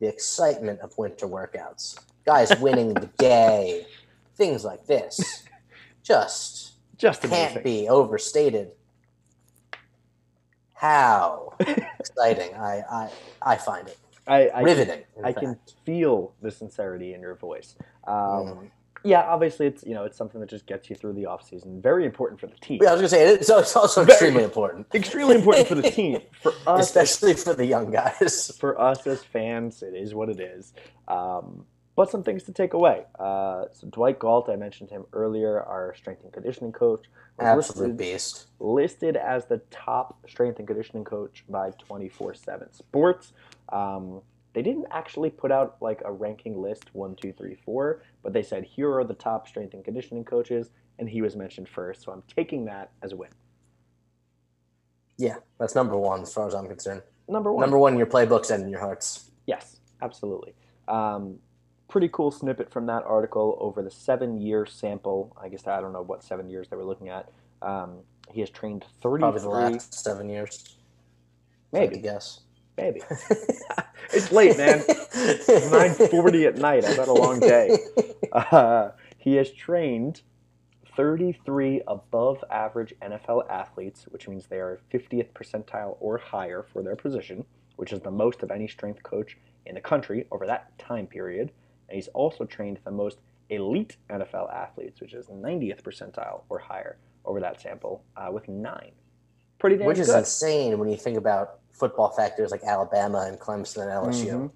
the 0.00 0.08
excitement 0.08 0.80
of 0.80 0.96
winter 0.98 1.26
workouts. 1.26 1.98
Guys 2.26 2.56
winning 2.60 2.94
the 2.94 3.06
day, 3.18 3.86
things 4.36 4.64
like 4.64 4.86
this, 4.86 5.44
just 6.02 6.72
Just 6.96 7.22
can't 7.22 7.32
amazing. 7.56 7.62
be 7.62 7.88
overstated. 7.88 8.72
How 10.74 11.54
exciting! 12.00 12.54
I, 12.54 12.82
I 12.90 13.10
I 13.42 13.56
find 13.56 13.88
it 13.88 13.98
I, 14.26 14.48
I, 14.48 14.60
riveting. 14.62 15.04
in 15.16 15.24
I 15.24 15.32
can 15.32 15.58
feel 15.86 16.34
the 16.42 16.50
sincerity 16.50 17.14
in 17.14 17.20
your 17.20 17.34
voice. 17.36 17.76
Um, 18.06 18.14
Mm. 18.14 18.70
Yeah, 19.06 19.20
obviously, 19.22 19.66
it's 19.66 19.84
you 19.84 19.92
know 19.94 20.04
it's 20.04 20.16
something 20.16 20.40
that 20.40 20.48
just 20.48 20.66
gets 20.66 20.88
you 20.88 20.96
through 20.96 21.12
the 21.12 21.26
off 21.26 21.46
season. 21.46 21.80
Very 21.82 22.06
important 22.06 22.40
for 22.40 22.46
the 22.46 22.56
team. 22.56 22.80
Yeah, 22.82 22.88
I 22.88 22.92
was 22.92 23.00
gonna 23.02 23.08
say 23.10 23.28
it's, 23.34 23.50
it's 23.50 23.76
also 23.76 24.02
Very- 24.02 24.12
extremely 24.14 24.42
important, 24.44 24.86
Extremely 24.94 25.36
important 25.36 25.68
for 25.68 25.74
the 25.74 25.90
team. 25.90 26.20
For 26.42 26.52
us, 26.66 26.86
especially 26.86 27.34
for 27.34 27.52
the 27.54 27.66
young 27.66 27.90
guys. 27.90 28.50
for 28.58 28.80
us 28.80 29.06
as 29.06 29.22
fans, 29.22 29.82
it 29.82 29.94
is 29.94 30.14
what 30.14 30.28
it 30.30 30.40
is. 30.40 30.72
Um, 31.06 31.66
but 31.96 32.10
some 32.10 32.22
things 32.24 32.42
to 32.44 32.52
take 32.52 32.72
away. 32.72 33.04
Uh, 33.20 33.66
so 33.72 33.86
Dwight 33.88 34.18
Galt, 34.18 34.48
I 34.48 34.56
mentioned 34.56 34.90
him 34.90 35.04
earlier, 35.12 35.62
our 35.62 35.94
strength 35.94 36.24
and 36.24 36.32
conditioning 36.32 36.72
coach, 36.72 37.04
was 37.38 37.46
Absolute 37.68 37.90
listed, 37.90 37.96
beast. 37.96 38.46
listed 38.58 39.16
as 39.16 39.44
the 39.46 39.58
top 39.70 40.18
strength 40.28 40.58
and 40.58 40.66
conditioning 40.66 41.04
coach 41.04 41.44
by 41.48 41.70
24/7 41.72 42.74
Sports. 42.74 43.32
Um, 43.68 44.22
they 44.54 44.62
didn't 44.62 44.86
actually 44.90 45.30
put 45.30 45.52
out 45.52 45.76
like 45.80 46.00
a 46.04 46.12
ranking 46.12 46.62
list 46.62 46.84
one, 46.94 47.16
two, 47.16 47.32
three, 47.32 47.56
four, 47.64 48.02
but 48.22 48.32
they 48.32 48.42
said 48.42 48.64
here 48.64 48.92
are 48.94 49.04
the 49.04 49.14
top 49.14 49.46
strength 49.48 49.74
and 49.74 49.84
conditioning 49.84 50.24
coaches, 50.24 50.70
and 50.98 51.08
he 51.08 51.20
was 51.20 51.36
mentioned 51.36 51.68
first. 51.68 52.02
So 52.02 52.12
I'm 52.12 52.22
taking 52.34 52.64
that 52.66 52.90
as 53.02 53.12
a 53.12 53.16
win. 53.16 53.30
Yeah, 55.18 55.36
that's 55.58 55.74
number 55.74 55.96
one 55.96 56.22
as 56.22 56.32
far 56.32 56.46
as 56.46 56.54
I'm 56.54 56.66
concerned. 56.66 57.02
Number 57.28 57.52
one. 57.52 57.60
Number 57.60 57.78
one 57.78 57.92
in 57.92 57.98
your 57.98 58.06
playbooks 58.06 58.50
and 58.50 58.62
in 58.64 58.70
your 58.70 58.80
hearts. 58.80 59.30
Yes, 59.46 59.80
absolutely. 60.00 60.54
Um, 60.88 61.38
pretty 61.88 62.08
cool 62.08 62.30
snippet 62.30 62.70
from 62.70 62.86
that 62.86 63.04
article 63.04 63.56
over 63.60 63.82
the 63.82 63.90
seven 63.90 64.40
year 64.40 64.66
sample. 64.66 65.36
I 65.40 65.48
guess 65.48 65.66
I 65.66 65.80
don't 65.80 65.92
know 65.92 66.02
what 66.02 66.22
seven 66.22 66.48
years 66.48 66.68
they 66.68 66.76
were 66.76 66.84
looking 66.84 67.08
at. 67.08 67.30
Um, 67.62 67.98
he 68.30 68.40
has 68.40 68.50
trained 68.50 68.84
Probably 69.00 69.40
the 69.40 69.48
last 69.48 69.94
seven 69.94 70.28
years. 70.28 70.76
I 71.72 71.80
maybe, 71.80 71.98
guess. 71.98 72.40
Maybe. 72.76 73.00
it's 74.12 74.32
late, 74.32 74.56
man. 74.56 74.84
It's 75.16 75.48
9.40 75.48 76.48
at 76.48 76.56
night. 76.56 76.84
I've 76.84 76.96
had 76.96 77.08
a 77.08 77.12
long 77.12 77.40
day. 77.40 77.78
Uh, 78.30 78.90
he 79.16 79.36
has 79.36 79.50
trained 79.52 80.20
33 80.96 81.82
above 81.86 82.44
average 82.50 82.92
NFL 83.00 83.48
athletes, 83.48 84.04
which 84.10 84.28
means 84.28 84.46
they 84.46 84.58
are 84.58 84.80
50th 84.92 85.32
percentile 85.32 85.96
or 86.00 86.18
higher 86.18 86.62
for 86.62 86.82
their 86.82 86.96
position, 86.96 87.44
which 87.76 87.92
is 87.92 88.00
the 88.00 88.10
most 88.10 88.42
of 88.42 88.50
any 88.50 88.68
strength 88.68 89.02
coach 89.02 89.38
in 89.66 89.74
the 89.76 89.80
country 89.80 90.26
over 90.30 90.46
that 90.46 90.76
time 90.78 91.06
period. 91.06 91.52
And 91.88 91.96
he's 91.96 92.08
also 92.08 92.44
trained 92.44 92.80
the 92.84 92.90
most 92.90 93.18
elite 93.50 93.96
NFL 94.10 94.52
athletes, 94.52 95.00
which 95.00 95.14
is 95.14 95.26
90th 95.26 95.82
percentile 95.82 96.42
or 96.48 96.58
higher 96.58 96.98
over 97.24 97.40
that 97.40 97.60
sample, 97.60 98.04
uh, 98.16 98.30
with 98.30 98.48
nine. 98.48 98.92
Pretty 99.58 99.76
damn 99.76 99.86
Which 99.86 99.98
is 99.98 100.10
insane 100.10 100.78
when 100.78 100.90
you 100.90 100.96
think 100.96 101.16
about 101.16 101.60
football 101.74 102.10
factors 102.10 102.50
like 102.50 102.62
Alabama 102.64 103.24
and 103.28 103.38
Clemson 103.38 103.82
and 103.82 103.90
LSU, 103.90 104.32
Mhm. 104.32 104.50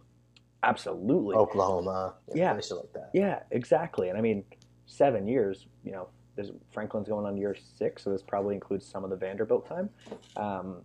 Absolutely. 0.63 1.37
Oklahoma, 1.37 2.15
you 2.29 2.35
know, 2.35 2.41
Yeah. 2.41 2.53
places 2.55 2.73
like 2.79 2.93
that. 2.95 3.11
Yeah, 3.13 3.43
exactly. 3.51 4.09
And 4.09 4.17
I 4.19 4.21
mean, 4.21 4.45
seven 4.87 5.29
years, 5.29 5.67
you 5.85 5.93
know, 5.93 6.09
there's, 6.35 6.51
Franklin's 6.73 7.09
going 7.09 7.27
on 7.27 7.37
year 7.37 7.55
six, 7.77 8.03
so 8.05 8.11
this 8.11 8.23
probably 8.23 8.55
includes 8.55 8.87
some 8.87 9.05
of 9.05 9.11
the 9.11 9.17
Vanderbilt 9.17 9.67
time. 9.67 9.91
Um, 10.37 10.83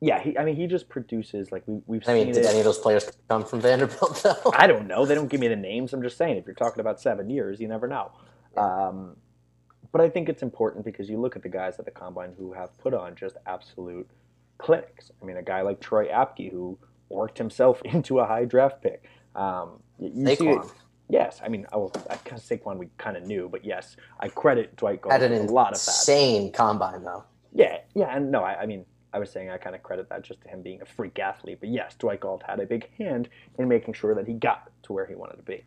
yeah, 0.00 0.18
he, 0.20 0.36
I 0.38 0.44
mean, 0.44 0.56
he 0.56 0.66
just 0.66 0.88
produces, 0.88 1.52
like, 1.52 1.62
we, 1.66 1.80
we've 1.86 2.08
I 2.08 2.14
mean, 2.14 2.26
did 2.28 2.38
it. 2.38 2.46
any 2.46 2.58
of 2.58 2.64
those 2.64 2.78
players 2.78 3.10
come 3.28 3.44
from 3.44 3.60
Vanderbilt 3.60 4.20
though? 4.22 4.50
I 4.54 4.66
don't 4.66 4.86
know. 4.86 5.04
They 5.04 5.14
don't 5.14 5.28
give 5.28 5.40
me 5.40 5.48
the 5.48 5.56
names. 5.56 5.92
I'm 5.92 6.02
just 6.02 6.16
saying, 6.16 6.36
if 6.36 6.46
you're 6.46 6.54
talking 6.54 6.80
about 6.80 7.00
seven 7.00 7.28
years, 7.30 7.60
you 7.60 7.68
never 7.68 7.86
know. 7.86 8.10
Um, 8.56 9.16
but 9.92 10.00
I 10.00 10.08
think 10.08 10.28
it's 10.28 10.42
important 10.42 10.84
because 10.84 11.08
you 11.10 11.18
look 11.20 11.36
at 11.36 11.42
the 11.42 11.48
guys 11.48 11.78
at 11.78 11.84
the 11.84 11.90
combine 11.90 12.34
who 12.38 12.52
have 12.52 12.76
put 12.78 12.94
on 12.94 13.14
just 13.16 13.36
absolute 13.46 14.08
clinics. 14.60 15.10
I 15.20 15.24
mean, 15.24 15.36
a 15.36 15.42
guy 15.42 15.62
like 15.62 15.80
Troy 15.80 16.08
Apke 16.08 16.50
who 16.50 16.78
worked 17.08 17.38
himself 17.38 17.82
into 17.84 18.20
a 18.20 18.26
high 18.26 18.44
draft 18.44 18.82
pick. 18.82 19.04
Um, 19.34 19.80
you 19.98 20.10
you 20.14 20.36
see 20.36 20.44
Saquon 20.46 20.70
yes, 21.10 21.40
I 21.44 21.48
mean, 21.48 21.66
I 21.72 21.76
will, 21.76 21.92
I 22.08 22.16
kind 22.16 22.38
of 22.40 22.44
Saquon 22.44 22.78
we 22.78 22.88
kind 22.96 23.16
of 23.16 23.24
knew, 23.24 23.48
but 23.50 23.64
yes, 23.64 23.96
I 24.18 24.28
credit 24.28 24.76
Dwight 24.76 25.02
Galt 25.02 25.12
had 25.20 25.30
with 25.30 25.50
a 25.50 25.52
lot 25.52 25.72
of 25.72 25.84
that. 25.84 25.88
insane 25.88 26.52
combine 26.52 27.02
though. 27.02 27.24
Yeah, 27.52 27.78
yeah, 27.94 28.16
and 28.16 28.30
no, 28.30 28.42
I, 28.42 28.62
I 28.62 28.66
mean, 28.66 28.86
I 29.12 29.18
was 29.18 29.30
saying 29.30 29.50
I 29.50 29.58
kind 29.58 29.74
of 29.74 29.82
credit 29.82 30.08
that 30.08 30.22
just 30.22 30.40
to 30.42 30.48
him 30.48 30.62
being 30.62 30.80
a 30.82 30.86
freak 30.86 31.18
athlete, 31.18 31.58
but 31.60 31.68
yes, 31.68 31.94
Dwight 31.98 32.20
Galt 32.20 32.42
had 32.46 32.60
a 32.60 32.66
big 32.66 32.88
hand 32.96 33.28
in 33.58 33.68
making 33.68 33.94
sure 33.94 34.14
that 34.14 34.26
he 34.26 34.34
got 34.34 34.70
to 34.84 34.92
where 34.92 35.04
he 35.04 35.16
wanted 35.16 35.36
to 35.36 35.42
be. 35.42 35.64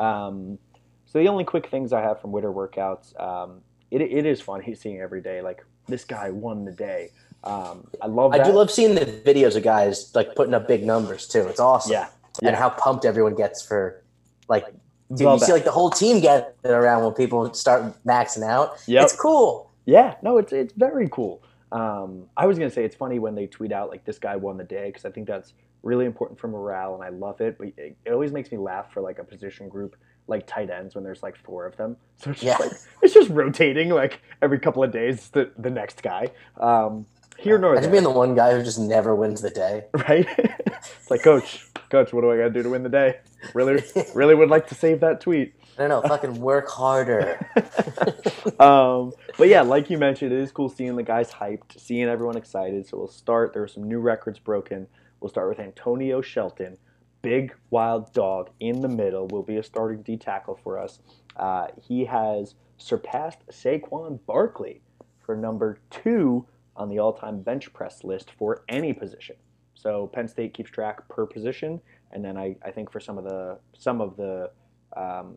Um, 0.00 0.58
so 1.06 1.18
the 1.18 1.28
only 1.28 1.44
quick 1.44 1.68
things 1.68 1.92
I 1.92 2.02
have 2.02 2.20
from 2.20 2.32
winter 2.32 2.52
workouts, 2.52 3.18
um, 3.20 3.60
it, 3.90 4.02
it 4.02 4.26
is 4.26 4.40
fun. 4.40 4.60
He's 4.60 4.80
seeing 4.80 5.00
every 5.00 5.22
day 5.22 5.40
like 5.40 5.64
this 5.86 6.04
guy 6.04 6.30
won 6.30 6.64
the 6.64 6.72
day. 6.72 7.10
Um, 7.44 7.86
I 8.02 8.06
love. 8.06 8.32
I 8.32 8.42
do 8.42 8.50
love 8.52 8.70
seeing 8.70 8.94
the 8.94 9.04
videos 9.06 9.56
of 9.56 9.62
guys 9.62 10.14
like 10.14 10.34
putting 10.34 10.54
up 10.54 10.66
big 10.66 10.84
numbers 10.84 11.26
too. 11.28 11.46
It's 11.48 11.60
awesome. 11.60 11.92
Yeah, 11.92 12.08
and 12.42 12.56
how 12.56 12.70
pumped 12.70 13.04
everyone 13.04 13.34
gets 13.34 13.62
for 13.62 14.02
like 14.48 14.66
dude, 15.10 15.20
you 15.20 15.38
see 15.38 15.52
like 15.52 15.64
the 15.64 15.70
whole 15.70 15.90
team 15.90 16.20
get 16.20 16.56
around 16.64 17.04
when 17.04 17.12
people 17.14 17.52
start 17.54 17.94
maxing 18.04 18.42
out. 18.48 18.72
Yeah. 18.86 19.02
It's 19.04 19.14
cool. 19.14 19.70
Yeah, 19.86 20.16
no, 20.22 20.38
it's 20.38 20.52
it's 20.52 20.74
very 20.74 21.08
cool. 21.10 21.42
Um, 21.70 22.24
I 22.36 22.46
was 22.46 22.58
gonna 22.58 22.70
say 22.70 22.84
it's 22.84 22.96
funny 22.96 23.18
when 23.18 23.34
they 23.34 23.46
tweet 23.46 23.72
out 23.72 23.88
like 23.90 24.04
this 24.04 24.18
guy 24.18 24.36
won 24.36 24.56
the 24.58 24.64
day 24.64 24.86
because 24.86 25.04
I 25.04 25.10
think 25.10 25.26
that's 25.26 25.52
really 25.82 26.06
important 26.06 26.40
for 26.40 26.48
morale 26.48 26.94
and 26.94 27.04
I 27.04 27.10
love 27.10 27.40
it. 27.40 27.56
But 27.56 27.68
it, 27.76 27.96
it 28.04 28.10
always 28.12 28.32
makes 28.32 28.50
me 28.50 28.58
laugh 28.58 28.92
for 28.92 29.00
like 29.00 29.18
a 29.18 29.24
position 29.24 29.68
group 29.68 29.96
like 30.26 30.46
tight 30.46 30.68
ends 30.70 30.94
when 30.94 31.04
there's 31.04 31.22
like 31.22 31.36
four 31.36 31.64
of 31.66 31.76
them. 31.76 31.96
So 32.16 32.30
it's 32.30 32.40
just 32.40 32.60
Yeah. 32.60 32.66
like 32.66 32.76
it's 33.02 33.14
just 33.14 33.30
rotating 33.30 33.90
like 33.90 34.20
every 34.42 34.58
couple 34.58 34.82
of 34.82 34.90
days 34.90 35.28
the 35.30 35.50
the 35.56 35.70
next 35.70 36.02
guy. 36.02 36.28
Um, 36.58 37.06
here 37.38 37.58
nor 37.58 37.72
Imagine 37.72 37.90
there, 37.90 38.00
being 38.00 38.12
the 38.12 38.18
one 38.18 38.34
guy 38.34 38.54
who 38.54 38.62
just 38.62 38.78
never 38.78 39.14
wins 39.14 39.40
the 39.40 39.50
day. 39.50 39.84
right? 39.92 40.26
it's 40.36 41.10
like 41.10 41.22
coach, 41.22 41.66
coach, 41.88 42.12
what 42.12 42.22
do 42.22 42.30
I 42.30 42.36
gotta 42.36 42.50
do 42.50 42.62
to 42.62 42.70
win 42.70 42.82
the 42.82 42.88
day? 42.88 43.20
Really, 43.54 43.82
really 44.14 44.34
would 44.34 44.50
like 44.50 44.66
to 44.68 44.74
save 44.74 45.00
that 45.00 45.20
tweet. 45.20 45.54
I 45.78 45.86
don't 45.86 46.02
know. 46.02 46.08
Fucking 46.08 46.40
work 46.40 46.68
harder. 46.68 47.38
um, 48.58 49.12
but 49.36 49.46
yeah, 49.48 49.62
like 49.62 49.88
you 49.90 49.96
mentioned, 49.96 50.32
it 50.32 50.40
is 50.40 50.50
cool 50.50 50.68
seeing 50.68 50.96
the 50.96 51.04
guys 51.04 51.30
hyped, 51.30 51.78
seeing 51.78 52.08
everyone 52.08 52.36
excited. 52.36 52.86
So 52.86 52.98
we'll 52.98 53.08
start. 53.08 53.52
There 53.52 53.62
are 53.62 53.68
some 53.68 53.84
new 53.84 54.00
records 54.00 54.40
broken. 54.40 54.88
We'll 55.20 55.30
start 55.30 55.48
with 55.48 55.60
Antonio 55.60 56.20
Shelton, 56.20 56.78
big 57.22 57.54
wild 57.70 58.12
dog 58.12 58.50
in 58.58 58.80
the 58.80 58.88
middle. 58.88 59.28
Will 59.28 59.44
be 59.44 59.56
a 59.56 59.62
starting 59.62 60.02
D 60.02 60.16
tackle 60.16 60.58
for 60.64 60.78
us. 60.78 60.98
Uh, 61.36 61.68
he 61.80 62.06
has 62.06 62.56
surpassed 62.76 63.46
Saquon 63.48 64.18
Barkley 64.26 64.80
for 65.24 65.36
number 65.36 65.78
two 65.90 66.46
on 66.78 66.88
the 66.88 66.98
all-time 66.98 67.40
bench 67.40 67.72
press 67.72 68.04
list 68.04 68.30
for 68.38 68.62
any 68.68 68.92
position. 68.92 69.36
So 69.74 70.06
Penn 70.12 70.28
State 70.28 70.54
keeps 70.54 70.70
track 70.70 71.06
per 71.08 71.26
position, 71.26 71.80
and 72.12 72.24
then 72.24 72.38
I, 72.38 72.56
I 72.64 72.70
think 72.70 72.90
for 72.90 73.00
some 73.00 73.18
of 73.18 73.24
the 73.24 73.58
some 73.76 74.00
of 74.00 74.16
the 74.16 74.50
um, 74.96 75.36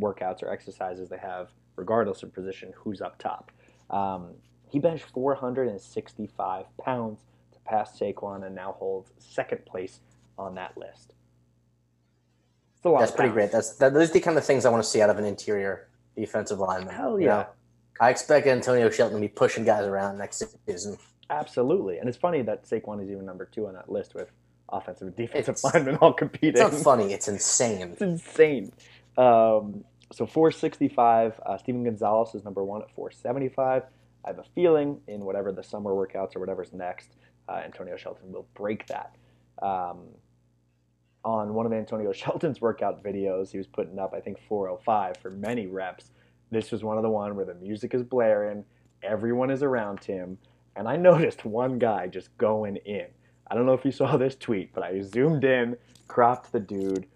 workouts 0.00 0.42
or 0.42 0.50
exercises 0.50 1.08
they 1.08 1.18
have, 1.18 1.50
regardless 1.76 2.22
of 2.22 2.32
position, 2.32 2.72
who's 2.74 3.00
up 3.00 3.18
top. 3.18 3.52
Um, 3.90 4.30
he 4.68 4.78
benched 4.78 5.04
465 5.04 6.64
pounds 6.78 7.20
to 7.52 7.58
pass 7.60 7.98
Saquon 7.98 8.44
and 8.44 8.54
now 8.54 8.72
holds 8.72 9.12
second 9.18 9.64
place 9.64 10.00
on 10.38 10.54
that 10.56 10.76
list. 10.76 11.14
It's 12.76 12.84
a 12.84 12.88
lot 12.88 13.00
That's 13.00 13.12
pretty 13.12 13.28
pounds. 13.28 13.34
great. 13.34 13.52
That's 13.52 13.76
that, 13.76 13.94
those 13.94 14.10
are 14.10 14.14
the 14.14 14.20
kind 14.20 14.36
of 14.36 14.44
things 14.44 14.64
I 14.64 14.70
want 14.70 14.82
to 14.82 14.88
see 14.88 15.00
out 15.00 15.10
of 15.10 15.18
an 15.18 15.24
interior 15.24 15.88
defensive 16.16 16.58
lineman. 16.58 16.94
Hell 16.94 17.20
you 17.20 17.26
yeah. 17.26 17.32
know? 17.32 17.46
I 18.00 18.10
expect 18.10 18.46
Antonio 18.46 18.90
Shelton 18.90 19.16
to 19.16 19.20
be 19.20 19.28
pushing 19.28 19.64
guys 19.64 19.86
around 19.86 20.18
next 20.18 20.42
season. 20.66 20.98
Absolutely. 21.30 21.98
And 21.98 22.08
it's 22.08 22.18
funny 22.18 22.42
that 22.42 22.64
Saquon 22.64 23.02
is 23.02 23.10
even 23.10 23.24
number 23.24 23.46
two 23.46 23.66
on 23.66 23.74
that 23.74 23.90
list 23.90 24.14
with 24.14 24.30
offensive 24.68 25.08
and 25.08 25.16
defensive 25.16 25.54
It's- 25.56 25.64
linemen 25.64 25.96
all 25.96 26.12
competing. 26.12 26.60
It's 26.60 26.60
not 26.60 26.74
funny. 26.74 27.12
It's 27.12 27.28
insane. 27.28 27.92
It's 27.92 28.02
insane. 28.02 28.72
Um, 29.16 29.84
so 30.12 30.26
465. 30.26 31.40
Uh, 31.44 31.56
Steven 31.58 31.84
Gonzalez 31.84 32.34
is 32.34 32.44
number 32.44 32.62
one 32.62 32.82
at 32.82 32.90
475. 32.92 33.82
I 34.24 34.28
have 34.28 34.38
a 34.38 34.44
feeling 34.54 35.00
in 35.08 35.24
whatever 35.24 35.52
the 35.52 35.62
summer 35.62 35.90
workouts 35.92 36.36
or 36.36 36.40
whatever's 36.40 36.72
next, 36.72 37.10
uh, 37.48 37.60
Antonio 37.64 37.96
Shelton 37.96 38.32
will 38.32 38.46
break 38.54 38.86
that. 38.88 39.14
Um, 39.62 40.00
on 41.24 41.54
one 41.54 41.66
of 41.66 41.72
Antonio 41.72 42.12
Shelton's 42.12 42.60
workout 42.60 43.02
videos, 43.02 43.50
he 43.50 43.58
was 43.58 43.66
putting 43.66 43.98
up, 43.98 44.14
I 44.14 44.20
think, 44.20 44.38
405 44.48 45.16
for 45.16 45.30
many 45.30 45.66
reps. 45.66 46.10
This 46.50 46.70
was 46.70 46.84
one 46.84 46.96
of 46.96 47.02
the 47.02 47.10
one 47.10 47.36
where 47.36 47.44
the 47.44 47.54
music 47.54 47.94
is 47.94 48.02
blaring, 48.02 48.64
everyone 49.02 49.50
is 49.50 49.62
around 49.62 50.04
him, 50.04 50.38
and 50.74 50.88
I 50.88 50.96
noticed 51.10 51.44
one 51.44 51.78
guy 51.78 52.06
just 52.06 52.36
going 52.38 52.76
in. 52.84 53.06
I 53.48 53.54
don't 53.54 53.66
know 53.66 53.74
if 53.74 53.84
you 53.84 53.92
saw 53.92 54.16
this 54.16 54.34
tweet, 54.34 54.74
but 54.74 54.82
I 54.82 55.00
zoomed 55.02 55.44
in, 55.44 55.76
cropped 56.08 56.52
the 56.52 56.60
dude. 56.60 57.06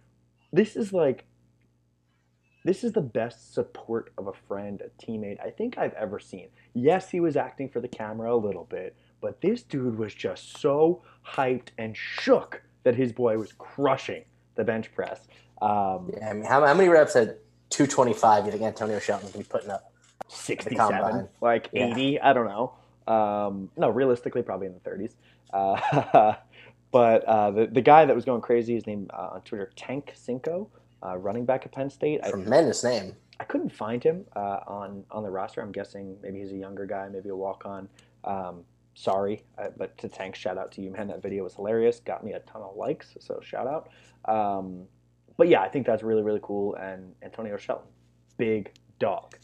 This 0.53 0.77
is 0.77 0.93
like, 0.93 1.25
this 2.65 2.85
is 2.85 2.93
the 2.93 3.01
best 3.01 3.55
support 3.55 4.13
of 4.19 4.27
a 4.27 4.33
friend, 4.33 4.83
a 4.83 5.05
teammate 5.05 5.41
I 5.41 5.51
think 5.51 5.79
I've 5.79 5.95
ever 5.95 6.19
seen. 6.19 6.49
Yes, 6.75 7.11
he 7.11 7.21
was 7.21 7.37
acting 7.37 7.69
for 7.69 7.81
the 7.81 7.89
camera 7.89 8.35
a 8.35 8.37
little 8.37 8.65
bit, 8.65 8.95
but 9.21 9.41
this 9.41 9.63
dude 9.63 9.99
was 9.99 10.15
just 10.15 10.59
so 10.59 11.03
hyped 11.27 11.69
and 11.79 11.97
shook 11.97 12.63
that 12.85 12.95
his 12.95 13.13
boy 13.13 13.39
was 13.39 13.53
crushing 13.53 14.25
the 14.57 14.65
bench 14.65 14.93
press. 14.95 15.27
Um, 15.63 16.11
Yeah, 16.17 16.31
I 16.31 16.33
mean, 16.35 16.45
how, 16.45 16.65
how 16.65 16.75
many 16.75 16.89
reps 16.89 17.17
at 17.17 17.39
225 17.71 18.47
you 18.47 18.53
think 18.53 18.63
Antonio 18.63 18.99
Shelton 18.99 19.31
can 19.31 19.41
be 19.41 19.47
putting 19.47 19.71
up? 19.71 19.93
67, 20.29 20.77
combine. 20.77 21.29
like 21.41 21.69
Yeah. 21.73 21.87
80, 21.93 22.21
I 22.21 22.33
don't 22.33 22.47
know. 22.47 22.75
Um, 23.13 23.71
no, 23.77 23.89
realistically, 23.89 24.43
probably 24.43 24.69
in 24.69 24.75
the 24.75 24.81
30s. 24.81 25.15
Uh, 25.53 26.35
but 26.93 27.25
uh, 27.25 27.51
the, 27.51 27.67
the 27.67 27.81
guy 27.81 28.05
that 28.05 28.15
was 28.15 28.25
going 28.25 28.41
crazy 28.41 28.75
his 28.75 28.87
name 28.87 29.09
uh, 29.13 29.31
on 29.33 29.41
Twitter 29.43 29.73
Tank 29.75 30.13
Cinco, 30.15 30.69
uh, 31.05 31.17
running 31.17 31.45
back 31.45 31.67
at 31.67 31.73
Penn 31.73 31.91
State. 31.91 32.21
I, 32.23 32.31
Tremendous 32.31 32.85
name. 32.85 33.17
I 33.41 33.45
couldn't 33.45 33.71
find 33.71 34.03
him 34.03 34.27
uh, 34.37 34.61
on 34.67 35.03
on 35.11 35.23
the 35.23 35.31
roster. 35.31 35.63
I'm 35.63 35.73
guessing 35.73 36.17
maybe 36.23 36.41
he's 36.41 36.53
a 36.53 36.57
younger 36.57 36.85
guy, 36.85 37.09
maybe 37.09 37.31
a 37.31 37.37
walk 37.37 37.63
on. 37.65 37.89
Um, 38.25 38.65
sorry, 38.95 39.45
uh, 39.57 39.69
but 39.79 39.97
to 39.99 40.11
Tank, 40.11 40.35
shout 40.35 40.59
out 40.59 40.71
to 40.73 40.83
you, 40.83 40.91
man. 40.91 41.09
That 41.09 41.23
video 41.23 41.45
was 41.45 41.55
hilarious. 41.55 42.01
Got 42.01 42.23
me 42.23 42.35
a 42.35 42.41
ton 42.41 42.61
of 42.61 42.77
likes, 42.77 43.17
so 43.19 43.41
shout 43.43 43.67
out. 43.67 43.89
Um, 44.31 44.83
but 45.41 45.49
yeah, 45.49 45.63
I 45.63 45.71
think 45.71 45.87
that's 45.87 46.03
really 46.03 46.23
really 46.23 46.41
cool. 46.43 46.75
And 46.75 47.15
Antonio 47.23 47.57
Shelton, 47.57 47.89
big 48.37 48.73
dog. 48.99 49.35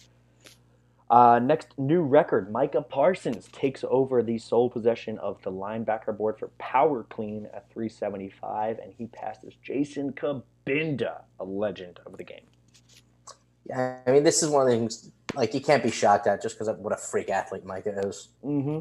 Uh, 1.09 1.39
next 1.43 1.69
new 1.79 2.03
record, 2.03 2.53
Micah 2.53 2.83
Parsons 2.83 3.49
takes 3.49 3.83
over 3.89 4.23
the 4.23 4.37
sole 4.37 4.69
possession 4.69 5.17
of 5.21 5.41
the 5.41 5.51
linebacker 5.51 6.15
board 6.15 6.39
for 6.39 6.49
power 6.59 7.05
clean 7.05 7.47
at 7.55 7.73
375, 7.73 8.79
and 8.79 8.93
he 8.93 9.07
passes 9.07 9.55
Jason 9.63 10.13
Cabinda, 10.13 11.23
a 11.41 11.45
legend 11.47 11.99
of 12.05 12.19
the 12.19 12.25
game. 12.25 12.45
Yeah, 13.65 14.01
I 14.07 14.11
mean, 14.11 14.23
this 14.23 14.43
is 14.43 14.51
one 14.51 14.67
of 14.67 14.69
the 14.69 14.77
things 14.77 15.11
like 15.35 15.55
you 15.55 15.63
can't 15.63 15.83
be 15.83 15.91
shocked 15.91 16.27
at 16.27 16.43
just 16.43 16.57
because 16.57 16.69
of 16.69 16.79
what 16.81 16.93
a 16.93 16.99
freak 16.99 17.31
athlete 17.31 17.65
Micah 17.65 18.01
is. 18.07 18.29
Mm-hmm. 18.45 18.81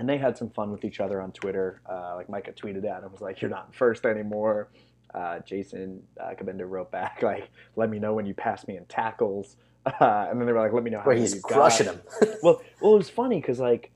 And 0.00 0.08
they 0.08 0.18
had 0.18 0.36
some 0.36 0.50
fun 0.50 0.72
with 0.72 0.84
each 0.84 0.98
other 0.98 1.20
on 1.20 1.30
Twitter. 1.30 1.82
Uh, 1.88 2.16
like 2.16 2.28
Micah 2.28 2.52
tweeted 2.52 2.84
at 2.84 3.04
him, 3.04 3.12
was 3.12 3.20
like, 3.20 3.40
"You're 3.40 3.50
not 3.50 3.72
first 3.76 4.04
anymore." 4.04 4.70
Uh, 5.16 5.38
Jason 5.40 6.02
uh, 6.20 6.34
Cabinda 6.38 6.68
wrote 6.68 6.90
back 6.92 7.22
like, 7.32 7.48
"Let 7.74 7.88
me 7.90 7.98
know 7.98 8.12
when 8.14 8.26
you 8.26 8.34
pass 8.34 8.66
me 8.68 8.76
in 8.76 8.84
tackles." 8.86 9.56
Uh, 10.00 10.26
and 10.28 10.40
then 10.40 10.46
they 10.48 10.52
were 10.52 10.58
like, 10.60 10.72
"Let 10.72 10.82
me 10.82 10.90
know 10.90 10.98
how 10.98 11.04
Where 11.04 11.14
he's 11.16 11.40
crushing 11.40 11.86
got." 11.86 11.94
him. 11.94 12.02
Well, 12.42 12.60
well, 12.82 12.94
it 12.94 12.98
was 12.98 13.08
funny 13.08 13.40
because 13.40 13.60
like 13.60 13.92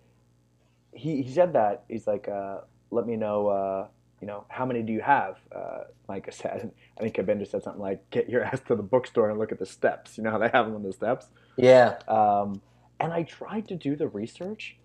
he 0.92 1.22
he 1.22 1.33
said 1.33 1.54
that 1.54 1.83
he's 1.88 2.06
like, 2.06 2.28
uh, 2.28 2.59
"Let 2.92 3.06
me 3.09 3.16
know." 3.16 3.48
Uh, 3.48 3.87
you 4.20 4.28
know, 4.28 4.44
how 4.48 4.66
many 4.66 4.83
do 4.83 4.92
you 4.92 5.00
have? 5.00 5.38
Uh, 5.50 5.85
Micah 6.09 6.30
said. 6.30 6.61
And 6.61 6.72
I 6.96 7.00
think 7.00 7.16
Cabinda 7.16 7.44
said 7.44 7.64
something 7.64 7.83
like, 7.83 8.09
"Get 8.11 8.28
your 8.30 8.44
ass 8.44 8.61
to 8.68 8.76
the 8.76 8.85
bookstore 8.85 9.30
and 9.30 9.38
look 9.40 9.50
at 9.50 9.59
the 9.59 9.66
steps." 9.66 10.16
You 10.16 10.22
know 10.22 10.30
how 10.30 10.38
they 10.38 10.50
have 10.52 10.66
them 10.66 10.76
on 10.76 10.83
the 10.85 10.92
steps. 10.92 11.26
yeah, 11.56 11.98
Um, 12.06 12.62
and 13.00 13.12
I 13.12 13.24
tried 13.24 13.66
to 13.68 13.74
do 13.74 13.96
the 13.96 14.06
research. 14.06 14.76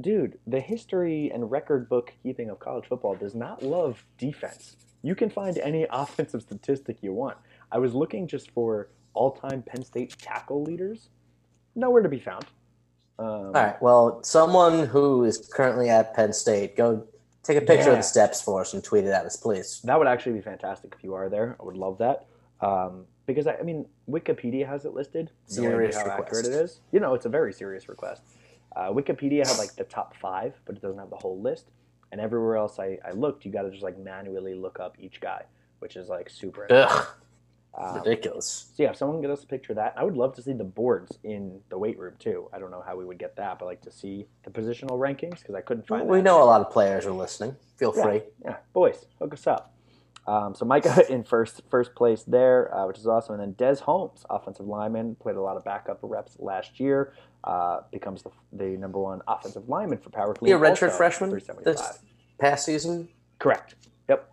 Dude, 0.00 0.38
the 0.46 0.60
history 0.60 1.30
and 1.32 1.50
record 1.50 1.88
book 1.88 2.12
keeping 2.22 2.50
of 2.50 2.58
college 2.58 2.86
football 2.88 3.14
does 3.14 3.34
not 3.34 3.62
love 3.62 4.04
defense. 4.18 4.76
You 5.02 5.14
can 5.14 5.30
find 5.30 5.56
any 5.58 5.86
offensive 5.90 6.42
statistic 6.42 6.98
you 7.00 7.12
want. 7.12 7.36
I 7.70 7.78
was 7.78 7.94
looking 7.94 8.26
just 8.26 8.50
for 8.50 8.88
all 9.14 9.32
time 9.32 9.62
Penn 9.62 9.84
State 9.84 10.16
tackle 10.18 10.62
leaders. 10.62 11.08
Nowhere 11.76 12.02
to 12.02 12.08
be 12.08 12.18
found. 12.18 12.46
Um, 13.18 13.26
All 13.26 13.52
right. 13.52 13.80
Well, 13.80 14.22
someone 14.24 14.86
who 14.86 15.24
is 15.24 15.48
currently 15.52 15.88
at 15.88 16.14
Penn 16.14 16.32
State, 16.32 16.76
go 16.76 17.06
take 17.44 17.58
a 17.58 17.60
picture 17.60 17.90
of 17.90 17.96
the 17.96 18.02
steps 18.02 18.40
for 18.40 18.60
us 18.60 18.74
and 18.74 18.82
tweet 18.82 19.04
it 19.04 19.10
at 19.10 19.24
us, 19.24 19.36
please. 19.36 19.80
That 19.84 19.98
would 19.98 20.08
actually 20.08 20.32
be 20.32 20.40
fantastic 20.40 20.94
if 20.96 21.04
you 21.04 21.14
are 21.14 21.28
there. 21.28 21.56
I 21.60 21.64
would 21.64 21.76
love 21.76 21.98
that. 21.98 22.26
Um, 22.60 23.04
because, 23.26 23.46
I, 23.46 23.56
I 23.56 23.62
mean, 23.62 23.86
Wikipedia 24.10 24.66
has 24.66 24.84
it 24.84 24.94
listed. 24.94 25.30
No 25.50 25.62
Serious 25.62 25.96
how 25.96 26.04
request. 26.04 26.22
accurate 26.26 26.46
it 26.46 26.52
is. 26.52 26.80
You 26.92 27.00
know, 27.00 27.14
it's 27.14 27.26
a 27.26 27.28
very 27.28 27.52
serious 27.52 27.88
request. 27.88 28.22
Uh, 28.76 28.90
Wikipedia 28.90 29.46
had 29.46 29.58
like 29.58 29.76
the 29.76 29.84
top 29.84 30.14
five, 30.16 30.54
but 30.64 30.76
it 30.76 30.82
doesn't 30.82 30.98
have 30.98 31.10
the 31.10 31.16
whole 31.16 31.40
list. 31.40 31.70
And 32.12 32.20
everywhere 32.20 32.56
else 32.56 32.78
I, 32.78 32.98
I 33.04 33.12
looked, 33.12 33.44
you 33.44 33.50
got 33.52 33.62
to 33.62 33.70
just 33.70 33.82
like 33.82 33.98
manually 33.98 34.54
look 34.54 34.78
up 34.80 34.96
each 35.00 35.20
guy, 35.20 35.44
which 35.80 35.96
is 35.96 36.08
like 36.08 36.30
super. 36.30 36.66
Ugh, 36.70 37.06
Um, 37.76 37.96
ridiculous. 37.96 38.66
so 38.76 38.82
yeah, 38.84 38.90
if 38.90 38.96
someone 38.96 39.20
get 39.20 39.30
us 39.30 39.42
a 39.42 39.46
picture 39.46 39.72
of 39.72 39.76
that, 39.76 39.94
I 39.96 40.04
would 40.04 40.16
love 40.16 40.32
to 40.36 40.42
see 40.42 40.52
the 40.52 40.62
boards 40.64 41.18
in 41.24 41.60
the 41.70 41.78
weight 41.78 41.98
room 41.98 42.14
too. 42.20 42.48
I 42.52 42.58
don't 42.60 42.70
know 42.70 42.82
how 42.86 42.96
we 42.96 43.04
would 43.04 43.18
get 43.18 43.34
that, 43.36 43.58
but 43.58 43.64
like 43.66 43.80
to 43.82 43.90
see 43.90 44.26
the 44.44 44.50
positional 44.50 44.90
rankings 44.98 45.40
because 45.40 45.56
I 45.56 45.60
couldn't 45.60 45.86
find. 45.88 46.02
It 46.02 46.08
we 46.08 46.22
know 46.22 46.40
a 46.42 46.44
lot 46.44 46.60
of 46.60 46.70
players 46.70 47.04
are 47.04 47.10
listening. 47.12 47.56
Feel 47.76 47.92
Yeah. 47.96 48.02
free. 48.02 48.22
Yeah, 48.44 48.56
boys, 48.72 49.06
hook 49.18 49.34
us 49.34 49.46
up. 49.48 49.72
Um, 50.28 50.54
so 50.54 50.64
Micah 50.64 51.02
in 51.12 51.24
first 51.24 51.62
first 51.68 51.94
place 51.96 52.22
there, 52.22 52.72
uh, 52.72 52.86
which 52.86 52.98
is 52.98 53.08
awesome. 53.08 53.40
And 53.40 53.42
then 53.42 53.52
Des 53.58 53.82
Holmes, 53.82 54.24
offensive 54.30 54.66
lineman, 54.66 55.16
played 55.16 55.34
a 55.36 55.42
lot 55.42 55.56
of 55.56 55.64
backup 55.64 55.98
reps 56.02 56.36
last 56.38 56.78
year. 56.78 57.12
Uh, 57.44 57.82
becomes 57.92 58.22
the, 58.22 58.30
the 58.54 58.64
number 58.78 58.98
one 58.98 59.20
offensive 59.28 59.68
lineman 59.68 59.98
for 59.98 60.08
power 60.08 60.32
clean. 60.32 60.48
He 60.48 60.52
a 60.54 60.58
redshirt 60.58 60.92
freshman 60.92 61.28
375. 61.28 61.64
this 61.64 61.98
past 62.38 62.64
season. 62.64 63.06
Correct. 63.38 63.74
Yep. 64.08 64.30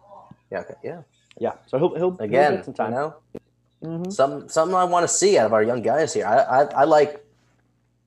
Yeah. 0.50 0.60
Okay. 0.60 0.74
Yeah. 0.82 1.02
Yeah. 1.38 1.52
So 1.68 1.78
he'll 1.78 1.90
he'll, 1.96 2.12
he'll 2.12 2.22
Again, 2.22 2.56
get 2.56 2.66
some 2.66 2.74
time. 2.74 2.92
you 2.94 2.98
know, 2.98 3.16
Mhm. 3.84 4.14
some 4.14 4.48
something 4.48 4.76
I 4.76 4.86
want 4.86 5.04
to 5.04 5.14
see 5.14 5.38
out 5.38 5.46
of 5.48 5.54
our 5.54 5.64
young 5.64 5.82
guys 5.82 6.14
here. 6.14 6.26
I 6.26 6.38
I, 6.38 6.64
I 6.82 6.84
like. 6.86 7.26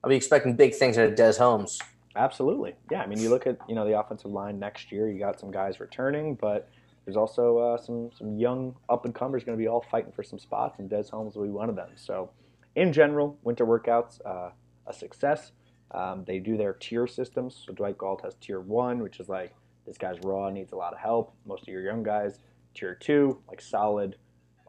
I'll 0.03 0.09
be 0.09 0.15
expecting 0.15 0.55
big 0.55 0.73
things 0.73 0.97
out 0.97 1.07
of 1.09 1.15
Des 1.15 1.33
Holmes. 1.37 1.79
Absolutely. 2.15 2.73
Yeah. 2.89 3.01
I 3.01 3.07
mean, 3.07 3.19
you 3.19 3.29
look 3.29 3.45
at 3.45 3.57
you 3.69 3.75
know 3.75 3.85
the 3.85 3.99
offensive 3.99 4.31
line 4.31 4.57
next 4.57 4.91
year. 4.91 5.07
You 5.11 5.19
got 5.19 5.39
some 5.39 5.51
guys 5.51 5.79
returning, 5.79 6.33
but 6.35 6.67
there's 7.05 7.17
also 7.17 7.57
uh, 7.59 7.77
some 7.77 8.09
some 8.17 8.39
young 8.39 8.73
up 8.89 9.05
and 9.05 9.13
comers 9.13 9.43
going 9.43 9.55
to 9.57 9.61
be 9.61 9.67
all 9.67 9.85
fighting 9.91 10.11
for 10.13 10.23
some 10.23 10.39
spots, 10.39 10.79
and 10.79 10.89
Des 10.89 11.09
Holmes 11.11 11.35
will 11.35 11.43
be 11.43 11.51
one 11.51 11.69
of 11.69 11.75
them. 11.75 11.89
So, 11.95 12.31
in 12.75 12.91
general, 12.93 13.37
winter 13.43 13.65
workouts 13.67 14.19
uh, 14.25 14.49
a 14.87 14.93
success. 14.93 15.51
Um, 15.91 16.23
they 16.25 16.39
do 16.39 16.57
their 16.57 16.73
tier 16.73 17.07
systems. 17.07 17.63
So 17.65 17.73
Dwight 17.73 17.97
Galt 17.97 18.21
has 18.23 18.35
tier 18.35 18.59
one, 18.59 18.99
which 18.99 19.19
is 19.19 19.29
like 19.29 19.53
this 19.85 19.97
guy's 19.97 20.19
raw, 20.23 20.49
needs 20.49 20.71
a 20.71 20.75
lot 20.75 20.93
of 20.93 20.99
help. 20.99 21.33
Most 21.45 21.63
of 21.63 21.67
your 21.69 21.81
young 21.83 22.03
guys. 22.03 22.39
Tier 22.73 22.95
two, 22.95 23.39
like 23.47 23.61
solid, 23.61 24.17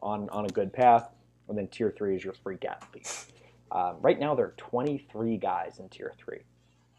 on 0.01 0.29
on 0.29 0.45
a 0.45 0.49
good 0.49 0.71
path, 0.71 1.09
and 1.49 1.57
then 1.57 1.67
tier 1.67 1.93
three 1.97 2.15
is 2.15 2.23
your 2.23 2.33
freak 2.33 2.63
athlete. 2.63 3.25
Um, 3.69 3.97
right 3.99 4.17
now, 4.17 4.33
there 4.33 4.45
are 4.45 4.53
23 4.55 5.35
guys 5.37 5.79
in 5.79 5.89
tier 5.89 6.13
three, 6.17 6.43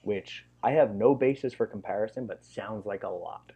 which 0.02 0.44
I 0.62 0.72
have 0.72 0.94
no 0.94 1.14
basis 1.14 1.54
for 1.54 1.66
comparison, 1.66 2.26
but 2.26 2.44
sounds 2.44 2.84
like 2.84 3.04
a 3.04 3.08
lot. 3.08 3.52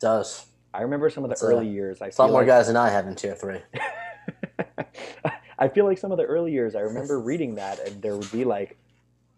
Does 0.00 0.46
I 0.72 0.82
remember 0.82 1.10
some 1.10 1.24
of 1.24 1.30
the 1.30 1.44
a- 1.44 1.48
early 1.48 1.68
years. 1.68 2.00
I 2.00 2.06
a 2.06 2.10
lot 2.18 2.30
more 2.30 2.40
like, 2.40 2.46
guys 2.46 2.66
than 2.66 2.76
I 2.76 2.90
have 2.90 3.06
in 3.06 3.14
tier 3.14 3.34
three. 3.34 3.60
I 5.60 5.68
feel 5.68 5.84
like 5.84 5.98
some 5.98 6.10
of 6.10 6.18
the 6.18 6.24
early 6.24 6.52
years. 6.52 6.74
I 6.74 6.80
remember 6.80 7.20
reading 7.20 7.54
that, 7.56 7.78
and 7.86 8.00
there 8.02 8.16
would 8.16 8.32
be 8.32 8.44
like 8.44 8.76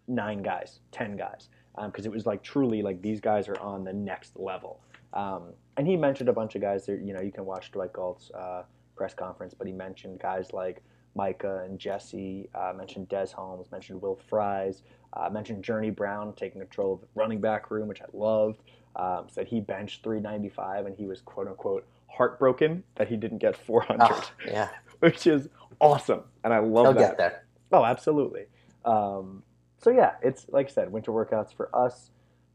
nine 0.07 0.43
guys, 0.43 0.79
ten 0.93 1.17
guys, 1.17 1.49
because 1.87 2.07
it 2.07 2.13
was 2.13 2.27
like 2.27 2.43
truly 2.43 2.81
like 2.83 3.03
these 3.03 3.21
guys 3.21 3.49
are 3.49 3.59
on 3.59 3.85
the 3.85 3.93
next 3.93 4.39
level. 4.39 4.81
Um, 5.13 5.53
and 5.77 5.87
he 5.87 5.97
mentioned 5.97 6.29
a 6.29 6.33
bunch 6.33 6.55
of 6.55 6.61
guys. 6.63 6.87
That, 6.87 7.01
you 7.03 7.13
know, 7.13 7.21
you 7.21 7.33
can 7.33 7.45
watch 7.45 7.73
Dwight 7.73 7.93
Galt's 7.93 8.31
uh, 8.31 8.63
press 8.97 9.15
conference, 9.15 9.55
but 9.55 9.67
he 9.67 9.73
mentioned 9.73 10.21
guys 10.21 10.53
like 10.53 10.83
Micah 11.15 11.63
and 11.65 11.79
Jesse. 11.79 12.49
Uh, 12.55 12.73
mentioned 12.77 13.09
Des 13.09 13.29
Holmes. 13.35 13.71
Mentioned 13.73 14.01
Will 14.01 14.19
Fries. 14.29 14.83
Uh, 15.15 15.29
mentioned 15.29 15.63
Journey 15.65 15.91
Brown 15.91 16.33
taking 16.35 16.61
control 16.61 16.95
of 16.95 17.01
the 17.01 17.07
running 17.15 17.41
back 17.41 17.71
room, 17.71 17.89
which 17.89 18.01
I 18.01 18.07
loved. 18.13 18.61
Um, 18.95 19.27
said 19.31 19.47
he 19.49 19.61
benched 19.61 20.03
395 20.05 20.85
and 20.87 20.97
he 20.97 21.07
was 21.07 21.23
quote 21.23 21.49
unquote 21.49 21.87
heartbroken 22.09 22.85
that 22.97 23.09
he 23.09 23.17
didn't 23.17 23.39
get 23.39 23.57
400, 23.57 24.07
Oh, 24.07 24.31
yeah, 24.47 24.69
which 25.01 25.27
is 25.27 25.49
awesome. 25.83 26.23
And 26.45 26.55
I 26.55 26.59
love 26.61 26.87
he'll 26.87 26.95
that. 26.95 26.99
get 27.01 27.19
there. 27.19 27.45
Oh, 27.73 27.85
absolutely. 27.85 28.45
Um, 28.85 29.43
so 29.79 29.91
yeah, 29.91 30.13
it's 30.23 30.47
like 30.49 30.69
I 30.69 30.71
said, 30.71 30.93
winter 30.93 31.11
workouts 31.11 31.55
for 31.55 31.75
us. 31.75 32.11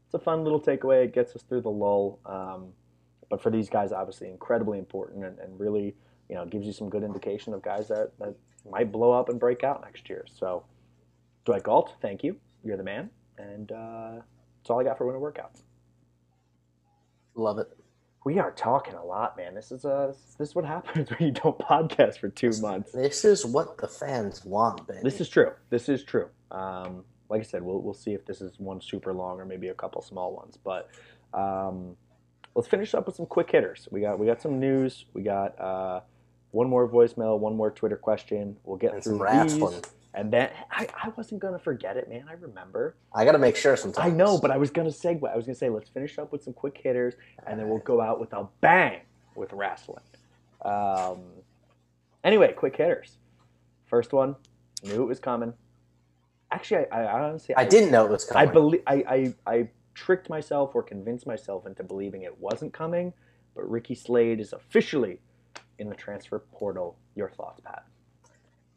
It's 0.06 0.14
a 0.14 0.18
fun 0.18 0.42
little 0.42 0.60
takeaway. 0.60 1.04
It 1.04 1.14
gets 1.14 1.36
us 1.36 1.42
through 1.42 1.60
the 1.60 1.70
lull. 1.70 2.18
Um, 2.24 2.68
but 3.28 3.42
for 3.42 3.50
these 3.50 3.68
guys, 3.68 3.92
obviously 3.92 4.28
incredibly 4.28 4.78
important 4.78 5.24
and, 5.24 5.38
and 5.38 5.60
really, 5.60 5.94
you 6.28 6.34
know, 6.34 6.46
gives 6.46 6.66
you 6.66 6.72
some 6.72 6.88
good 6.88 7.02
indication 7.02 7.52
of 7.52 7.62
guys 7.62 7.88
that, 7.88 8.12
that 8.18 8.34
might 8.68 8.90
blow 8.90 9.12
up 9.12 9.28
and 9.28 9.38
break 9.38 9.62
out 9.64 9.82
next 9.82 10.08
year. 10.08 10.24
So, 10.32 10.64
Dwight 11.44 11.62
Galt, 11.62 11.94
thank 12.00 12.24
you. 12.24 12.36
You're 12.64 12.78
the 12.78 12.82
man. 12.82 13.10
And 13.36 13.70
uh, 13.70 14.12
that's 14.58 14.70
all 14.70 14.80
I 14.80 14.84
got 14.84 14.96
for 14.96 15.06
winter 15.06 15.20
workouts. 15.20 15.62
Love 17.34 17.58
it. 17.58 17.77
We 18.24 18.38
are 18.38 18.50
talking 18.50 18.94
a 18.94 19.04
lot, 19.04 19.36
man. 19.36 19.54
This 19.54 19.70
is 19.72 19.84
uh, 19.84 20.12
this 20.38 20.48
is 20.50 20.54
what 20.54 20.64
happens 20.64 21.08
when 21.18 21.28
you 21.28 21.32
don't 21.32 21.58
podcast 21.58 22.18
for 22.18 22.28
two 22.28 22.50
months. 22.60 22.92
This 22.92 23.24
is 23.24 23.46
what 23.46 23.78
the 23.78 23.88
fans 23.88 24.44
want, 24.44 24.86
baby. 24.86 25.00
This 25.02 25.20
is 25.20 25.28
true. 25.28 25.52
This 25.70 25.88
is 25.88 26.02
true. 26.02 26.28
Um, 26.50 27.04
like 27.28 27.40
I 27.40 27.44
said, 27.44 27.62
we'll 27.62 27.80
we'll 27.80 27.94
see 27.94 28.14
if 28.14 28.26
this 28.26 28.40
is 28.40 28.58
one 28.58 28.80
super 28.80 29.12
long 29.12 29.40
or 29.40 29.44
maybe 29.44 29.68
a 29.68 29.74
couple 29.74 30.02
small 30.02 30.34
ones. 30.34 30.58
But 30.62 30.90
um, 31.32 31.96
let's 32.54 32.68
finish 32.68 32.94
up 32.94 33.06
with 33.06 33.16
some 33.16 33.26
quick 33.26 33.50
hitters. 33.50 33.88
We 33.90 34.00
got 34.00 34.18
we 34.18 34.26
got 34.26 34.42
some 34.42 34.58
news. 34.58 35.04
We 35.14 35.22
got 35.22 35.58
uh, 35.60 36.00
one 36.50 36.68
more 36.68 36.88
voicemail, 36.88 37.38
one 37.38 37.56
more 37.56 37.70
Twitter 37.70 37.96
question. 37.96 38.56
We'll 38.64 38.78
get 38.78 38.94
and 38.94 39.02
through 39.02 39.26
these, 39.42 39.56
one. 39.56 39.74
And 40.14 40.32
then 40.32 40.50
I, 40.70 40.88
I 41.02 41.08
wasn't 41.16 41.40
gonna 41.40 41.58
forget 41.58 41.96
it, 41.96 42.08
man. 42.08 42.24
I 42.28 42.32
remember. 42.32 42.96
I 43.14 43.24
got 43.24 43.32
to 43.32 43.38
make 43.38 43.56
sure 43.56 43.76
sometimes. 43.76 44.12
I 44.12 44.14
know, 44.14 44.38
but 44.38 44.50
I 44.50 44.56
was 44.56 44.70
gonna 44.70 44.88
segue. 44.88 45.30
I 45.30 45.36
was 45.36 45.44
gonna 45.44 45.54
say 45.54 45.68
let's 45.68 45.90
finish 45.90 46.18
up 46.18 46.32
with 46.32 46.42
some 46.42 46.54
quick 46.54 46.78
hitters, 46.82 47.14
and 47.46 47.58
then 47.58 47.68
we'll 47.68 47.78
go 47.78 48.00
out 48.00 48.18
with 48.18 48.32
a 48.32 48.48
bang 48.60 49.00
with 49.34 49.52
wrestling. 49.52 50.02
Um, 50.62 51.20
anyway, 52.24 52.52
quick 52.52 52.76
hitters. 52.76 53.18
First 53.86 54.12
one, 54.12 54.36
knew 54.82 55.02
it 55.02 55.06
was 55.06 55.20
coming. 55.20 55.52
Actually, 56.50 56.90
I, 56.90 57.04
I 57.04 57.22
honestly 57.28 57.54
I 57.56 57.64
didn't 57.64 57.90
know 57.90 58.06
it 58.06 58.10
was 58.10 58.24
coming. 58.24 58.48
I 58.48 58.52
believe 58.52 58.82
I, 58.86 58.94
I 59.08 59.34
I 59.46 59.68
tricked 59.94 60.30
myself 60.30 60.74
or 60.74 60.82
convinced 60.82 61.26
myself 61.26 61.66
into 61.66 61.82
believing 61.82 62.22
it 62.22 62.38
wasn't 62.38 62.72
coming, 62.72 63.12
but 63.54 63.68
Ricky 63.68 63.94
Slade 63.94 64.40
is 64.40 64.52
officially 64.52 65.20
in 65.78 65.88
the 65.88 65.94
transfer 65.94 66.38
portal. 66.38 66.96
Your 67.14 67.28
thoughts, 67.30 67.60
Pat? 67.60 67.84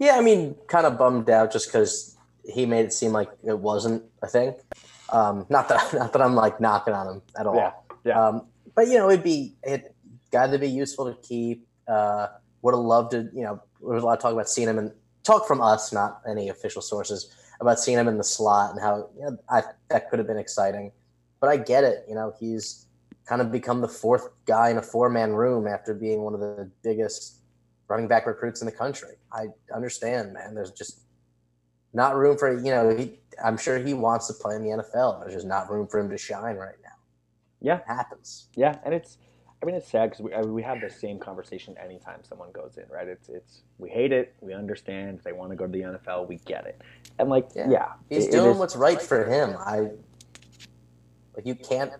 Yeah, 0.01 0.17
I 0.17 0.21
mean, 0.21 0.55
kind 0.65 0.87
of 0.87 0.97
bummed 0.97 1.29
out 1.29 1.51
just 1.51 1.67
because 1.67 2.17
he 2.43 2.65
made 2.65 2.85
it 2.85 2.91
seem 2.91 3.11
like 3.11 3.29
it 3.43 3.59
wasn't 3.59 4.03
a 4.23 4.27
thing. 4.27 4.55
Um, 5.09 5.45
not 5.47 5.69
that 5.69 5.93
not 5.93 6.11
that 6.13 6.21
I'm 6.23 6.33
like 6.33 6.59
knocking 6.59 6.95
on 6.95 7.07
him 7.07 7.21
at 7.39 7.45
all. 7.45 7.55
Yeah, 7.55 7.71
yeah. 8.03 8.27
Um, 8.27 8.47
but 8.73 8.87
you 8.87 8.97
know, 8.97 9.11
it'd 9.11 9.23
be 9.23 9.53
it 9.61 9.93
got 10.31 10.47
to 10.47 10.57
be 10.57 10.67
useful 10.67 11.05
to 11.05 11.21
keep. 11.21 11.67
Uh, 11.87 12.29
would 12.63 12.73
have 12.73 12.83
loved 12.83 13.11
to. 13.11 13.29
You 13.31 13.43
know, 13.43 13.61
there 13.79 13.93
was 13.93 14.01
a 14.01 14.05
lot 14.07 14.17
of 14.17 14.23
talk 14.23 14.33
about 14.33 14.49
seeing 14.49 14.67
him 14.67 14.79
and 14.79 14.91
talk 15.21 15.47
from 15.47 15.61
us, 15.61 15.93
not 15.93 16.21
any 16.27 16.49
official 16.49 16.81
sources, 16.81 17.35
about 17.59 17.79
seeing 17.79 17.99
him 17.99 18.07
in 18.07 18.17
the 18.17 18.23
slot 18.23 18.71
and 18.71 18.81
how 18.81 19.07
you 19.15 19.21
know, 19.21 19.37
I, 19.51 19.61
that 19.91 20.09
could 20.09 20.17
have 20.17 20.27
been 20.27 20.39
exciting. 20.39 20.91
But 21.39 21.51
I 21.51 21.57
get 21.57 21.83
it. 21.83 22.05
You 22.09 22.15
know, 22.15 22.33
he's 22.39 22.87
kind 23.27 23.39
of 23.39 23.51
become 23.51 23.81
the 23.81 23.87
fourth 23.87 24.29
guy 24.45 24.71
in 24.71 24.77
a 24.77 24.81
four 24.81 25.09
man 25.09 25.33
room 25.33 25.67
after 25.67 25.93
being 25.93 26.21
one 26.21 26.33
of 26.33 26.39
the 26.39 26.71
biggest 26.81 27.40
running 27.91 28.07
back 28.07 28.25
recruits 28.25 28.61
in 28.61 28.65
the 28.65 28.71
country. 28.71 29.15
I 29.33 29.47
understand, 29.75 30.31
man. 30.31 30.55
There's 30.55 30.71
just 30.71 31.01
not 31.93 32.15
room 32.15 32.37
for 32.37 32.57
you 32.57 32.71
know. 32.71 32.95
He, 32.95 33.19
I'm 33.43 33.57
sure 33.57 33.77
he 33.77 33.93
wants 33.93 34.27
to 34.27 34.33
play 34.33 34.55
in 34.55 34.63
the 34.63 34.69
NFL. 34.69 35.19
There's 35.19 35.33
just 35.33 35.45
not 35.45 35.69
room 35.69 35.87
for 35.87 35.99
him 35.99 36.09
to 36.09 36.17
shine 36.17 36.55
right 36.55 36.75
now. 36.83 36.89
Yeah. 37.59 37.77
it 37.77 37.83
happens. 37.87 38.47
Yeah, 38.55 38.77
and 38.85 38.93
it's 38.93 39.17
I 39.61 39.65
mean 39.65 39.75
it's 39.75 39.89
sad 39.91 40.09
because 40.09 40.23
we 40.23 40.33
I 40.33 40.41
mean, 40.41 40.53
we 40.53 40.63
have 40.63 40.79
the 40.79 40.89
same 40.89 41.19
conversation 41.19 41.75
anytime 41.83 42.23
someone 42.23 42.51
goes 42.53 42.77
in, 42.77 42.85
right? 42.89 43.07
It's 43.09 43.27
it's 43.27 43.61
we 43.77 43.89
hate 43.89 44.13
it, 44.13 44.33
we 44.39 44.53
understand 44.53 45.19
they 45.25 45.33
want 45.33 45.51
to 45.51 45.57
go 45.57 45.65
to 45.65 45.71
the 45.71 45.81
NFL, 45.81 46.29
we 46.29 46.37
get 46.45 46.65
it, 46.65 46.81
and 47.19 47.29
like 47.29 47.49
yeah, 47.55 47.69
Yeah. 47.69 47.87
He's 48.09 48.27
it- 48.27 48.31
doing 48.31 48.57
what's 48.57 48.77
right 48.77 49.01
for 49.01 49.25
him. 49.25 49.55
I 49.59 49.79
like 51.35 51.45
you 51.45 51.55
can't 51.55 51.91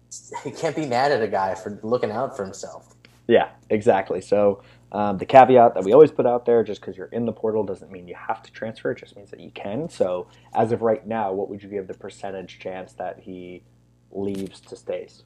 you 0.44 0.52
can't 0.52 0.76
be 0.76 0.86
mad 0.86 1.10
at 1.10 1.22
a 1.22 1.28
guy 1.28 1.56
for 1.56 1.80
looking 1.82 2.12
out 2.12 2.36
for 2.36 2.44
himself. 2.44 2.94
Yeah, 3.26 3.50
exactly. 3.68 4.20
So 4.20 4.62
um, 4.92 5.18
the 5.18 5.26
caveat 5.26 5.74
that 5.74 5.84
we 5.84 5.92
always 5.92 6.10
put 6.10 6.26
out 6.26 6.46
there, 6.46 6.64
just 6.64 6.80
because 6.80 6.96
you're 6.96 7.06
in 7.08 7.24
the 7.26 7.32
portal 7.32 7.62
doesn't 7.64 7.92
mean 7.92 8.08
you 8.08 8.16
have 8.16 8.42
to 8.42 8.52
transfer. 8.52 8.90
It 8.92 8.98
just 8.98 9.16
means 9.16 9.30
that 9.30 9.40
you 9.40 9.50
can. 9.52 9.88
So 9.88 10.28
as 10.54 10.72
of 10.72 10.82
right 10.82 11.06
now, 11.06 11.32
what 11.32 11.48
would 11.48 11.62
you 11.62 11.68
give 11.68 11.86
the 11.86 11.94
percentage 11.94 12.58
chance 12.58 12.92
that 12.94 13.20
he 13.20 13.62
leaves 14.10 14.60
to 14.62 14.76
stays? 14.76 15.22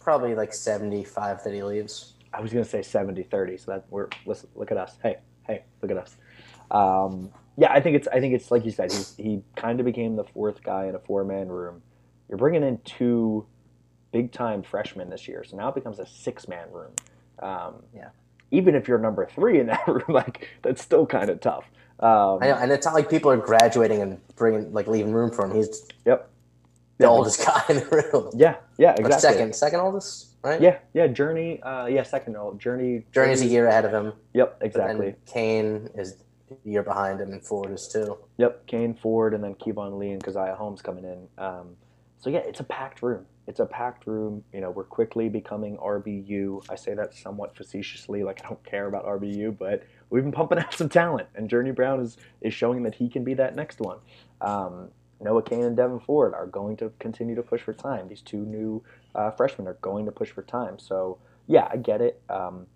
Probably 0.00 0.34
like 0.34 0.54
75 0.54 1.44
that 1.44 1.52
he 1.52 1.62
leaves. 1.62 2.14
I 2.32 2.40
was 2.40 2.52
going 2.52 2.64
to 2.64 2.70
say 2.70 2.80
70-30. 2.80 3.60
So 3.60 3.72
that 3.72 3.84
we're 3.90 4.08
listen, 4.24 4.48
look 4.54 4.70
at 4.70 4.78
us. 4.78 4.96
Hey, 5.02 5.16
hey, 5.46 5.64
look 5.82 5.90
at 5.90 5.98
us. 5.98 6.16
Um, 6.70 7.30
yeah, 7.58 7.72
I 7.72 7.80
think 7.80 7.96
it's 7.96 8.08
I 8.08 8.20
think 8.20 8.34
it's 8.34 8.50
like 8.50 8.64
you 8.64 8.70
said. 8.70 8.92
He 8.92 9.22
he 9.22 9.42
kind 9.56 9.80
of 9.80 9.86
became 9.86 10.16
the 10.16 10.24
fourth 10.24 10.62
guy 10.62 10.86
in 10.86 10.94
a 10.94 10.98
four 10.98 11.24
man 11.24 11.48
room. 11.48 11.82
You're 12.28 12.38
bringing 12.38 12.62
in 12.62 12.78
two 12.84 13.46
big 14.12 14.32
time 14.32 14.62
freshmen 14.62 15.10
this 15.10 15.28
year, 15.28 15.44
so 15.44 15.56
now 15.56 15.68
it 15.68 15.74
becomes 15.74 15.98
a 15.98 16.06
six 16.06 16.48
man 16.48 16.70
room. 16.70 16.92
Um, 17.40 17.82
Yeah. 17.94 18.08
Even 18.52 18.74
if 18.76 18.86
you're 18.86 18.98
number 18.98 19.26
three 19.26 19.58
in 19.58 19.66
that 19.66 19.86
room, 19.88 20.04
like 20.08 20.48
that's 20.62 20.80
still 20.82 21.04
kind 21.06 21.28
of 21.30 21.40
tough. 21.40 21.64
Um, 21.98 22.38
I 22.42 22.48
know, 22.48 22.56
and 22.60 22.70
it's 22.72 22.86
not 22.86 22.94
like 22.94 23.10
people 23.10 23.30
are 23.30 23.36
graduating 23.36 24.00
and 24.02 24.20
bringing 24.36 24.72
like 24.72 24.86
leaving 24.86 25.12
room 25.12 25.30
for 25.32 25.44
him. 25.46 25.54
He's 25.56 25.86
Yep. 26.04 26.28
the 26.98 27.04
Yeah. 27.04 27.10
oldest 27.10 27.44
guy 27.46 27.62
in 27.68 27.76
the 27.78 27.86
room. 28.12 28.30
Yeah. 28.34 28.56
Yeah. 28.78 28.92
Or 28.92 29.06
Exactly. 29.06 29.20
second, 29.20 29.54
second 29.56 29.80
oldest, 29.80 30.36
right? 30.42 30.60
Yeah. 30.60 30.78
Yeah. 30.94 31.08
Journey. 31.08 31.60
Uh, 31.62 31.86
yeah. 31.86 32.02
Second. 32.04 32.36
old. 32.36 32.60
Journey. 32.60 33.04
Journey's 33.12 33.42
a 33.42 33.46
year 33.46 33.66
ahead 33.66 33.84
of 33.84 33.92
him. 33.92 34.12
Yep. 34.34 34.58
Exactly. 34.60 35.14
Cain 35.26 35.90
is 35.96 36.16
a 36.50 36.68
year 36.68 36.82
behind 36.84 37.20
him, 37.20 37.32
and 37.32 37.42
Ford 37.44 37.72
is 37.72 37.88
too. 37.88 38.16
Yep, 38.38 38.66
Cain 38.68 38.94
Ford 38.94 39.34
and 39.34 39.42
then 39.42 39.54
Keyvone 39.56 39.98
Lee 39.98 40.10
and 40.12 40.22
Caziah 40.22 40.56
Holmes 40.56 40.80
coming 40.80 41.04
in. 41.04 41.26
Um, 41.44 41.76
so 42.18 42.30
yeah, 42.30 42.40
it's 42.40 42.60
a 42.60 42.64
packed 42.64 43.02
room. 43.02 43.26
It's 43.46 43.60
a 43.60 43.66
packed 43.66 44.06
room. 44.06 44.42
You 44.52 44.60
know, 44.60 44.70
we're 44.70 44.84
quickly 44.84 45.28
becoming 45.28 45.76
RBU. 45.76 46.66
I 46.68 46.74
say 46.74 46.94
that 46.94 47.14
somewhat 47.14 47.56
facetiously, 47.56 48.24
like 48.24 48.44
I 48.44 48.48
don't 48.48 48.64
care 48.64 48.86
about 48.86 49.06
RBU, 49.06 49.56
but 49.58 49.84
we've 50.10 50.22
been 50.22 50.32
pumping 50.32 50.58
out 50.60 50.74
some 50.74 50.88
talent, 50.88 51.28
and 51.34 51.48
Journey 51.48 51.72
Brown 51.72 52.00
is 52.00 52.16
is 52.40 52.54
showing 52.54 52.82
that 52.84 52.96
he 52.96 53.08
can 53.08 53.24
be 53.24 53.34
that 53.34 53.54
next 53.54 53.80
one. 53.80 53.98
Um, 54.40 54.90
Noah 55.20 55.42
Cain 55.42 55.64
and 55.64 55.76
Devyn 55.76 56.02
Ford 56.04 56.34
are 56.34 56.46
going 56.46 56.76
to 56.78 56.92
continue 56.98 57.34
to 57.34 57.42
push 57.42 57.62
for 57.62 57.72
time. 57.72 58.08
These 58.08 58.22
two 58.22 58.38
new 58.44 58.82
uh, 59.14 59.30
freshmen 59.30 59.66
are 59.66 59.78
going 59.80 60.04
to 60.06 60.12
push 60.12 60.30
for 60.30 60.42
time. 60.42 60.78
So 60.78 61.18
yeah, 61.46 61.68
I 61.70 61.76
get 61.76 62.00
it. 62.00 62.22
Um, 62.28 62.66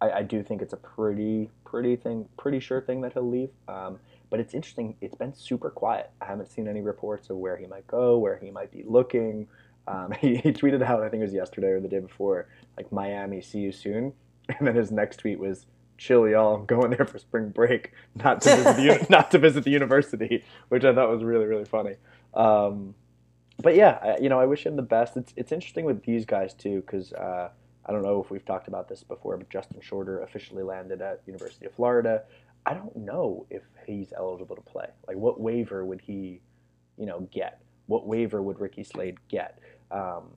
I, 0.00 0.10
I 0.10 0.22
do 0.22 0.42
think 0.42 0.62
it's 0.62 0.72
a 0.72 0.78
pretty, 0.78 1.50
pretty 1.64 1.96
thing, 1.96 2.28
pretty 2.38 2.60
sure 2.60 2.80
thing 2.80 3.00
that 3.02 3.12
he'll 3.12 3.28
leave. 3.28 3.50
Um, 3.68 3.98
but 4.34 4.40
it's 4.40 4.52
interesting. 4.52 4.96
It's 5.00 5.14
been 5.14 5.32
super 5.32 5.70
quiet. 5.70 6.10
I 6.20 6.24
haven't 6.24 6.50
seen 6.50 6.66
any 6.66 6.80
reports 6.80 7.30
of 7.30 7.36
where 7.36 7.56
he 7.56 7.66
might 7.66 7.86
go, 7.86 8.18
where 8.18 8.36
he 8.36 8.50
might 8.50 8.72
be 8.72 8.82
looking. 8.84 9.46
Um, 9.86 10.10
he, 10.20 10.34
he 10.34 10.52
tweeted 10.52 10.82
out, 10.82 11.04
I 11.04 11.08
think 11.08 11.20
it 11.20 11.26
was 11.26 11.32
yesterday 11.32 11.68
or 11.68 11.78
the 11.78 11.86
day 11.86 12.00
before, 12.00 12.48
like 12.76 12.90
Miami, 12.90 13.40
see 13.40 13.60
you 13.60 13.70
soon. 13.70 14.12
And 14.58 14.66
then 14.66 14.74
his 14.74 14.90
next 14.90 15.18
tweet 15.18 15.38
was, 15.38 15.66
"Chill, 15.98 16.28
y'all. 16.28 16.56
I'm 16.56 16.66
going 16.66 16.90
there 16.90 17.06
for 17.06 17.18
spring 17.18 17.50
break, 17.50 17.92
not 18.16 18.40
to 18.42 18.56
visit 18.56 18.76
the 18.76 19.06
not 19.08 19.30
to 19.30 19.38
visit 19.38 19.62
the 19.62 19.70
university," 19.70 20.44
which 20.68 20.84
I 20.84 20.92
thought 20.92 21.08
was 21.08 21.22
really 21.22 21.46
really 21.46 21.64
funny. 21.64 21.94
Um, 22.34 22.94
but 23.62 23.74
yeah, 23.76 23.98
I, 24.02 24.18
you 24.20 24.28
know, 24.28 24.38
I 24.38 24.44
wish 24.44 24.66
him 24.66 24.76
the 24.76 24.82
best. 24.82 25.16
It's 25.16 25.32
it's 25.34 25.50
interesting 25.50 25.86
with 25.86 26.04
these 26.04 26.26
guys 26.26 26.52
too, 26.52 26.82
because 26.82 27.14
uh, 27.14 27.48
I 27.86 27.92
don't 27.92 28.02
know 28.02 28.20
if 28.20 28.30
we've 28.30 28.44
talked 28.44 28.68
about 28.68 28.88
this 28.88 29.02
before, 29.02 29.36
but 29.36 29.48
Justin 29.48 29.80
Shorter 29.80 30.20
officially 30.20 30.62
landed 30.62 31.00
at 31.00 31.22
University 31.26 31.64
of 31.64 31.72
Florida. 31.72 32.24
I 32.66 32.74
don't 32.74 32.96
know 32.96 33.46
if 33.50 33.62
he's 33.86 34.12
eligible 34.16 34.56
to 34.56 34.62
play. 34.62 34.86
Like, 35.06 35.16
what 35.16 35.40
waiver 35.40 35.84
would 35.84 36.00
he, 36.00 36.40
you 36.96 37.06
know, 37.06 37.28
get? 37.32 37.60
What 37.86 38.06
waiver 38.06 38.42
would 38.42 38.60
Ricky 38.60 38.84
Slade 38.84 39.18
get? 39.28 39.58
Um, 39.90 40.30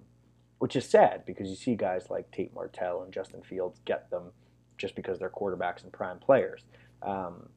which 0.60 0.76
is 0.76 0.86
sad 0.86 1.24
because 1.26 1.50
you 1.50 1.56
see 1.56 1.76
guys 1.76 2.10
like 2.10 2.30
Tate 2.32 2.54
Martell 2.54 3.04
and 3.04 3.14
Justin 3.14 3.42
Fields 3.44 3.80
get 3.86 4.10
them 4.10 4.32
just 4.78 4.96
because 4.96 5.20
they're 5.20 5.30
quarterbacks 5.30 5.84
and 5.84 5.92
prime 5.92 6.20
players. 6.20 6.66
Um, 7.02 7.50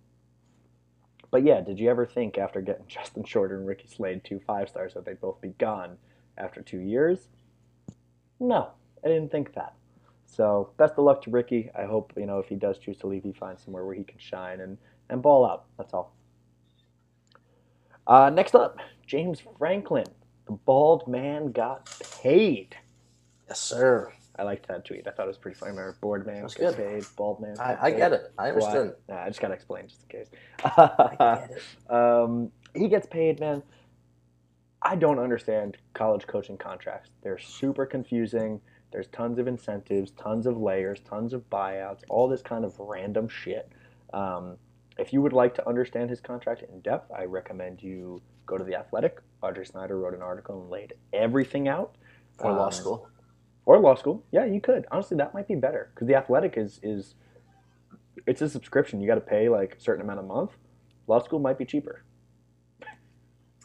but 1.31 1.45
yeah, 1.45 1.61
did 1.61 1.79
you 1.79 1.91
ever 1.91 2.07
think 2.07 2.39
after 2.39 2.61
getting 2.61 2.85
Justin 2.89 3.25
Shorter 3.25 3.57
and 3.57 3.67
Ricky 3.67 3.89
Slade, 3.89 4.23
two 4.25 4.41
five 4.47 4.69
stars, 4.69 4.95
that 4.95 5.05
they'd 5.05 5.21
both 5.21 5.41
be 5.41 5.51
gone 5.59 5.97
after 6.37 6.63
two 6.63 6.81
years? 6.81 7.29
No, 8.39 8.71
I 9.05 9.09
didn't 9.09 9.31
think 9.31 9.55
that. 9.55 9.75
So 10.31 10.71
best 10.77 10.95
of 10.97 11.05
luck 11.05 11.23
to 11.23 11.31
Ricky. 11.31 11.71
I 11.77 11.85
hope 11.85 12.13
you 12.17 12.27
know 12.27 12.39
if 12.39 12.47
he 12.47 12.55
does 12.55 12.79
choose 12.79 12.97
to 12.99 13.07
leave, 13.07 13.25
he 13.25 13.33
finds 13.33 13.63
somewhere 13.63 13.85
where 13.85 13.95
he 13.95 14.05
can 14.05 14.19
shine 14.19 14.61
and 14.61 14.79
and 15.09 15.21
ball 15.21 15.45
out. 15.45 15.65
That's 15.77 15.93
all. 15.93 16.15
Uh, 18.07 18.31
next 18.31 18.55
up, 18.55 18.79
James 19.07 19.43
Franklin. 19.59 20.07
The 20.47 20.53
bald 20.53 21.07
man 21.07 21.53
got 21.53 21.89
paid. 22.23 22.77
Yes, 23.49 23.61
sir. 23.61 24.13
I 24.39 24.45
liked 24.45 24.69
that 24.69 24.85
tweet. 24.85 25.07
I 25.07 25.11
thought 25.11 25.25
it 25.25 25.29
was 25.29 25.37
pretty 25.37 25.59
funny. 25.59 25.73
Remember, 25.73 25.97
board 26.01 26.27
man 26.27 26.43
That's 26.43 26.55
gets 26.55 26.77
good. 26.77 27.03
paid, 27.03 27.05
bald 27.17 27.41
man. 27.41 27.57
I, 27.61 27.77
I 27.81 27.91
get 27.91 28.13
it. 28.13 28.33
I 28.39 28.49
understand. 28.49 28.95
Why? 29.07 29.15
Nah, 29.15 29.23
I 29.25 29.29
just 29.29 29.41
gotta 29.41 29.55
explain 29.55 29.89
just 29.89 30.03
in 30.03 30.09
case. 30.09 30.31
I 30.65 31.39
get 31.41 31.51
it. 31.59 31.93
um, 31.93 32.51
he 32.75 32.89
gets 32.89 33.07
paid, 33.07 33.41
man. 33.41 33.63
I 34.83 34.97
don't 34.97 35.19
understand 35.19 35.77
college 35.93 36.27
coaching 36.27 36.57
contracts. 36.57 37.11
They're 37.23 37.39
super 37.39 37.85
confusing. 37.85 38.61
There's 38.93 39.07
tons 39.09 39.39
of 39.39 39.47
incentives, 39.47 40.11
tons 40.13 40.47
of 40.47 40.57
layers, 40.59 41.01
tons 41.01 41.33
of 41.33 41.49
buyouts, 41.51 42.01
all 42.09 42.29
this 42.29 42.43
kind 42.43 42.65
of 42.65 42.79
random 42.79 43.29
shit. 43.29 43.71
Um, 44.13 44.57
if 44.99 45.13
you 45.13 45.23
would 45.23 45.33
like 45.33 45.55
to 45.55 45.69
understand 45.69 46.11
his 46.11 46.21
contract 46.21 46.63
in 46.63 46.81
depth, 46.81 47.11
I 47.13 47.25
recommend 47.25 47.83
you 47.83 48.21
go 48.47 48.59
to 48.59 48.65
the 48.65 48.75
Athletic. 48.75 49.21
Audrey 49.43 49.65
Snyder 49.65 49.99
wrote 49.99 50.15
an 50.15 50.23
article 50.23 50.61
and 50.61 50.71
laid 50.71 50.95
everything 51.13 51.69
out. 51.69 51.95
Or 52.41 52.53
law 52.53 52.67
Um, 52.67 52.73
school. 52.73 53.09
or 53.67 53.79
law 53.79 53.95
school. 53.95 54.25
Yeah, 54.33 54.45
you 54.47 54.61
could. 54.61 54.87
Honestly, 54.91 55.17
that 55.19 55.35
might 55.35 55.47
be 55.47 55.55
better 55.55 55.91
because 55.95 56.09
the 56.09 56.15
athletic 56.17 56.57
is 56.59 56.81
is 56.83 57.15
it's 58.27 58.43
a 58.43 58.49
subscription. 58.49 59.01
You 59.01 59.07
got 59.07 59.15
to 59.17 59.21
pay 59.21 59.49
like 59.49 59.77
a 59.77 59.81
certain 59.81 60.03
amount 60.03 60.21
a 60.21 60.23
month. 60.25 60.53
Law 61.07 61.21
school 61.21 61.39
might 61.39 61.59
be 61.59 61.65
cheaper. 61.65 62.03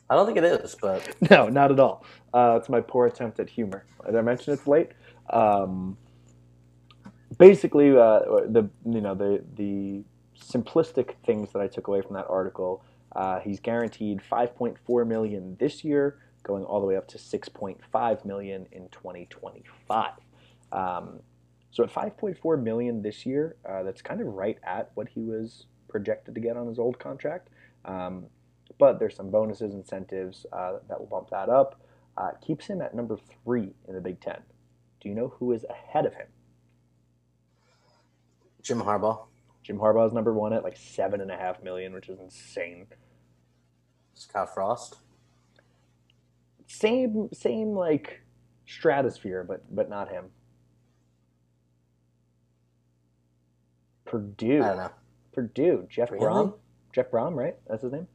I 0.09 0.15
don't 0.15 0.25
think 0.27 0.37
it 0.37 0.43
is, 0.43 0.75
but 0.79 1.15
No, 1.31 1.49
not 1.49 1.71
at 1.71 1.79
all. 1.79 2.05
Uh, 2.33 2.57
it's 2.59 2.69
my 2.69 2.81
poor 2.81 3.07
attempt 3.07 3.39
at 3.39 3.49
humor. 3.49 3.85
Did 4.05 4.15
I 4.15 4.21
mention 4.21 4.53
it's 4.53 4.67
late? 4.67 4.91
Um, 5.29 5.97
basically, 7.37 7.91
uh, 7.91 8.19
the 8.47 8.69
you 8.85 9.01
know 9.01 9.15
the 9.15 9.43
the 9.55 10.03
simplistic 10.39 11.15
things 11.25 11.51
that 11.53 11.61
I 11.61 11.67
took 11.67 11.87
away 11.87 12.01
from 12.01 12.15
that 12.15 12.27
article. 12.29 12.83
Uh, 13.15 13.39
he's 13.39 13.61
guaranteed 13.61 14.19
5.4 14.29 15.07
million 15.07 15.55
this 15.57 15.85
year, 15.85 16.17
going 16.43 16.65
all 16.65 16.81
the 16.81 16.85
way 16.85 16.97
up 16.97 17.07
to 17.09 17.17
6.5 17.17 18.25
million 18.25 18.67
in 18.73 18.89
2025. 18.89 20.11
Um, 20.73 21.21
so 21.71 21.83
at 21.83 21.93
5.4 21.93 22.61
million 22.61 23.01
this 23.01 23.25
year, 23.25 23.55
uh, 23.67 23.83
that's 23.83 24.01
kind 24.01 24.19
of 24.19 24.27
right 24.27 24.57
at 24.63 24.91
what 24.95 25.07
he 25.07 25.21
was 25.21 25.65
projected 25.87 26.35
to 26.35 26.41
get 26.41 26.57
on 26.57 26.67
his 26.67 26.77
old 26.77 26.99
contract. 26.99 27.49
Um, 27.85 28.25
but 28.77 28.99
there's 28.99 29.15
some 29.15 29.29
bonuses, 29.29 29.73
incentives 29.73 30.45
uh, 30.51 30.79
that 30.89 30.99
will 30.99 31.07
bump 31.07 31.29
that 31.29 31.47
up. 31.49 31.79
Uh, 32.17 32.31
keeps 32.45 32.67
him 32.67 32.81
at 32.81 32.93
number 32.93 33.17
three 33.43 33.73
in 33.87 33.95
the 33.95 34.01
Big 34.01 34.19
Ten. 34.19 34.41
Do 35.05 35.09
you 35.09 35.15
know 35.15 35.35
who 35.37 35.51
is 35.53 35.63
ahead 35.69 36.07
of 36.07 36.15
him? 36.15 36.25
Jim 38.63 38.81
Harbaugh, 38.81 39.27
Jim 39.61 39.77
Harbaugh 39.77 40.07
is 40.07 40.13
number 40.13 40.33
one 40.33 40.51
at 40.51 40.63
like 40.63 40.75
seven 40.75 41.21
and 41.21 41.29
a 41.29 41.37
half 41.37 41.61
million, 41.61 41.93
which 41.93 42.09
is 42.09 42.19
insane. 42.19 42.87
Scott 44.15 44.51
Frost, 44.51 44.95
Same, 46.65 47.29
same 47.31 47.75
like 47.75 48.23
stratosphere, 48.65 49.43
but 49.43 49.63
but 49.75 49.91
not 49.91 50.09
him. 50.09 50.25
Purdue, 54.05 54.63
I 54.63 54.67
don't 54.69 54.77
know. 54.77 54.91
Purdue, 55.33 55.85
Jeff 55.87 56.09
Really? 56.09 56.25
Brohm, 56.25 56.53
Jeff 56.93 57.11
Brohm, 57.11 57.35
right? 57.35 57.55
That's 57.67 57.83
his 57.83 57.91
name. 57.91 58.07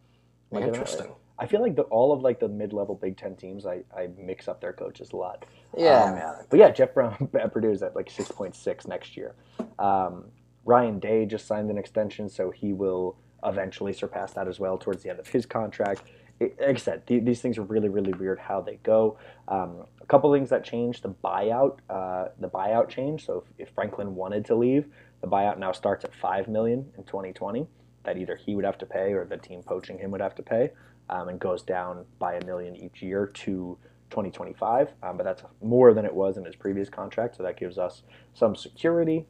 Am 0.50 0.58
I 0.58 0.60
getting 0.66 0.72
that 0.72 0.98
right? 0.98 1.10
Interesting. 1.40 1.46
I 1.46 1.46
feel 1.46 1.62
like 1.62 1.76
the, 1.76 1.82
all 1.84 2.12
of 2.12 2.22
like 2.22 2.40
the 2.40 2.48
mid-level 2.48 2.96
Big 2.96 3.16
Ten 3.16 3.36
teams, 3.36 3.66
I, 3.66 3.80
I 3.96 4.08
mix 4.18 4.48
up 4.48 4.60
their 4.60 4.72
coaches 4.72 5.12
a 5.12 5.16
lot. 5.16 5.44
Yeah, 5.76 6.04
Um, 6.04 6.14
man. 6.14 6.34
But 6.48 6.58
yeah, 6.58 6.70
Jeff 6.70 6.94
Brown 6.94 7.28
at 7.40 7.52
Purdue 7.52 7.70
is 7.70 7.82
at 7.82 7.94
like 7.96 8.08
6.6 8.08 8.86
next 8.88 9.16
year. 9.16 9.34
Um, 9.78 10.24
Ryan 10.64 10.98
Day 10.98 11.24
just 11.26 11.46
signed 11.46 11.70
an 11.70 11.78
extension, 11.78 12.28
so 12.28 12.50
he 12.50 12.72
will 12.72 13.16
eventually 13.44 13.92
surpass 13.92 14.32
that 14.34 14.46
as 14.48 14.60
well 14.60 14.76
towards 14.76 15.02
the 15.02 15.10
end 15.10 15.18
of 15.18 15.26
his 15.28 15.46
contract. 15.46 16.02
It, 16.38 16.56
like 16.60 16.76
I 16.76 16.78
said, 16.78 17.06
th- 17.06 17.24
these 17.24 17.40
things 17.40 17.58
are 17.58 17.62
really, 17.62 17.88
really 17.88 18.12
weird 18.12 18.38
how 18.38 18.60
they 18.60 18.78
go. 18.82 19.18
Um, 19.48 19.84
a 20.00 20.06
couple 20.06 20.32
things 20.32 20.50
that 20.50 20.64
changed: 20.64 21.02
the 21.02 21.10
buyout, 21.24 21.78
uh, 21.88 22.28
the 22.38 22.48
buyout 22.48 22.88
changed. 22.88 23.24
So 23.26 23.44
if, 23.58 23.68
if 23.68 23.74
Franklin 23.74 24.14
wanted 24.14 24.44
to 24.46 24.54
leave, 24.54 24.86
the 25.22 25.26
buyout 25.28 25.58
now 25.58 25.72
starts 25.72 26.04
at 26.04 26.14
five 26.14 26.48
million 26.48 26.86
in 26.96 27.04
2020. 27.04 27.66
That 28.04 28.16
either 28.16 28.36
he 28.36 28.54
would 28.54 28.64
have 28.64 28.78
to 28.78 28.86
pay 28.86 29.12
or 29.12 29.26
the 29.26 29.36
team 29.36 29.62
poaching 29.62 29.98
him 29.98 30.10
would 30.12 30.22
have 30.22 30.34
to 30.36 30.42
pay, 30.42 30.70
um, 31.10 31.28
and 31.30 31.40
goes 31.40 31.62
down 31.64 32.06
by 32.20 32.34
a 32.36 32.46
million 32.46 32.76
each 32.76 33.02
year 33.02 33.26
to 33.28 33.78
2025, 34.10 34.94
um, 35.04 35.18
but 35.18 35.24
that's 35.24 35.44
more 35.62 35.94
than 35.94 36.06
it 36.06 36.14
was 36.14 36.38
in 36.38 36.46
his 36.46 36.56
previous 36.56 36.90
contract, 36.90 37.36
so 37.36 37.44
that 37.44 37.58
gives 37.60 37.78
us 37.78 38.04
some 38.34 38.56
security. 38.56 39.26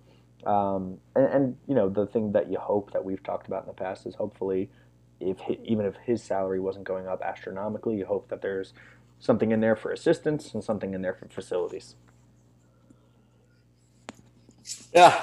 Um, 0.46 1.00
and, 1.16 1.26
and 1.26 1.56
you 1.68 1.76
know 1.76 1.90
the 1.90 2.06
thing 2.06 2.32
that 2.32 2.50
you 2.52 2.58
hope 2.60 2.92
that 2.92 3.04
we've 3.04 3.22
talked 3.24 3.48
about 3.48 3.64
in 3.64 3.68
the 3.68 3.74
past 3.74 4.06
is 4.06 4.16
hopefully, 4.16 4.70
if 5.20 5.40
he, 5.40 5.60
even 5.64 5.86
if 5.86 5.96
his 6.06 6.24
salary 6.24 6.60
wasn't 6.60 6.86
going 6.86 7.08
up 7.08 7.22
astronomically, 7.24 7.98
you 7.98 8.06
hope 8.06 8.30
that 8.30 8.42
there's 8.42 8.74
something 9.20 9.52
in 9.52 9.60
there 9.60 9.76
for 9.76 9.92
assistance 9.92 10.54
and 10.54 10.64
something 10.64 10.94
in 10.94 11.02
there 11.02 11.14
for 11.14 11.28
facilities. 11.28 11.96
Yeah. 14.94 15.22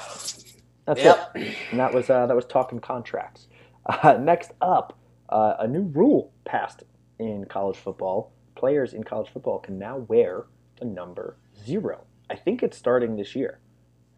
That's 0.86 1.04
Yep. 1.04 1.06
it. 1.06 1.28
And 1.70 1.80
that 1.80 1.94
was 1.94 2.10
uh, 2.10 2.26
that 2.28 2.36
was 2.36 2.46
talking 2.46 2.80
contracts. 2.80 3.48
Uh, 3.86 4.14
next 4.20 4.52
up, 4.62 4.97
uh, 5.28 5.54
a 5.58 5.66
new 5.66 5.82
rule 5.82 6.32
passed 6.44 6.84
in 7.18 7.44
college 7.46 7.76
football. 7.76 8.32
Players 8.54 8.94
in 8.94 9.04
college 9.04 9.30
football 9.30 9.58
can 9.58 9.78
now 9.78 9.98
wear 9.98 10.46
the 10.78 10.84
number 10.84 11.36
zero. 11.64 12.04
I 12.30 12.36
think 12.36 12.62
it's 12.62 12.76
starting 12.76 13.16
this 13.16 13.34
year. 13.34 13.60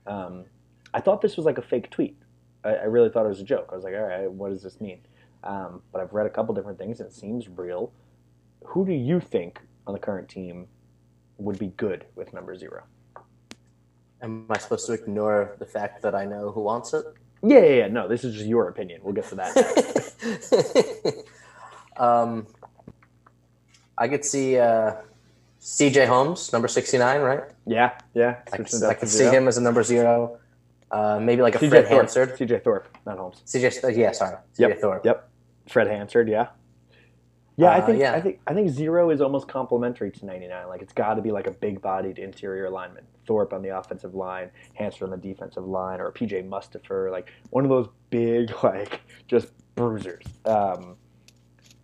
Um, 0.06 0.44
I 0.92 1.00
thought 1.00 1.20
this 1.20 1.36
was 1.36 1.46
like 1.46 1.58
a 1.58 1.62
fake 1.62 1.90
tweet. 1.90 2.16
I, 2.64 2.70
I 2.70 2.84
really 2.84 3.10
thought 3.10 3.26
it 3.26 3.30
was 3.30 3.40
a 3.40 3.44
joke. 3.44 3.68
I 3.72 3.74
was 3.74 3.84
like, 3.84 3.94
all 3.94 4.02
right, 4.02 4.30
what 4.30 4.50
does 4.50 4.62
this 4.62 4.80
mean? 4.80 5.00
Um, 5.44 5.82
but 5.92 6.00
I've 6.00 6.12
read 6.12 6.26
a 6.26 6.30
couple 6.30 6.54
different 6.54 6.78
things 6.78 7.00
and 7.00 7.08
it 7.08 7.14
seems 7.14 7.48
real. 7.48 7.92
Who 8.64 8.84
do 8.84 8.92
you 8.92 9.20
think 9.20 9.60
on 9.86 9.94
the 9.94 10.00
current 10.00 10.28
team 10.28 10.66
would 11.38 11.58
be 11.58 11.68
good 11.68 12.04
with 12.14 12.32
number 12.32 12.54
zero? 12.56 12.84
Am 14.22 14.46
I 14.50 14.58
supposed 14.58 14.86
to 14.86 14.92
ignore 14.92 15.56
the 15.58 15.64
fact 15.64 16.02
that 16.02 16.14
I 16.14 16.26
know 16.26 16.50
who 16.50 16.60
wants 16.60 16.92
it? 16.92 17.04
Yeah, 17.42 17.60
yeah, 17.60 17.74
yeah. 17.74 17.88
No, 17.88 18.06
this 18.06 18.22
is 18.22 18.34
just 18.34 18.46
your 18.46 18.68
opinion. 18.68 19.00
We'll 19.02 19.14
get 19.14 19.28
to 19.30 19.34
that. 19.36 19.96
um, 21.96 22.46
I 23.96 24.08
could 24.08 24.24
see 24.24 24.58
uh, 24.58 24.94
C.J. 25.58 26.06
Holmes, 26.06 26.52
number 26.52 26.68
sixty-nine, 26.68 27.20
right? 27.20 27.42
Yeah, 27.66 27.98
yeah. 28.14 28.36
I 28.52 28.56
could, 28.58 28.82
I 28.84 28.94
could 28.94 29.08
see 29.08 29.24
him 29.24 29.48
as 29.48 29.58
a 29.58 29.62
number 29.62 29.82
zero. 29.82 30.38
Uh, 30.90 31.20
maybe 31.20 31.40
like 31.42 31.54
a 31.54 31.58
CJ 31.58 31.68
Fred 31.68 31.86
Thorpe. 31.86 32.00
Hansard. 32.00 32.36
CJ 32.36 32.64
Thorpe, 32.64 32.88
not 33.06 33.18
Holmes. 33.18 33.42
CJ, 33.46 33.84
uh, 33.84 33.88
yeah, 33.88 34.10
sorry, 34.12 34.36
CJ 34.54 34.58
Yep. 34.58 34.80
Thorpe. 34.80 35.04
Yep. 35.04 35.30
Fred 35.68 35.86
Hansard, 35.86 36.28
yeah. 36.28 36.48
Yeah, 37.60 37.70
I 37.72 37.80
Uh, 37.80 37.86
think 37.86 38.00
yeah. 38.00 38.12
I 38.14 38.20
think 38.20 38.40
I 38.46 38.54
think 38.54 38.70
zero 38.70 39.10
is 39.10 39.20
almost 39.20 39.46
complementary 39.48 40.10
to 40.10 40.26
ninety 40.26 40.48
nine. 40.48 40.66
Like 40.68 40.80
it's 40.82 40.92
got 40.94 41.14
to 41.14 41.22
be 41.22 41.30
like 41.30 41.46
a 41.46 41.50
big 41.50 41.82
bodied 41.82 42.18
interior 42.18 42.70
lineman. 42.70 43.04
Thorpe 43.26 43.52
on 43.52 43.60
the 43.62 43.76
offensive 43.78 44.14
line, 44.14 44.50
Hansard 44.74 45.02
on 45.04 45.10
the 45.10 45.16
defensive 45.16 45.66
line, 45.66 46.00
or 46.00 46.10
PJ 46.10 46.48
Mustipher, 46.48 47.10
like 47.12 47.30
one 47.50 47.64
of 47.64 47.70
those 47.70 47.88
big 48.08 48.50
like 48.62 49.00
just 49.28 49.48
bruisers. 49.74 50.24
Um, 50.46 50.96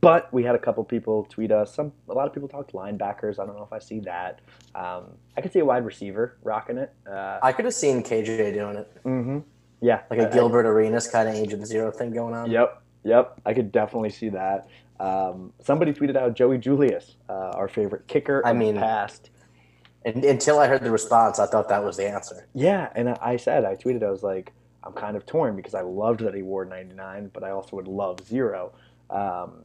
but 0.00 0.32
we 0.32 0.42
had 0.44 0.54
a 0.54 0.58
couple 0.58 0.82
people 0.84 1.24
tweet 1.28 1.52
us. 1.52 1.74
Some 1.74 1.92
a 2.08 2.14
lot 2.14 2.26
of 2.26 2.32
people 2.32 2.48
talked 2.48 2.72
linebackers. 2.72 3.38
I 3.38 3.44
don't 3.46 3.56
know 3.56 3.64
if 3.64 3.72
I 3.72 3.78
see 3.78 4.00
that. 4.00 4.40
Um, 4.74 5.04
I 5.36 5.40
could 5.42 5.52
see 5.52 5.58
a 5.58 5.64
wide 5.64 5.84
receiver 5.84 6.36
rocking 6.42 6.78
it. 6.78 6.92
Uh, 7.06 7.38
I 7.42 7.52
could 7.52 7.64
have 7.66 7.74
seen 7.74 8.02
KJ 8.02 8.54
doing 8.54 8.76
it, 8.76 8.90
mhm. 9.04 9.42
Yeah, 9.82 10.00
like 10.10 10.20
I- 10.20 10.24
a 10.24 10.28
I- 10.28 10.32
Gilbert 10.32 10.64
Arenas 10.66 11.06
kind 11.08 11.28
of 11.28 11.34
agent 11.34 11.66
zero 11.66 11.90
thing 11.90 12.12
going 12.12 12.34
on. 12.34 12.50
Yep, 12.50 12.82
yep. 13.04 13.38
I 13.44 13.52
could 13.52 13.70
definitely 13.72 14.10
see 14.10 14.30
that. 14.30 14.66
Um, 15.00 15.52
somebody 15.62 15.92
tweeted 15.92 16.16
out 16.16 16.34
Joey 16.34 16.58
Julius, 16.58 17.16
uh, 17.28 17.32
our 17.54 17.68
favorite 17.68 18.06
kicker 18.08 18.42
I 18.44 18.52
mean- 18.52 18.74
the 18.76 18.80
past. 18.80 19.30
And 20.04 20.24
until 20.24 20.60
I 20.60 20.68
heard 20.68 20.84
the 20.84 20.90
response, 20.92 21.40
I 21.40 21.46
thought 21.46 21.68
that 21.68 21.82
was 21.82 21.96
the 21.96 22.08
answer. 22.08 22.46
Yeah, 22.54 22.90
and 22.94 23.08
I 23.08 23.18
I 23.20 23.36
said, 23.36 23.64
I 23.64 23.74
tweeted, 23.74 24.04
I 24.04 24.10
was 24.10 24.22
like, 24.22 24.52
I'm 24.84 24.92
kind 24.92 25.16
of 25.16 25.26
torn 25.26 25.56
because 25.56 25.74
I 25.74 25.80
loved 25.80 26.20
that 26.20 26.32
he 26.32 26.42
wore 26.42 26.64
99, 26.64 27.30
but 27.34 27.42
I 27.42 27.50
also 27.50 27.74
would 27.74 27.88
love 27.88 28.20
zero. 28.24 28.72
Um, 29.10 29.64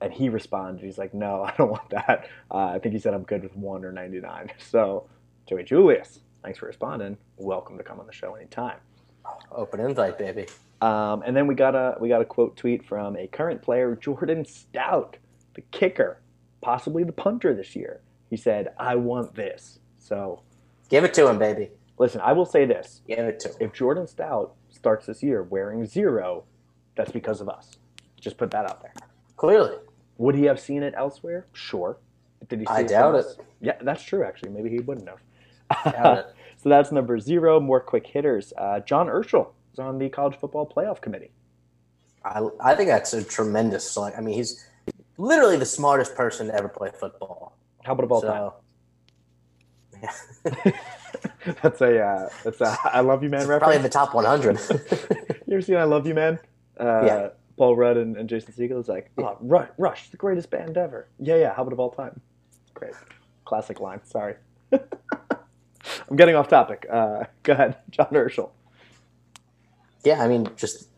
and 0.00 0.12
he 0.12 0.28
responded. 0.28 0.84
He's 0.84 0.98
like, 0.98 1.14
"No, 1.14 1.42
I 1.48 1.54
don't 1.56 1.70
want 1.70 1.88
that. 1.90 2.28
Uh, 2.50 2.66
I 2.66 2.78
think 2.80 2.94
he 2.94 2.98
said 2.98 3.14
I'm 3.14 3.22
good 3.22 3.42
with 3.44 3.56
one 3.56 3.84
or 3.84 3.92
99." 3.92 4.50
So, 4.58 5.06
Joey 5.48 5.62
Julius, 5.62 6.20
thanks 6.42 6.58
for 6.58 6.66
responding. 6.66 7.16
Welcome 7.36 7.78
to 7.78 7.84
come 7.84 8.00
on 8.00 8.06
the 8.06 8.12
show 8.12 8.34
anytime. 8.34 8.78
Open 9.52 9.80
invite, 9.80 10.18
baby. 10.18 10.46
Um, 10.80 11.22
and 11.26 11.34
then 11.36 11.46
we 11.46 11.54
got 11.54 11.74
a 11.74 11.96
we 12.00 12.08
got 12.08 12.20
a 12.20 12.24
quote 12.24 12.56
tweet 12.56 12.84
from 12.86 13.16
a 13.16 13.26
current 13.26 13.62
player, 13.62 13.96
Jordan 13.96 14.44
Stout, 14.44 15.16
the 15.54 15.62
kicker, 15.70 16.20
possibly 16.60 17.02
the 17.04 17.12
punter 17.12 17.54
this 17.54 17.74
year. 17.74 18.00
He 18.30 18.36
said, 18.36 18.68
"I 18.78 18.96
want 18.96 19.34
this." 19.34 19.78
So, 19.98 20.42
Give 20.90 21.02
it 21.04 21.14
to 21.14 21.28
him, 21.28 21.38
baby. 21.38 21.70
listen, 21.98 22.20
I 22.20 22.32
will 22.32 22.44
say 22.44 22.66
this: 22.66 23.00
Give 23.08 23.20
it 23.20 23.40
to 23.40 23.48
him. 23.48 23.54
if 23.60 23.72
Jordan 23.72 24.06
Stout 24.06 24.54
starts 24.70 25.06
this 25.06 25.22
year 25.22 25.42
wearing 25.42 25.86
zero, 25.86 26.44
that's 26.94 27.10
because 27.10 27.40
of 27.40 27.48
us. 27.48 27.72
Just 28.20 28.36
put 28.36 28.50
that 28.50 28.68
out 28.70 28.82
there. 28.82 28.92
Clearly. 29.36 29.76
Would 30.18 30.34
he 30.34 30.44
have 30.44 30.60
seen 30.60 30.82
it 30.82 30.94
elsewhere? 30.96 31.46
Sure. 31.52 31.98
Did 32.48 32.60
he? 32.60 32.66
See 32.66 32.72
I 32.72 32.80
it 32.80 32.88
doubt 32.88 33.14
it. 33.16 33.26
Yeah, 33.60 33.76
that's 33.82 34.02
true. 34.02 34.24
Actually, 34.24 34.50
maybe 34.50 34.68
he 34.70 34.80
wouldn't 34.80 35.08
have. 35.08 35.92
Doubt 35.94 36.18
it. 36.18 36.26
so 36.62 36.68
that's 36.68 36.92
number 36.92 37.18
zero. 37.18 37.60
More 37.60 37.80
quick 37.80 38.06
hitters. 38.06 38.52
Uh, 38.58 38.80
John 38.80 39.06
Urschel 39.08 39.48
on 39.78 39.98
the 39.98 40.08
college 40.08 40.36
football 40.36 40.66
playoff 40.66 41.00
committee. 41.00 41.32
I, 42.24 42.42
I 42.60 42.74
think 42.74 42.88
that's 42.88 43.12
a 43.12 43.22
tremendous 43.22 43.88
select. 43.90 44.18
I 44.18 44.20
mean, 44.20 44.34
he's 44.34 44.64
literally 45.16 45.56
the 45.56 45.66
smartest 45.66 46.14
person 46.14 46.48
to 46.48 46.54
ever 46.54 46.68
play 46.68 46.90
football. 46.98 47.56
How 47.84 47.92
about 47.92 48.04
of 48.04 48.12
all 48.12 48.22
time? 48.22 48.50
so, 50.44 50.72
that's 51.62 51.80
a 51.80 52.00
uh, 52.00 52.28
that's 52.44 52.60
a 52.60 52.76
I 52.84 53.00
love 53.00 53.22
you 53.22 53.30
man 53.30 53.46
probably 53.46 53.76
in 53.76 53.82
the 53.82 53.88
top 53.88 54.14
100. 54.14 54.58
You 55.48 55.52
ever 55.52 55.62
seen 55.62 55.76
I 55.76 55.84
love 55.84 56.06
you 56.08 56.14
man? 56.14 56.40
Uh, 56.78 57.02
Yeah. 57.04 57.28
Paul 57.56 57.76
Rudd 57.76 57.96
and, 57.96 58.16
and 58.16 58.28
Jason 58.28 58.52
Segel 58.52 58.80
is 58.80 58.88
like, 58.88 59.10
oh, 59.16 59.38
Rush, 59.40 59.68
Rush, 59.78 60.10
the 60.10 60.16
greatest 60.18 60.50
band 60.50 60.76
ever. 60.76 61.08
Yeah, 61.18 61.36
yeah. 61.36 61.54
How 61.54 61.62
about 61.62 61.72
of 61.72 61.80
all 61.80 61.90
time? 61.90 62.20
Great, 62.74 62.92
classic 63.46 63.80
line. 63.80 64.00
Sorry, 64.04 64.34
I'm 64.72 66.16
getting 66.16 66.34
off 66.34 66.48
topic. 66.48 66.84
Uh, 66.90 67.24
go 67.44 67.54
ahead, 67.54 67.76
John 67.90 68.08
Urschel. 68.12 68.50
Yeah, 70.06 70.22
I 70.22 70.28
mean, 70.28 70.48
just 70.56 70.88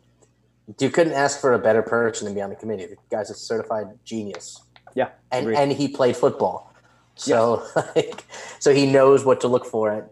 you 0.78 0.90
couldn't 0.90 1.14
ask 1.14 1.40
for 1.40 1.54
a 1.54 1.58
better 1.58 1.82
person 1.82 2.28
to 2.28 2.34
be 2.34 2.42
on 2.42 2.50
the 2.50 2.56
committee. 2.56 2.84
The 2.86 2.96
guy's 3.10 3.30
a 3.30 3.34
certified 3.34 3.86
genius, 4.04 4.60
Yeah, 4.94 5.08
and 5.32 5.46
agreed. 5.46 5.56
and 5.58 5.72
he 5.72 5.88
played 5.88 6.14
football, 6.16 6.72
so 7.14 7.66
like, 7.96 8.24
so 8.58 8.74
he 8.74 8.84
knows 8.86 9.24
what 9.24 9.40
to 9.40 9.48
look 9.48 9.64
for 9.64 9.90
at 9.90 10.10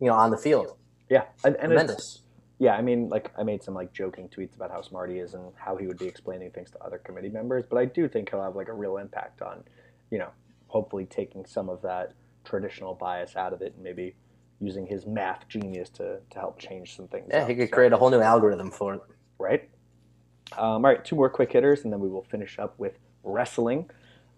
you 0.00 0.06
know 0.08 0.14
on 0.14 0.30
the 0.30 0.38
field. 0.38 0.76
yeah, 1.10 1.24
and, 1.44 1.54
and 1.56 1.66
Tremendous. 1.68 2.22
yeah. 2.58 2.74
I 2.74 2.82
mean, 2.82 3.08
like 3.10 3.30
I 3.38 3.42
made 3.42 3.62
some 3.62 3.74
like 3.74 3.92
joking 3.92 4.28
tweets 4.28 4.56
about 4.56 4.70
how 4.70 4.80
smart 4.80 5.10
he 5.10 5.18
is 5.18 5.34
and 5.34 5.52
how 5.56 5.76
he 5.76 5.86
would 5.86 5.98
be 5.98 6.06
explaining 6.06 6.50
things 6.52 6.70
to 6.70 6.82
other 6.82 6.98
committee 6.98 7.28
members, 7.28 7.64
but 7.68 7.76
I 7.78 7.84
do 7.84 8.08
think 8.08 8.30
he'll 8.30 8.42
have 8.42 8.56
like 8.56 8.68
a 8.68 8.72
real 8.72 8.96
impact 8.96 9.42
on, 9.42 9.62
you 10.10 10.18
know, 10.18 10.30
hopefully 10.68 11.04
taking 11.04 11.44
some 11.44 11.68
of 11.68 11.82
that 11.82 12.14
traditional 12.44 12.94
bias 12.94 13.36
out 13.36 13.52
of 13.52 13.60
it 13.60 13.74
and 13.74 13.84
maybe 13.84 14.14
using 14.62 14.86
his 14.86 15.06
math 15.06 15.46
genius 15.48 15.88
to 15.90 16.20
to 16.30 16.38
help 16.38 16.58
change 16.58 16.96
some 16.96 17.08
things. 17.08 17.26
Yeah, 17.30 17.42
up. 17.42 17.48
he 17.48 17.54
could 17.56 17.68
So- 17.68 17.74
create 17.74 17.92
a 17.92 17.96
whole 17.96 18.10
new 18.10 18.20
algorithm 18.20 18.70
for 18.70 18.94
it. 18.94 19.00
right? 19.38 19.68
Um, 20.56 20.62
all 20.84 20.92
right, 20.92 21.04
two 21.04 21.16
more 21.16 21.28
quick 21.30 21.52
hitters, 21.52 21.82
and 21.84 21.92
then 21.92 21.98
we 22.00 22.08
will 22.08 22.22
finish 22.22 22.58
up 22.58 22.78
with 22.78 22.98
wrestling. 23.24 23.90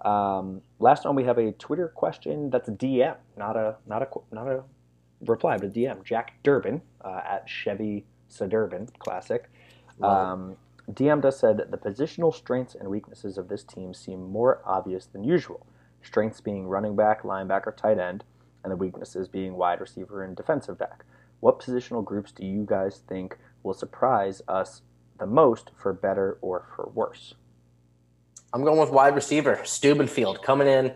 Um, 0.02 0.62
last 0.78 1.04
one, 1.04 1.14
we 1.14 1.24
have 1.24 1.38
a 1.38 1.52
Twitter 1.52 1.88
question 1.88 2.50
that's 2.50 2.68
a 2.68 2.72
DM, 2.72 3.16
not 3.36 3.56
a 3.56 3.76
not 3.86 4.02
a 4.02 4.08
not 4.34 4.46
a 4.48 4.62
reply, 5.22 5.56
but 5.58 5.66
a 5.66 5.70
DM. 5.70 6.02
Jack 6.04 6.34
Durbin 6.42 6.80
uh, 7.04 7.20
at 7.24 7.48
Chevy 7.48 8.06
Suburban 8.28 8.88
Classic. 8.98 9.50
Um, 10.02 10.56
DM'd 10.90 11.24
us 11.24 11.38
said 11.38 11.58
the 11.70 11.78
positional 11.78 12.34
strengths 12.34 12.74
and 12.74 12.88
weaknesses 12.88 13.38
of 13.38 13.48
this 13.48 13.64
team 13.64 13.94
seem 13.94 14.30
more 14.30 14.60
obvious 14.64 15.06
than 15.06 15.24
usual. 15.24 15.66
Strengths 16.02 16.40
being 16.40 16.66
running 16.68 16.94
back, 16.96 17.22
linebacker, 17.22 17.74
tight 17.74 17.98
end, 17.98 18.24
and 18.64 18.72
the 18.72 18.76
weaknesses 18.76 19.28
being 19.28 19.54
wide 19.54 19.80
receiver 19.80 20.24
and 20.24 20.36
defensive 20.36 20.78
back. 20.78 21.04
What 21.40 21.60
positional 21.60 22.04
groups 22.04 22.32
do 22.32 22.44
you 22.44 22.64
guys 22.66 23.02
think 23.06 23.36
will 23.62 23.74
surprise 23.74 24.42
us 24.48 24.82
the 25.18 25.26
most 25.26 25.70
for 25.80 25.92
better 25.92 26.38
or 26.40 26.66
for 26.74 26.90
worse? 26.94 27.34
I'm 28.52 28.64
going 28.64 28.80
with 28.80 28.90
wide 28.90 29.14
receiver, 29.14 29.60
Stubblefield 29.64 30.42
coming 30.42 30.68
in, 30.68 30.94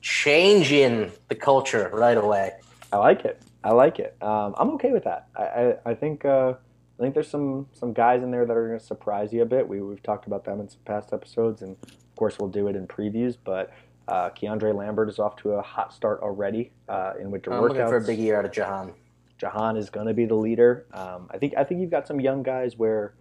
changing 0.00 1.12
the 1.28 1.34
culture 1.34 1.90
right 1.92 2.16
away. 2.16 2.52
I 2.92 2.98
like 2.98 3.24
it. 3.24 3.42
I 3.64 3.72
like 3.72 3.98
it. 3.98 4.16
Um, 4.22 4.54
I'm 4.58 4.70
okay 4.72 4.92
with 4.92 5.04
that. 5.04 5.28
I, 5.34 5.42
I, 5.42 5.76
I 5.86 5.94
think 5.94 6.24
uh, 6.24 6.54
I 6.98 7.02
think 7.02 7.14
there's 7.14 7.30
some 7.30 7.66
some 7.72 7.92
guys 7.92 8.22
in 8.22 8.30
there 8.30 8.46
that 8.46 8.56
are 8.56 8.68
going 8.68 8.78
to 8.78 8.84
surprise 8.84 9.32
you 9.32 9.42
a 9.42 9.46
bit. 9.46 9.66
We 9.66 9.80
we've 9.80 10.02
talked 10.02 10.26
about 10.26 10.44
them 10.44 10.60
in 10.60 10.68
some 10.68 10.80
past 10.84 11.12
episodes, 11.12 11.62
and 11.62 11.76
of 11.82 12.16
course 12.16 12.38
we'll 12.38 12.50
do 12.50 12.68
it 12.68 12.76
in 12.76 12.86
previews. 12.86 13.36
But 13.42 13.72
uh, 14.08 14.30
Keandre 14.30 14.74
Lambert 14.74 15.08
is 15.08 15.18
off 15.18 15.36
to 15.36 15.52
a 15.52 15.62
hot 15.62 15.92
start 15.94 16.20
already 16.20 16.72
in 16.88 16.94
uh, 16.94 17.12
winter 17.24 17.52
I'm 17.52 17.60
workouts. 17.62 17.68
looking 17.70 17.88
for 17.88 17.96
a 17.96 18.00
big 18.04 18.18
year 18.18 18.38
out 18.38 18.44
of 18.44 18.52
Jahan. 18.52 18.92
Jahan 19.38 19.76
is 19.76 19.90
going 19.90 20.06
to 20.06 20.14
be 20.14 20.26
the 20.26 20.34
leader. 20.34 20.86
Um, 20.92 21.28
I 21.32 21.38
think 21.38 21.54
I 21.56 21.64
think 21.64 21.80
you've 21.80 21.90
got 21.90 22.06
some 22.06 22.20
young 22.20 22.42
guys 22.42 22.76
where 22.76 23.14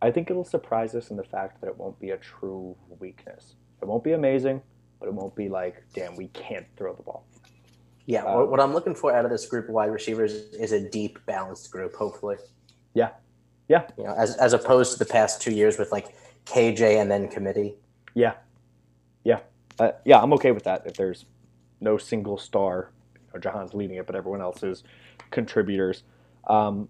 I 0.00 0.10
think 0.10 0.30
it'll 0.30 0.44
surprise 0.44 0.94
us 0.94 1.10
in 1.10 1.16
the 1.16 1.24
fact 1.24 1.60
that 1.60 1.66
it 1.68 1.76
won't 1.76 1.98
be 1.98 2.10
a 2.10 2.16
true 2.18 2.76
weakness. 3.00 3.54
It 3.82 3.86
won't 3.86 4.04
be 4.04 4.12
amazing, 4.12 4.62
but 5.00 5.06
it 5.08 5.14
won't 5.14 5.34
be 5.34 5.48
like, 5.48 5.82
damn, 5.94 6.16
we 6.16 6.28
can't 6.28 6.66
throw 6.76 6.94
the 6.94 7.02
ball. 7.02 7.26
Yeah, 8.06 8.22
Uh, 8.24 8.36
what, 8.36 8.50
what 8.52 8.60
I'm 8.60 8.72
looking 8.72 8.94
for 8.94 9.12
out 9.14 9.24
of 9.24 9.30
this 9.30 9.46
group 9.46 9.68
of 9.68 9.74
wide 9.74 9.90
receivers 9.90 10.32
is 10.32 10.70
a 10.72 10.88
deep, 10.88 11.18
balanced 11.26 11.70
group. 11.72 11.94
Hopefully, 11.96 12.36
Yeah, 12.94 13.10
yeah, 13.68 13.88
you 13.98 14.04
know, 14.04 14.14
as 14.16 14.36
as 14.36 14.52
opposed 14.52 14.92
to 14.92 14.98
the 14.98 15.10
past 15.10 15.42
two 15.42 15.52
years 15.52 15.76
with 15.78 15.90
like 15.90 16.14
KJ 16.44 17.00
and 17.00 17.10
then 17.10 17.26
committee. 17.28 17.74
yeah, 18.14 18.34
yeah, 19.24 19.40
uh, 19.78 19.92
yeah. 20.04 20.20
I'm 20.20 20.32
okay 20.34 20.52
with 20.52 20.64
that. 20.64 20.82
If 20.86 20.94
there's 20.94 21.26
no 21.80 21.98
single 21.98 22.38
star, 22.38 22.92
you 23.14 23.20
know, 23.34 23.40
Jahan's 23.40 23.74
leading 23.74 23.96
it, 23.96 24.06
but 24.06 24.16
everyone 24.16 24.40
else 24.40 24.62
is 24.62 24.84
contributors. 25.30 26.02
Um, 26.48 26.88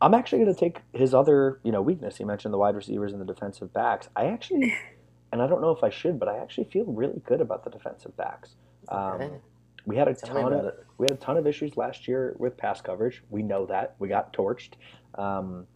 I'm 0.00 0.14
actually 0.14 0.40
going 0.44 0.54
to 0.54 0.60
take 0.60 0.80
his 0.92 1.14
other, 1.14 1.60
you 1.62 1.72
know, 1.72 1.82
weakness. 1.82 2.16
He 2.18 2.24
mentioned 2.24 2.52
the 2.52 2.58
wide 2.58 2.74
receivers 2.76 3.12
and 3.12 3.20
the 3.20 3.26
defensive 3.26 3.72
backs. 3.72 4.08
I 4.14 4.26
actually, 4.26 4.74
and 5.32 5.42
I 5.42 5.46
don't 5.46 5.60
know 5.62 5.70
if 5.70 5.82
I 5.82 5.90
should, 5.90 6.18
but 6.18 6.28
I 6.28 6.38
actually 6.38 6.64
feel 6.64 6.84
really 6.84 7.20
good 7.26 7.40
about 7.40 7.64
the 7.64 7.70
defensive 7.70 8.16
backs. 8.16 8.56
Um, 8.88 9.40
we 9.86 9.96
had 9.96 10.08
a 10.08 10.14
Tell 10.14 10.34
ton 10.42 10.52
of 10.52 10.74
we 10.98 11.04
had 11.04 11.12
a 11.12 11.20
ton 11.20 11.36
of 11.36 11.46
issues 11.46 11.76
last 11.76 12.08
year 12.08 12.34
with 12.38 12.56
pass 12.56 12.80
coverage. 12.80 13.22
We 13.30 13.42
know 13.42 13.66
that 13.66 13.94
we 13.98 14.08
got 14.08 14.32
torched, 14.32 14.72
um, 15.16 15.66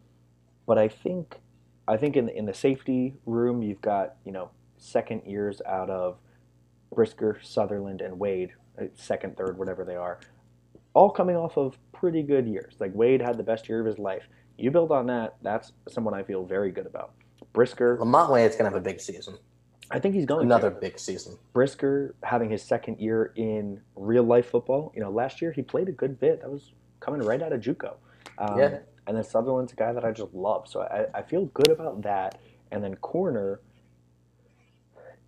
but 0.66 0.78
I 0.78 0.88
think 0.88 1.40
I 1.88 1.96
think 1.96 2.16
in 2.16 2.26
the, 2.26 2.36
in 2.36 2.46
the 2.46 2.54
safety 2.54 3.14
room 3.26 3.62
you've 3.62 3.80
got 3.80 4.16
you 4.24 4.32
know 4.32 4.50
second 4.78 5.22
years 5.26 5.62
out 5.66 5.90
of 5.90 6.18
Brisker, 6.94 7.38
Sutherland, 7.42 8.00
and 8.00 8.18
Wade, 8.18 8.50
uh, 8.80 8.84
second, 8.94 9.36
third, 9.36 9.58
whatever 9.58 9.84
they 9.84 9.96
are, 9.96 10.18
all 10.94 11.10
coming 11.10 11.36
off 11.36 11.56
of 11.56 11.78
pretty 11.92 12.22
good 12.22 12.46
years. 12.48 12.74
Like 12.80 12.92
Wade 12.94 13.20
had 13.20 13.36
the 13.36 13.42
best 13.42 13.68
year 13.68 13.80
of 13.80 13.86
his 13.86 13.98
life. 13.98 14.24
You 14.58 14.70
build 14.70 14.92
on 14.92 15.06
that. 15.06 15.36
That's 15.42 15.72
someone 15.88 16.14
I 16.14 16.22
feel 16.22 16.44
very 16.44 16.70
good 16.70 16.86
about. 16.86 17.12
Brisker, 17.52 17.96
Lamont 17.98 18.30
Wade's 18.30 18.56
gonna 18.56 18.70
have 18.70 18.78
a 18.78 18.82
big 18.82 19.00
season. 19.00 19.38
I 19.90 19.98
think 19.98 20.14
he's 20.14 20.26
going 20.26 20.48
to. 20.48 20.54
Another 20.54 20.70
big 20.70 20.98
season. 21.00 21.36
Brisker 21.52 22.14
having 22.22 22.48
his 22.50 22.62
second 22.62 23.00
year 23.00 23.32
in 23.34 23.80
real 23.96 24.22
life 24.22 24.48
football. 24.50 24.92
You 24.94 25.00
know, 25.00 25.10
last 25.10 25.42
year 25.42 25.50
he 25.50 25.62
played 25.62 25.88
a 25.88 25.92
good 25.92 26.20
bit. 26.20 26.42
That 26.42 26.50
was 26.50 26.72
coming 27.00 27.20
right 27.22 27.42
out 27.42 27.52
of 27.52 27.60
JUCO. 27.60 27.94
Um, 28.38 28.58
Yeah. 28.58 28.78
And 29.08 29.16
then 29.16 29.24
Sutherland's 29.24 29.72
a 29.72 29.76
guy 29.76 29.92
that 29.92 30.04
I 30.04 30.12
just 30.12 30.32
love. 30.32 30.68
So 30.68 30.82
I, 30.82 31.06
I 31.18 31.22
feel 31.22 31.46
good 31.46 31.70
about 31.70 32.02
that. 32.02 32.38
And 32.70 32.84
then 32.84 32.94
corner, 32.96 33.60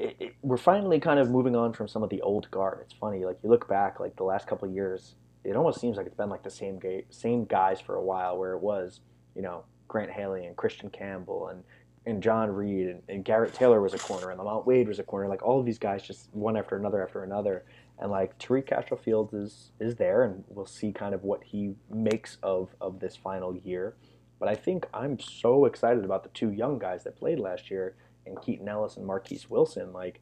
it, 0.03 0.35
we're 0.43 0.57
finally 0.57 0.99
kind 1.01 1.19
of 1.21 1.31
moving 1.31 1.55
on 1.57 1.73
from 1.73 1.89
some 1.89 2.03
of 2.03 2.11
the 2.11 2.21
old 2.23 2.51
guard. 2.51 2.81
It's 2.83 2.93
funny, 2.93 3.25
like 3.25 3.39
you 3.43 3.51
look 3.51 3.69
back, 3.69 4.01
like 4.01 4.17
the 4.17 4.25
last 4.25 4.47
couple 4.47 4.69
years, 4.69 5.15
it 5.45 5.57
almost 5.57 5.81
seems 5.81 5.97
like 5.97 6.07
it's 6.07 6.17
been 6.17 6.31
like 6.31 6.43
the 6.43 6.51
same 6.51 6.79
ga- 6.79 7.07
same 7.11 7.45
guys 7.45 7.81
for 7.81 7.95
a 7.95 8.03
while. 8.03 8.39
Where 8.39 8.53
it 8.53 8.61
was, 8.61 9.01
you 9.35 9.43
know, 9.43 9.65
Grant 9.89 10.11
Haley 10.11 10.47
and 10.47 10.57
Christian 10.57 10.91
Campbell 10.91 11.49
and 11.49 11.63
and 12.05 12.23
John 12.23 12.51
Reid 12.51 12.89
and, 12.89 13.03
and 13.09 13.25
Garrett 13.25 13.55
Taylor 13.55 13.81
was 13.81 13.95
a 13.95 13.99
corner 13.99 14.31
and 14.31 14.39
Lamont 14.39 14.67
Wade 14.67 14.89
was 14.89 14.99
a 14.99 15.05
corner. 15.05 15.29
Like 15.29 15.43
all 15.43 15.61
of 15.61 15.67
these 15.67 15.79
guys, 15.79 16.03
just 16.03 16.29
one 16.33 16.57
after 16.57 16.77
another 16.77 17.03
after 17.03 17.23
another. 17.23 17.65
And 17.99 18.11
like 18.11 18.37
Tariq 18.39 18.67
Castro 18.67 18.97
Fields 18.97 19.33
is 19.33 19.73
is 19.79 19.95
there, 19.97 20.25
and 20.25 20.45
we'll 20.49 20.67
see 20.67 20.93
kind 20.93 21.15
of 21.15 21.23
what 21.23 21.45
he 21.45 21.75
makes 21.91 22.39
of 22.43 22.75
of 22.81 22.99
this 22.99 23.15
final 23.17 23.55
year. 23.57 23.95
But 24.41 24.49
I 24.49 24.57
think 24.57 24.89
I'm 24.93 25.21
so 25.21 25.67
excited 25.67 26.05
about 26.05 26.25
the 26.25 26.31
two 26.31 26.51
young 26.51 26.79
guys 26.79 27.05
that 27.05 27.17
played 27.17 27.39
last 27.39 27.71
year, 27.71 27.95
and 28.27 28.41
Keaton 28.41 28.68
Ellis 28.68 28.97
and 28.97 29.07
Marquis 29.07 29.41
Wilson. 29.49 29.93
Like, 29.93 30.20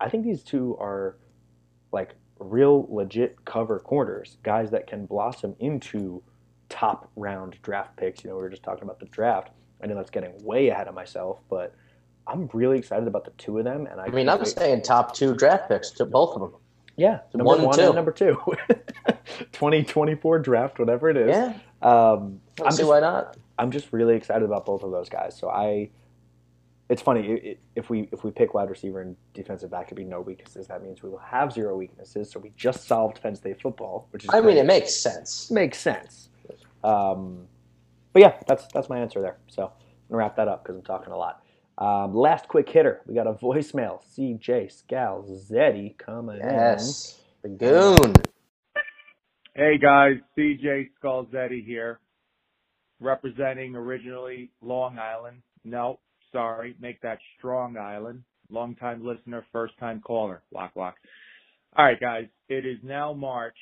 I 0.00 0.08
think 0.08 0.24
these 0.24 0.42
two 0.42 0.76
are 0.80 1.16
like 1.92 2.14
real 2.38 2.86
legit 2.90 3.44
cover 3.44 3.78
corners, 3.78 4.36
guys 4.42 4.70
that 4.72 4.86
can 4.86 5.06
blossom 5.06 5.54
into 5.60 6.22
top 6.68 7.10
round 7.16 7.56
draft 7.62 7.96
picks. 7.96 8.24
You 8.24 8.30
know, 8.30 8.36
we 8.36 8.42
were 8.42 8.48
just 8.50 8.62
talking 8.62 8.82
about 8.84 8.98
the 9.00 9.06
draft. 9.06 9.50
I 9.82 9.86
know 9.86 9.94
that's 9.94 10.10
getting 10.10 10.32
way 10.44 10.68
ahead 10.68 10.88
of 10.88 10.94
myself, 10.94 11.40
but 11.50 11.74
I'm 12.26 12.48
really 12.52 12.78
excited 12.78 13.06
about 13.06 13.24
the 13.24 13.32
two 13.32 13.58
of 13.58 13.64
them. 13.64 13.86
And 13.86 14.00
I, 14.00 14.04
I 14.04 14.08
mean, 14.08 14.28
I'm 14.28 14.38
wait- 14.38 14.48
saying 14.48 14.82
top 14.82 15.14
two 15.14 15.34
draft 15.34 15.68
picks 15.68 15.90
to 15.92 16.06
both 16.06 16.34
of 16.34 16.40
them. 16.40 16.60
yeah, 16.96 17.20
number 17.34 17.44
one 17.44 17.62
one, 17.62 17.66
and 17.66 17.74
two. 17.78 17.86
and 17.86 17.94
number 17.94 18.12
two, 18.12 18.36
2024 19.52 20.38
draft, 20.40 20.78
whatever 20.78 21.10
it 21.10 21.16
is. 21.16 21.28
Yeah, 21.28 21.52
Um, 21.82 22.40
I'm 22.64 22.70
see 22.72 22.78
just, 22.78 22.88
why 22.88 23.00
not. 23.00 23.36
I'm 23.58 23.70
just 23.70 23.92
really 23.92 24.16
excited 24.16 24.42
about 24.44 24.66
both 24.66 24.82
of 24.82 24.90
those 24.90 25.08
guys. 25.08 25.36
So 25.38 25.48
I, 25.50 25.90
it's 26.94 27.02
funny 27.02 27.58
if 27.74 27.90
we 27.90 28.08
if 28.12 28.24
we 28.24 28.30
pick 28.30 28.54
wide 28.54 28.70
receiver 28.70 29.02
and 29.02 29.16
defensive 29.34 29.68
back 29.70 29.88
to 29.88 29.96
be 29.96 30.04
no 30.04 30.20
weaknesses, 30.20 30.68
that 30.68 30.80
means 30.84 31.02
we 31.02 31.10
will 31.10 31.18
have 31.18 31.52
zero 31.52 31.76
weaknesses. 31.76 32.30
So 32.30 32.40
we 32.40 32.52
just 32.56 32.86
solved 32.86 33.20
Penn 33.20 33.34
State 33.34 33.60
football, 33.60 34.08
which 34.12 34.24
is 34.24 34.30
I 34.30 34.40
great. 34.40 34.54
mean, 34.54 34.58
it 34.58 34.66
makes 34.66 34.94
sense. 34.94 35.50
It 35.50 35.54
makes 35.54 35.78
sense. 35.78 36.30
Um, 36.84 37.48
but 38.12 38.22
yeah, 38.22 38.36
that's 38.46 38.68
that's 38.72 38.88
my 38.88 39.00
answer 39.00 39.20
there. 39.20 39.38
So 39.48 39.64
I'm 39.64 39.70
gonna 40.08 40.18
wrap 40.18 40.36
that 40.36 40.48
up 40.48 40.62
because 40.62 40.76
I'm 40.76 40.84
talking 40.84 41.12
a 41.12 41.16
lot. 41.16 41.42
Um, 41.78 42.14
last 42.14 42.48
quick 42.48 42.68
hitter, 42.70 43.02
we 43.06 43.14
got 43.14 43.26
a 43.26 43.34
voicemail. 43.34 44.00
CJ 44.16 44.72
Scalzetti 44.72 45.98
coming 45.98 46.40
in. 46.48 46.50
Yes, 46.50 47.20
the 47.42 47.48
goon. 47.48 48.14
Hey 49.56 49.78
guys, 49.78 50.14
CJ 50.38 50.90
Scalzetti 51.02 51.64
here, 51.64 52.00
representing 53.00 53.76
originally 53.76 54.50
Long 54.62 54.98
Island. 54.98 55.42
No, 55.64 56.00
sorry, 56.34 56.74
make 56.80 57.00
that 57.00 57.18
Strong 57.38 57.78
Island. 57.78 58.22
Long 58.50 58.74
time 58.74 59.06
listener, 59.06 59.46
first 59.52 59.72
time 59.78 60.02
caller. 60.04 60.42
Lock, 60.52 60.72
lock. 60.76 60.96
All 61.76 61.84
right, 61.84 61.98
guys, 61.98 62.26
it 62.48 62.66
is 62.66 62.78
now 62.82 63.14
March, 63.14 63.56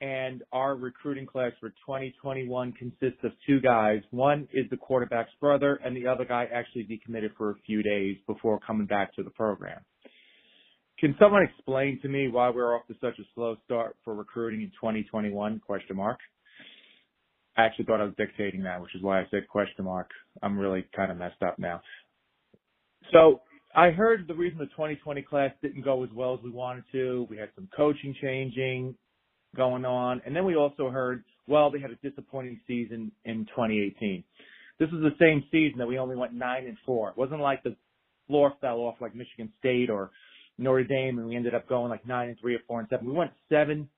and 0.00 0.42
our 0.52 0.76
recruiting 0.76 1.26
class 1.26 1.52
for 1.58 1.70
2021 1.70 2.72
consists 2.74 3.24
of 3.24 3.32
two 3.46 3.60
guys. 3.60 4.00
One 4.10 4.46
is 4.52 4.66
the 4.70 4.76
quarterback's 4.76 5.32
brother, 5.40 5.80
and 5.84 5.96
the 5.96 6.06
other 6.06 6.24
guy 6.24 6.46
actually 6.52 6.84
decommitted 6.84 7.34
for 7.36 7.50
a 7.50 7.54
few 7.66 7.82
days 7.82 8.16
before 8.26 8.60
coming 8.64 8.86
back 8.86 9.14
to 9.16 9.22
the 9.22 9.30
program. 9.30 9.80
Can 10.98 11.14
someone 11.18 11.42
explain 11.42 11.98
to 12.02 12.08
me 12.08 12.28
why 12.28 12.48
we're 12.50 12.74
off 12.74 12.86
to 12.86 12.94
such 13.00 13.18
a 13.18 13.22
slow 13.34 13.56
start 13.64 13.96
for 14.04 14.14
recruiting 14.14 14.62
in 14.62 14.68
2021? 14.68 15.60
Question 15.60 15.96
mark. 15.96 16.18
I 17.56 17.62
actually 17.62 17.86
thought 17.86 18.00
I 18.00 18.04
was 18.04 18.14
dictating 18.18 18.62
that, 18.64 18.80
which 18.80 18.94
is 18.94 19.02
why 19.02 19.20
I 19.20 19.26
said 19.30 19.48
question 19.48 19.84
mark. 19.84 20.10
I'm 20.42 20.58
really 20.58 20.86
kind 20.94 21.10
of 21.10 21.16
messed 21.16 21.42
up 21.42 21.58
now. 21.58 21.80
So 23.12 23.40
I 23.74 23.90
heard 23.90 24.26
the 24.26 24.34
reason 24.34 24.58
the 24.58 24.66
2020 24.66 25.22
class 25.22 25.52
didn't 25.62 25.82
go 25.82 26.02
as 26.04 26.10
well 26.14 26.34
as 26.34 26.40
we 26.42 26.50
wanted 26.50 26.84
to. 26.92 27.26
We 27.30 27.36
had 27.36 27.50
some 27.54 27.68
coaching 27.76 28.14
changing 28.20 28.94
going 29.54 29.84
on, 29.84 30.20
and 30.26 30.36
then 30.36 30.44
we 30.44 30.56
also 30.56 30.90
heard, 30.90 31.24
well, 31.46 31.70
they 31.70 31.80
had 31.80 31.90
a 31.90 32.08
disappointing 32.08 32.60
season 32.66 33.10
in 33.24 33.46
2018. 33.46 34.22
This 34.78 34.88
is 34.88 35.00
the 35.00 35.14
same 35.18 35.42
season 35.50 35.78
that 35.78 35.86
we 35.86 35.98
only 35.98 36.16
went 36.16 36.34
nine 36.34 36.66
and 36.66 36.76
four. 36.84 37.10
It 37.10 37.16
wasn't 37.16 37.40
like 37.40 37.62
the 37.62 37.76
floor 38.26 38.52
fell 38.60 38.78
off 38.78 38.96
like 39.00 39.14
Michigan 39.14 39.50
State 39.58 39.88
or 39.88 40.10
Notre 40.58 40.84
Dame, 40.84 41.18
and 41.18 41.28
we 41.28 41.36
ended 41.36 41.54
up 41.54 41.68
going 41.68 41.90
like 41.90 42.06
nine 42.06 42.28
and 42.28 42.38
three 42.40 42.54
or 42.54 42.60
four 42.66 42.80
and 42.80 42.88
seven. 42.90 43.06
We 43.06 43.12
went 43.12 43.32
seven. 43.48 43.88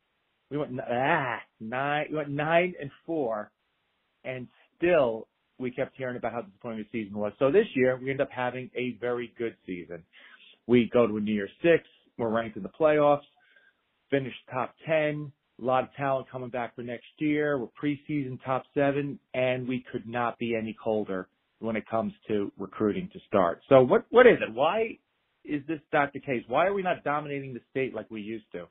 We 0.50 0.58
went 0.58 0.72
ah 0.80 1.38
nine. 1.60 2.06
We 2.10 2.16
went 2.16 2.30
nine 2.30 2.74
and 2.80 2.90
four, 3.04 3.50
and 4.24 4.48
still 4.76 5.28
we 5.58 5.70
kept 5.70 5.96
hearing 5.96 6.16
about 6.16 6.32
how 6.32 6.42
disappointing 6.42 6.86
the 6.90 7.04
season 7.04 7.18
was. 7.18 7.32
So 7.38 7.50
this 7.50 7.66
year 7.74 7.98
we 8.00 8.10
end 8.10 8.20
up 8.20 8.30
having 8.30 8.70
a 8.76 8.96
very 9.00 9.32
good 9.36 9.56
season. 9.66 10.04
We 10.66 10.88
go 10.92 11.06
to 11.06 11.16
a 11.16 11.20
New 11.20 11.34
Year's 11.34 11.50
Six. 11.62 11.84
We're 12.16 12.30
ranked 12.30 12.56
in 12.56 12.62
the 12.62 12.68
playoffs. 12.68 13.26
Finished 14.10 14.38
top 14.50 14.74
ten. 14.86 15.32
A 15.60 15.64
lot 15.64 15.82
of 15.82 15.92
talent 15.96 16.30
coming 16.30 16.50
back 16.50 16.76
for 16.76 16.82
next 16.82 17.06
year. 17.18 17.58
We're 17.58 17.66
preseason 17.82 18.38
top 18.44 18.64
seven, 18.74 19.18
and 19.34 19.66
we 19.66 19.84
could 19.90 20.06
not 20.06 20.38
be 20.38 20.54
any 20.54 20.76
colder 20.82 21.28
when 21.58 21.74
it 21.74 21.88
comes 21.88 22.12
to 22.28 22.52
recruiting 22.56 23.10
to 23.12 23.18
start. 23.26 23.60
So 23.68 23.82
what 23.82 24.04
what 24.10 24.26
is 24.26 24.38
it? 24.40 24.54
Why 24.54 24.98
is 25.48 25.62
this 25.66 25.80
not 25.92 26.12
the 26.12 26.20
case? 26.20 26.42
Why 26.48 26.66
are 26.66 26.74
we 26.74 26.82
not 26.82 27.04
dominating 27.04 27.54
the 27.54 27.60
state 27.70 27.94
like 27.94 28.10
we 28.10 28.20
used 28.20 28.46
to? 28.52 28.66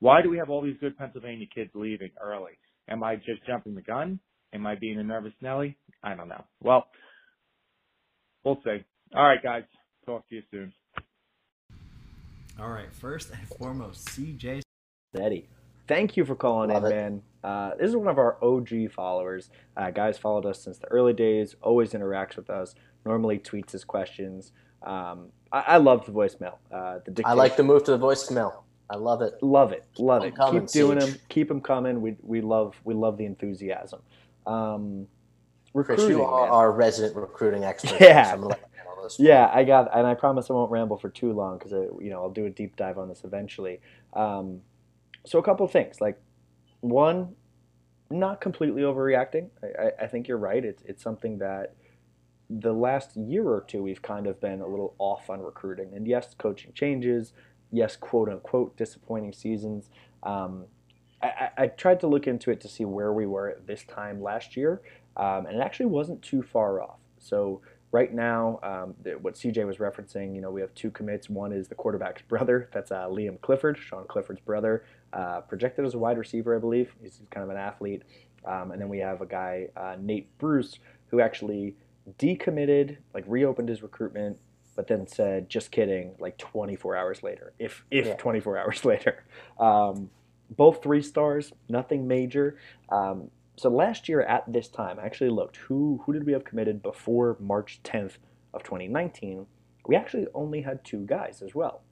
Why 0.00 0.22
do 0.22 0.30
we 0.30 0.38
have 0.38 0.50
all 0.50 0.62
these 0.62 0.76
good 0.80 0.96
Pennsylvania 0.98 1.46
kids 1.52 1.70
leaving 1.74 2.10
early? 2.22 2.52
Am 2.88 3.02
I 3.02 3.16
just 3.16 3.46
jumping 3.46 3.74
the 3.74 3.82
gun? 3.82 4.20
Am 4.52 4.66
I 4.66 4.74
being 4.76 4.98
a 4.98 5.02
nervous 5.02 5.32
Nelly? 5.40 5.76
I 6.02 6.14
don't 6.14 6.28
know. 6.28 6.44
Well, 6.62 6.86
we'll 8.44 8.60
see. 8.64 8.84
All 9.14 9.24
right, 9.24 9.42
guys. 9.42 9.64
Talk 10.06 10.28
to 10.28 10.34
you 10.36 10.42
soon. 10.50 10.72
All 12.60 12.70
right. 12.70 12.92
First 12.92 13.30
and 13.30 13.46
foremost, 13.58 14.06
CJ. 14.08 14.62
Eddie. 15.18 15.48
Thank 15.86 16.16
you 16.16 16.24
for 16.24 16.34
calling 16.34 16.70
Love 16.70 16.84
in, 16.84 16.92
it. 16.92 16.94
man. 16.94 17.22
Uh, 17.42 17.70
this 17.78 17.88
is 17.88 17.96
one 17.96 18.08
of 18.08 18.18
our 18.18 18.42
OG 18.42 18.90
followers. 18.94 19.48
Uh, 19.76 19.90
guys 19.90 20.18
followed 20.18 20.44
us 20.44 20.62
since 20.62 20.78
the 20.78 20.88
early 20.88 21.12
days, 21.12 21.56
always 21.62 21.92
interacts 21.92 22.36
with 22.36 22.50
us, 22.50 22.74
normally 23.06 23.38
tweets 23.38 23.70
his 23.72 23.84
questions. 23.84 24.52
Um, 24.82 25.28
I, 25.52 25.60
I 25.60 25.76
love 25.78 26.06
the 26.06 26.12
voicemail. 26.12 26.54
Uh, 26.72 26.98
the 27.06 27.22
I 27.24 27.32
like 27.34 27.56
the 27.56 27.62
move 27.62 27.84
to 27.84 27.92
the 27.92 27.98
voicemail. 27.98 28.62
I 28.90 28.96
love 28.96 29.22
it. 29.22 29.34
Love 29.42 29.72
it, 29.72 29.84
love 29.98 30.24
it. 30.24 30.34
coming, 30.34 30.62
Keep 30.62 30.70
doing 30.70 31.00
Siege. 31.00 31.12
them. 31.12 31.20
Keep 31.28 31.48
them 31.48 31.60
coming. 31.60 32.00
We 32.00 32.16
we 32.22 32.40
love 32.40 32.74
we 32.84 32.94
love 32.94 33.18
the 33.18 33.26
enthusiasm. 33.26 34.00
Um, 34.46 35.06
Chris, 35.84 36.00
recruiting, 36.00 36.18
you 36.18 36.24
are 36.24 36.48
our 36.48 36.72
resident 36.72 37.16
recruiting 37.16 37.64
expert. 37.64 38.00
Yeah. 38.00 38.24
So 38.24 38.30
I'm 38.32 38.40
gonna 38.40 38.48
let 38.48 38.60
you 38.60 38.66
handle 38.78 39.02
this 39.02 39.18
one. 39.18 39.26
Yeah, 39.28 39.50
I 39.52 39.64
got, 39.64 39.96
and 39.96 40.06
I 40.06 40.14
promise 40.14 40.50
I 40.50 40.54
won't 40.54 40.70
ramble 40.70 40.96
for 40.96 41.10
too 41.10 41.32
long 41.32 41.58
because 41.58 41.72
you 41.72 42.10
know 42.10 42.22
I'll 42.22 42.30
do 42.30 42.46
a 42.46 42.50
deep 42.50 42.76
dive 42.76 42.98
on 42.98 43.08
this 43.08 43.22
eventually. 43.24 43.80
Um, 44.14 44.60
so 45.26 45.38
a 45.38 45.42
couple 45.42 45.66
of 45.66 45.72
things, 45.72 46.00
like 46.00 46.18
one, 46.80 47.34
not 48.10 48.40
completely 48.40 48.82
overreacting. 48.82 49.50
I, 49.62 49.82
I, 49.82 49.90
I 50.04 50.06
think 50.06 50.28
you're 50.28 50.38
right. 50.38 50.64
It's 50.64 50.82
it's 50.86 51.02
something 51.02 51.38
that 51.38 51.74
the 52.50 52.72
last 52.72 53.16
year 53.16 53.46
or 53.46 53.64
two 53.66 53.82
we've 53.82 54.02
kind 54.02 54.26
of 54.26 54.40
been 54.40 54.60
a 54.60 54.66
little 54.66 54.94
off 54.98 55.28
on 55.30 55.40
recruiting, 55.40 55.92
and 55.94 56.06
yes, 56.06 56.34
coaching 56.38 56.72
changes. 56.72 57.32
Yes, 57.70 57.96
quote 57.96 58.28
unquote 58.28 58.76
disappointing 58.76 59.32
seasons. 59.32 59.90
Um, 60.22 60.64
I, 61.22 61.50
I, 61.58 61.66
tried 61.66 62.00
to 62.00 62.06
look 62.06 62.26
into 62.26 62.50
it 62.50 62.60
to 62.62 62.68
see 62.68 62.84
where 62.84 63.12
we 63.12 63.26
were 63.26 63.50
at 63.50 63.66
this 63.66 63.84
time 63.84 64.22
last 64.22 64.56
year, 64.56 64.80
um, 65.16 65.46
and 65.46 65.56
it 65.56 65.60
actually 65.60 65.86
wasn't 65.86 66.22
too 66.22 66.42
far 66.42 66.80
off. 66.80 66.98
So 67.18 67.60
right 67.92 68.12
now, 68.12 68.58
um, 68.62 68.94
what 69.20 69.34
CJ 69.34 69.66
was 69.66 69.78
referencing, 69.78 70.34
you 70.34 70.40
know, 70.40 70.50
we 70.50 70.60
have 70.60 70.74
two 70.74 70.90
commits. 70.90 71.28
One 71.28 71.52
is 71.52 71.68
the 71.68 71.74
quarterback's 71.74 72.22
brother. 72.28 72.68
That's 72.72 72.90
uh, 72.90 73.06
Liam 73.08 73.40
Clifford, 73.40 73.78
Sean 73.78 74.06
Clifford's 74.06 74.40
brother, 74.40 74.84
uh, 75.12 75.40
projected 75.42 75.84
as 75.84 75.94
a 75.94 75.98
wide 75.98 76.18
receiver, 76.18 76.56
I 76.56 76.58
believe. 76.58 76.94
He's 77.02 77.20
kind 77.30 77.44
of 77.44 77.50
an 77.50 77.56
athlete. 77.56 78.02
Um, 78.44 78.70
and 78.70 78.80
then 78.80 78.88
we 78.88 78.98
have 78.98 79.20
a 79.20 79.26
guy, 79.26 79.68
uh, 79.76 79.96
Nate 80.00 80.36
Bruce, 80.38 80.78
who 81.08 81.20
actually 81.20 81.74
decommitted, 82.18 82.98
like 83.14 83.24
reopened 83.26 83.68
his 83.68 83.82
recruitment, 83.82 84.38
but 84.76 84.86
then 84.86 85.06
said, 85.06 85.48
"Just 85.48 85.70
kidding," 85.70 86.14
like 86.18 86.38
24 86.38 86.96
hours 86.96 87.22
later, 87.22 87.52
if 87.58 87.84
if 87.90 88.06
Yeah. 88.06 88.14
24 88.16 88.58
hours 88.60 88.84
later. 88.84 89.24
Um, 89.58 90.10
both 90.50 90.82
three 90.82 91.02
stars, 91.02 91.52
nothing 91.68 92.06
major. 92.08 92.56
Um, 92.88 93.30
so 93.56 93.68
last 93.68 94.08
year 94.08 94.22
at 94.22 94.50
this 94.50 94.68
time, 94.68 94.98
I 94.98 95.04
actually 95.04 95.30
looked 95.30 95.56
who 95.56 96.00
who 96.06 96.12
did 96.12 96.24
we 96.24 96.32
have 96.32 96.44
committed 96.44 96.82
before 96.82 97.36
March 97.40 97.80
10th 97.82 98.18
of 98.54 98.62
2019. 98.62 99.46
We 99.86 99.96
actually 99.96 100.26
only 100.34 100.62
had 100.62 100.84
two 100.84 101.04
guys 101.06 101.42
as 101.42 101.54
well. 101.54 101.82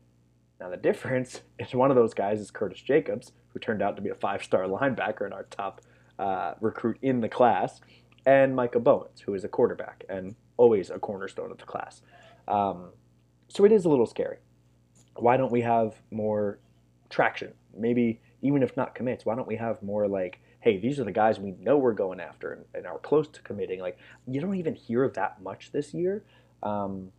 Now 0.61 0.71
the 0.71 0.77
difference 0.77 1.43
is 1.59 1.75
one 1.75 1.91
of 1.91 1.97
those 1.97 2.15
guys 2.15 2.41
is 2.41 2.51
Curtis 2.51 2.81
Jacobs, 2.81 3.33
who 3.49 3.59
turned 3.59 3.83
out 3.83 3.97
to 3.97 4.03
be 4.03 4.11
a 4.11 4.15
five-star 4.15 4.65
linebacker 4.67 5.25
and 5.25 5.35
our 5.35 5.45
top 5.45 5.81
uh, 6.19 6.55
recruit 6.61 6.99
in 7.03 7.21
the 7.21 7.29
class, 7.29 7.81
and 8.27 8.55
Micah 8.55 8.81
Bowens, 8.81 9.21
who 9.21 9.35
is 9.35 9.45
a 9.45 9.49
quarterback 9.49 10.05
and 10.09 10.35
always 10.57 10.91
a 10.91 10.99
cornerstone 10.99 11.53
of 11.53 11.59
the 11.59 11.65
class. 11.65 12.03
Um, 12.49 12.91
so 13.49 13.65
it 13.65 13.73
is 13.73 13.85
a 13.85 13.89
little 13.89 14.07
scary. 14.07 14.39
Why 15.15 15.37
don't 15.37 15.53
we 15.53 15.61
have 15.63 15.95
more 16.11 16.59
traction? 17.09 17.55
Maybe 17.75 18.21
even 18.43 18.63
if 18.63 18.77
not 18.77 18.95
commits, 18.95 19.25
why 19.25 19.37
don't 19.37 19.47
we 19.47 19.57
have 19.57 19.83
more 19.83 20.09
like, 20.09 20.41
hey, 20.61 20.79
these 20.79 20.99
are 20.99 21.05
the 21.05 21.13
guys 21.13 21.39
we 21.39 21.53
know 21.53 21.79
we're 21.79 21.93
going 21.93 22.21
after 22.21 22.53
and, 22.53 22.65
and 22.75 22.87
are 22.87 22.99
close 22.99 23.29
to 23.29 23.41
committing? 23.43 23.81
Like 23.81 23.97
you 24.27 24.41
don't 24.41 24.57
even 24.57 24.75
hear 24.75 25.09
that 25.09 25.41
much 25.41 25.71
this 25.73 25.95
year. 25.95 26.25
Um, 26.63 27.13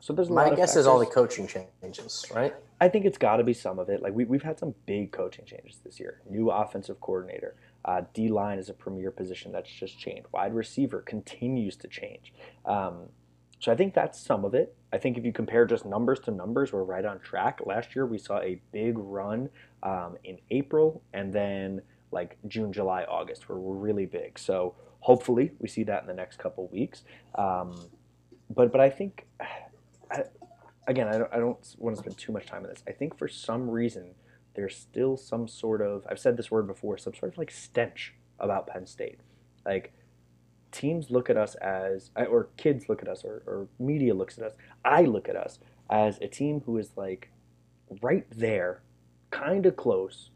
so 0.00 0.12
there's 0.12 0.28
a 0.28 0.32
lot 0.32 0.50
My 0.50 0.56
guess 0.56 0.76
is 0.76 0.86
all 0.86 0.98
the 0.98 1.06
coaching 1.06 1.48
changes, 1.48 2.26
right? 2.34 2.54
I 2.80 2.88
think 2.88 3.04
it's 3.06 3.16
got 3.18 3.36
to 3.36 3.44
be 3.44 3.54
some 3.54 3.78
of 3.78 3.88
it. 3.88 4.02
Like 4.02 4.14
we, 4.14 4.24
we've 4.24 4.42
had 4.42 4.58
some 4.58 4.74
big 4.86 5.12
coaching 5.12 5.44
changes 5.44 5.80
this 5.84 6.00
year. 6.00 6.20
New 6.28 6.50
offensive 6.50 7.00
coordinator. 7.00 7.56
Uh, 7.84 8.02
D 8.12 8.28
line 8.28 8.58
is 8.58 8.68
a 8.68 8.74
premier 8.74 9.10
position 9.10 9.52
that's 9.52 9.70
just 9.70 9.98
changed. 9.98 10.26
Wide 10.32 10.54
receiver 10.54 11.00
continues 11.02 11.76
to 11.76 11.88
change. 11.88 12.32
Um, 12.64 13.08
so 13.60 13.72
I 13.72 13.76
think 13.76 13.94
that's 13.94 14.20
some 14.20 14.44
of 14.44 14.54
it. 14.54 14.76
I 14.92 14.98
think 14.98 15.16
if 15.16 15.24
you 15.24 15.32
compare 15.32 15.64
just 15.66 15.84
numbers 15.84 16.20
to 16.20 16.30
numbers, 16.30 16.72
we're 16.72 16.84
right 16.84 17.04
on 17.04 17.18
track. 17.20 17.60
Last 17.64 17.96
year 17.96 18.06
we 18.06 18.18
saw 18.18 18.38
a 18.40 18.60
big 18.72 18.98
run 18.98 19.48
um, 19.82 20.16
in 20.24 20.38
April, 20.50 21.02
and 21.12 21.32
then 21.32 21.82
like 22.10 22.36
June, 22.46 22.72
July, 22.72 23.04
August 23.04 23.48
were 23.48 23.58
really 23.58 24.06
big. 24.06 24.38
So 24.38 24.74
hopefully 25.00 25.52
we 25.58 25.68
see 25.68 25.82
that 25.84 26.02
in 26.02 26.06
the 26.06 26.14
next 26.14 26.38
couple 26.38 26.68
weeks. 26.68 27.02
Um, 27.34 27.74
but 28.54 28.70
but 28.72 28.80
I 28.80 28.90
think 28.90 29.26
I, 30.10 30.24
again 30.86 31.08
I 31.08 31.18
don't, 31.18 31.32
I 31.32 31.38
don't 31.38 31.58
want 31.78 31.96
to 31.96 32.02
spend 32.02 32.18
too 32.18 32.32
much 32.32 32.46
time 32.46 32.64
on 32.64 32.68
this. 32.68 32.82
I 32.86 32.92
think 32.92 33.18
for 33.18 33.28
some 33.28 33.68
reason 33.68 34.14
there's 34.54 34.76
still 34.76 35.16
some 35.16 35.48
sort 35.48 35.82
of 35.82 36.06
I've 36.08 36.18
said 36.18 36.36
this 36.36 36.50
word 36.50 36.66
before, 36.66 36.98
some 36.98 37.14
sort 37.14 37.32
of 37.32 37.38
like 37.38 37.50
stench 37.50 38.14
about 38.38 38.66
Penn 38.66 38.86
State. 38.86 39.20
Like 39.64 39.92
teams 40.70 41.10
look 41.10 41.30
at 41.30 41.36
us 41.36 41.54
as 41.56 42.10
or 42.16 42.48
kids 42.56 42.88
look 42.88 43.02
at 43.02 43.08
us 43.08 43.24
or, 43.24 43.42
or 43.46 43.68
media 43.78 44.14
looks 44.14 44.38
at 44.38 44.44
us. 44.44 44.52
I 44.84 45.02
look 45.02 45.28
at 45.28 45.36
us 45.36 45.58
as 45.90 46.18
a 46.20 46.28
team 46.28 46.62
who 46.66 46.78
is 46.78 46.90
like 46.96 47.30
right 48.02 48.26
there, 48.30 48.82
kind 49.30 49.66
of 49.66 49.76
close, 49.76 50.30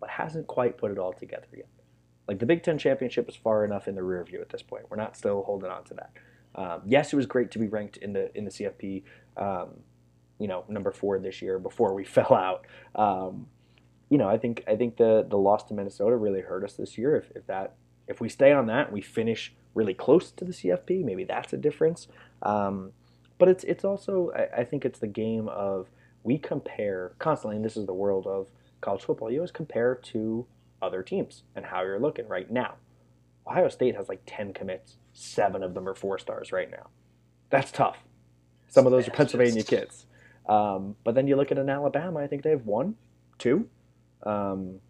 but 0.00 0.10
hasn't 0.10 0.46
quite 0.46 0.78
put 0.78 0.90
it 0.90 0.98
all 0.98 1.12
together 1.12 1.46
yet. 1.56 1.68
Like 2.28 2.40
the 2.40 2.46
Big 2.46 2.62
Ten 2.62 2.78
championship 2.78 3.28
is 3.28 3.36
far 3.36 3.64
enough 3.64 3.86
in 3.86 3.94
the 3.94 4.02
rear 4.02 4.24
view 4.24 4.40
at 4.40 4.48
this 4.48 4.62
point. 4.62 4.84
We're 4.90 4.96
not 4.96 5.16
still 5.16 5.42
holding 5.44 5.70
on 5.70 5.84
to 5.84 5.94
that. 5.94 6.10
Um, 6.54 6.82
yes, 6.86 7.12
it 7.12 7.16
was 7.16 7.26
great 7.26 7.50
to 7.52 7.58
be 7.58 7.68
ranked 7.68 7.98
in 7.98 8.12
the 8.12 8.36
in 8.36 8.44
the 8.44 8.50
CFP, 8.50 9.04
um, 9.36 9.68
you 10.38 10.48
know, 10.48 10.64
number 10.68 10.90
four 10.90 11.18
this 11.18 11.40
year 11.42 11.58
before 11.58 11.94
we 11.94 12.04
fell 12.18 12.34
out. 12.34 12.66
Um, 12.94 13.46
you 14.08 14.18
know, 14.18 14.28
I 14.28 14.38
think 14.38 14.62
I 14.66 14.76
think 14.76 14.96
the 14.96 15.26
the 15.28 15.38
loss 15.38 15.64
to 15.64 15.74
Minnesota 15.74 16.16
really 16.16 16.40
hurt 16.40 16.64
us 16.64 16.74
this 16.74 16.96
year. 16.96 17.16
If, 17.16 17.30
if 17.34 17.46
that 17.46 17.74
if 18.06 18.20
we 18.20 18.28
stay 18.28 18.52
on 18.52 18.66
that, 18.66 18.86
and 18.86 18.94
we 18.94 19.00
finish 19.00 19.52
really 19.74 19.94
close 19.94 20.30
to 20.32 20.44
the 20.44 20.52
CFP. 20.52 21.04
Maybe 21.04 21.24
that's 21.24 21.52
a 21.52 21.56
difference. 21.56 22.08
Um, 22.42 22.92
but 23.38 23.48
it's 23.48 23.62
it's 23.64 23.84
also 23.84 24.32
I, 24.34 24.60
I, 24.60 24.64
think 24.64 24.84
it's 24.84 24.98
the 24.98 25.06
game 25.06 25.48
of 25.48 25.88
we 26.24 26.38
compare 26.38 27.12
constantly, 27.18 27.56
and 27.56 27.64
this 27.64 27.76
is 27.76 27.86
the 27.86 27.94
world 27.94 28.26
of 28.26 28.48
college 28.80 29.02
football. 29.02 29.30
You 29.30 29.38
always 29.38 29.50
compare 29.50 29.94
to 29.94 30.46
other 30.80 31.02
teams 31.02 31.42
and 31.54 31.66
how 31.66 31.82
you're 31.82 32.00
looking 32.00 32.26
right 32.26 32.50
now. 32.50 32.74
Ohio 33.46 33.68
State 33.68 33.94
has 33.96 34.08
like 34.08 34.22
ten 34.26 34.52
commits, 34.52 34.96
seven 35.12 35.62
of 35.62 35.74
them 35.74 35.88
are 35.88 35.94
four 35.94 36.18
stars 36.18 36.50
right 36.50 36.70
now. 36.70 36.88
That's 37.50 37.70
tough. 37.70 37.98
Some 38.68 38.86
of 38.86 38.92
those 38.92 39.06
are 39.06 39.12
Pennsylvania 39.12 39.62
kids. 39.62 40.06
Um, 40.48 40.96
but 41.04 41.14
then 41.14 41.26
you 41.26 41.36
look 41.36 41.52
at 41.52 41.58
an 41.58 41.68
Alabama, 41.68 42.20
I 42.20 42.26
think 42.26 42.42
they 42.42 42.50
have 42.50 42.66
one, 42.66 42.96
two. 43.38 43.68
Um, 44.22 44.80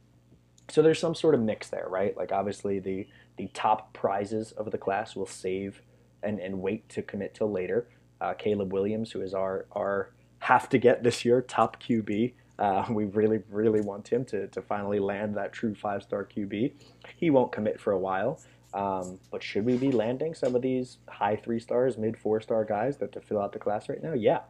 so 0.69 0.83
there's 0.83 0.99
some 0.99 1.15
sort 1.15 1.35
of 1.35 1.41
mix 1.41 1.69
there, 1.69 1.87
right? 1.89 2.17
Like 2.17 2.33
obviously 2.33 2.79
the 2.79 3.07
the 3.37 3.49
top 3.49 3.93
prizes 3.93 4.53
of 4.53 4.71
the 4.71 4.79
class 4.79 5.15
will 5.15 5.27
save 5.27 5.83
and, 6.23 6.41
and 6.41 6.63
wait 6.63 6.89
to 6.89 7.03
commit 7.03 7.35
till 7.35 7.51
later. 7.51 7.87
Uh, 8.21 8.33
Caleb 8.33 8.73
Williams, 8.73 9.13
who 9.13 9.21
is 9.21 9.35
our 9.35 9.67
our 9.73 10.11
have 10.41 10.69
to 10.71 10.79
get 10.79 11.03
this 11.03 11.25
year 11.25 11.43
top 11.43 11.83
QB. 11.83 12.33
Uh, 12.59 12.87
we 12.91 13.05
really, 13.05 13.43
really 13.51 13.81
want 13.81 14.09
him 14.09 14.25
to, 14.27 14.47
to 14.49 14.63
finally 14.63 14.99
land 14.99 15.37
that 15.37 15.53
true 15.53 15.75
five 15.75 16.03
star 16.03 16.25
QB. 16.25 16.73
He 17.17 17.31
won't 17.31 17.53
commit 17.53 17.81
for 17.81 17.93
a 17.93 17.99
while. 17.99 18.41
Um, 18.75 19.19
but 19.31 19.43
should 19.43 19.65
we 19.65 19.77
be 19.77 19.91
landing 19.91 20.35
some 20.35 20.55
of 20.55 20.61
these 20.61 20.99
high 21.09 21.37
three 21.37 21.61
stars, 21.61 21.97
mid 21.97 22.19
four 22.19 22.41
star 22.41 22.65
guys 22.65 22.99
that 22.99 23.13
to 23.13 23.21
fill 23.21 23.41
out 23.41 23.53
the 23.53 23.59
class 23.59 23.89
right 23.89 24.03
now? 24.03 24.13
Yeah, 24.13 24.41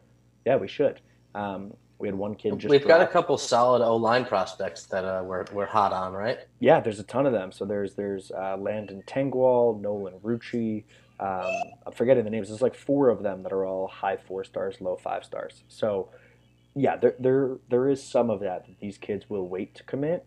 yeah, 0.45 0.57
we 0.57 0.68
should. 0.68 1.01
Um, 1.35 1.74
we 1.99 2.09
had 2.09 2.14
one 2.14 2.34
kid 2.34 2.59
just. 2.59 2.70
We've 2.70 2.86
got 2.86 3.01
a 3.01 3.07
couple 3.07 3.38
solid 3.38 3.82
O 3.82 3.97
line 3.97 4.24
prospects 4.24 4.84
that 4.86 5.05
uh, 5.05 5.22
we're 5.24 5.44
we're 5.53 5.66
hot 5.66 5.92
on, 5.92 6.12
right? 6.12 6.38
Yeah, 6.61 6.80
there's 6.80 6.99
a 7.01 7.05
ton 7.05 7.26
of 7.26 7.32
them. 7.32 7.53
So 7.53 7.64
there's 7.64 7.94
there's 7.94 8.30
uh, 8.30 8.57
Landon 8.59 9.03
Tengwall, 9.07 9.80
Nolan 9.80 10.14
Rucci. 10.22 10.84
Um, 11.18 11.51
I'm 11.86 11.92
forgetting 11.92 12.24
the 12.24 12.30
names. 12.30 12.49
There's 12.49 12.61
like 12.61 12.74
four 12.74 13.09
of 13.09 13.22
them 13.22 13.42
that 13.42 13.53
are 13.53 13.64
all 13.64 13.88
high 13.88 14.18
four 14.18 14.44
stars, 14.44 14.80
low 14.80 14.97
five 14.97 15.24
stars. 15.24 15.64
So 15.68 16.11
yeah, 16.74 16.97
there 16.97 17.14
there 17.18 17.57
there 17.70 17.88
is 17.88 18.03
some 18.03 18.28
of 18.28 18.40
that 18.40 18.66
that 18.66 18.78
these 18.80 18.99
kids 18.99 19.30
will 19.30 19.49
wait 19.49 19.74
to 19.76 19.82
commit. 19.84 20.26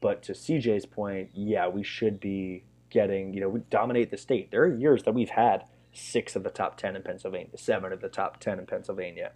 But 0.00 0.22
to 0.24 0.32
CJ's 0.32 0.86
point, 0.86 1.30
yeah, 1.34 1.68
we 1.68 1.82
should 1.82 2.18
be 2.18 2.64
getting. 2.90 3.34
You 3.34 3.42
know, 3.42 3.48
we 3.50 3.60
dominate 3.70 4.10
the 4.10 4.16
state. 4.16 4.50
There 4.50 4.62
are 4.62 4.74
years 4.74 5.02
that 5.02 5.12
we've 5.12 5.30
had 5.30 5.64
six 5.92 6.34
of 6.34 6.42
the 6.42 6.50
top 6.50 6.78
ten 6.78 6.96
in 6.96 7.02
Pennsylvania, 7.02 7.58
seven 7.58 7.92
of 7.92 8.00
the 8.00 8.08
top 8.08 8.40
ten 8.40 8.58
in 8.58 8.64
Pennsylvania. 8.64 9.32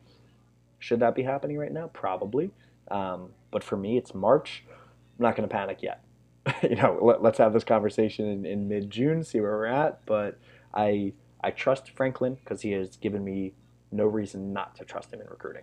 Should 0.79 1.01
that 1.01 1.15
be 1.15 1.23
happening 1.23 1.59
right 1.59 1.73
now? 1.73 1.89
Probably. 1.89 2.51
Um, 2.91 3.31
but 3.51 3.65
for 3.65 3.77
me, 3.77 3.97
it's 3.97 4.15
March. 4.15 4.65
I'm 4.69 5.23
not 5.23 5.37
going 5.37 5.49
to 5.49 5.53
panic 5.53 5.79
yet. 5.83 6.03
you 6.63 6.77
know, 6.77 6.99
let, 7.03 7.25
us 7.25 7.39
have 7.39 7.53
this 7.53 7.65
conversation 7.65 8.27
in, 8.27 8.47
in 8.47 8.69
mid 8.69 8.91
June, 8.91 9.25
see 9.25 9.41
where 9.41 9.53
we're 9.53 9.67
at. 9.67 10.05
But 10.07 10.39
I 10.75 11.13
I 11.43 11.51
trust 11.51 11.91
Franklin 11.91 12.35
because 12.35 12.63
he 12.63 12.73
has 12.73 12.97
given 12.97 13.25
me 13.25 13.55
no 13.93 14.05
reason 14.07 14.53
not 14.53 14.77
to 14.77 14.85
trust 14.85 15.13
him 15.13 15.21
in 15.21 15.27
recruiting. 15.29 15.63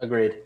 Agreed. 0.00 0.36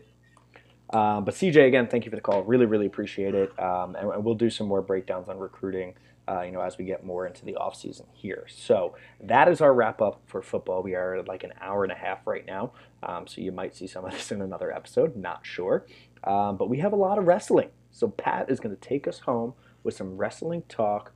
Um, 0.91 1.23
but 1.23 1.33
CJ, 1.35 1.67
again, 1.67 1.87
thank 1.87 2.05
you 2.05 2.09
for 2.09 2.17
the 2.17 2.21
call. 2.21 2.43
Really, 2.43 2.65
really 2.65 2.85
appreciate 2.85 3.33
it. 3.33 3.57
Um, 3.59 3.95
and, 3.95 4.11
and, 4.11 4.25
we'll 4.25 4.35
do 4.35 4.49
some 4.49 4.67
more 4.67 4.81
breakdowns 4.81 5.29
on 5.29 5.37
recruiting 5.37 5.93
uh, 6.27 6.41
you 6.41 6.51
know, 6.51 6.61
as 6.61 6.77
we 6.77 6.85
get 6.85 7.05
more 7.05 7.25
into 7.25 7.43
the 7.45 7.55
off 7.55 7.75
season 7.75 8.05
here. 8.13 8.45
So 8.49 8.95
that 9.21 9.47
is 9.47 9.61
our 9.61 9.73
wrap 9.73 10.01
up 10.01 10.21
for 10.27 10.41
football. 10.41 10.83
We 10.83 10.95
are 10.95 11.23
like 11.23 11.43
an 11.43 11.53
hour 11.59 11.83
and 11.83 11.91
a 11.91 11.95
half 11.95 12.25
right 12.25 12.45
now, 12.45 12.73
um, 13.03 13.27
so 13.27 13.41
you 13.41 13.51
might 13.51 13.75
see 13.75 13.87
some 13.87 14.05
of 14.05 14.11
this 14.11 14.31
in 14.31 14.41
another 14.41 14.71
episode. 14.71 15.15
Not 15.15 15.45
sure, 15.45 15.85
um, 16.23 16.57
but 16.57 16.69
we 16.69 16.79
have 16.79 16.93
a 16.93 16.97
lot 16.97 17.17
of 17.17 17.25
wrestling. 17.25 17.69
So 17.91 18.07
Pat 18.07 18.49
is 18.49 18.59
going 18.59 18.75
to 18.75 18.81
take 18.81 19.07
us 19.07 19.19
home 19.19 19.53
with 19.83 19.95
some 19.95 20.17
wrestling 20.17 20.63
talk. 20.69 21.11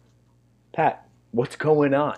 Pat, 0.74 1.08
what's 1.32 1.56
going 1.56 1.94
on? 1.94 2.18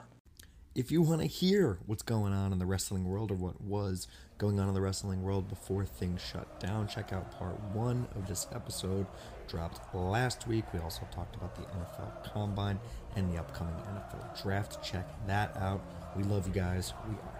If 0.73 0.91
you 0.91 1.01
want 1.01 1.21
to 1.21 1.27
hear 1.27 1.79
what's 1.85 2.03
going 2.03 2.33
on 2.33 2.53
in 2.53 2.59
the 2.59 2.65
wrestling 2.65 3.05
world 3.05 3.31
or 3.31 3.35
what 3.35 3.59
was 3.59 4.07
going 4.37 4.59
on 4.59 4.67
in 4.67 4.75
the 4.75 4.81
wrestling 4.81 5.23
world 5.23 5.49
before 5.49 5.85
things 5.85 6.21
shut 6.21 6.59
down, 6.59 6.87
check 6.87 7.11
out 7.11 7.31
part 7.37 7.59
one 7.73 8.07
of 8.15 8.27
this 8.27 8.45
episode 8.53 9.07
dropped 9.47 9.79
last 9.95 10.47
week. 10.47 10.65
We 10.73 10.79
also 10.79 11.07
talked 11.11 11.35
about 11.35 11.55
the 11.55 11.63
NFL 11.63 12.33
Combine 12.33 12.79
and 13.15 13.31
the 13.33 13.39
upcoming 13.39 13.75
NFL 13.75 14.41
Draft. 14.41 14.83
Check 14.83 15.07
that 15.27 15.55
out. 15.57 15.81
We 16.15 16.23
love 16.23 16.47
you 16.47 16.53
guys. 16.53 16.93
We 17.07 17.15
are 17.15 17.36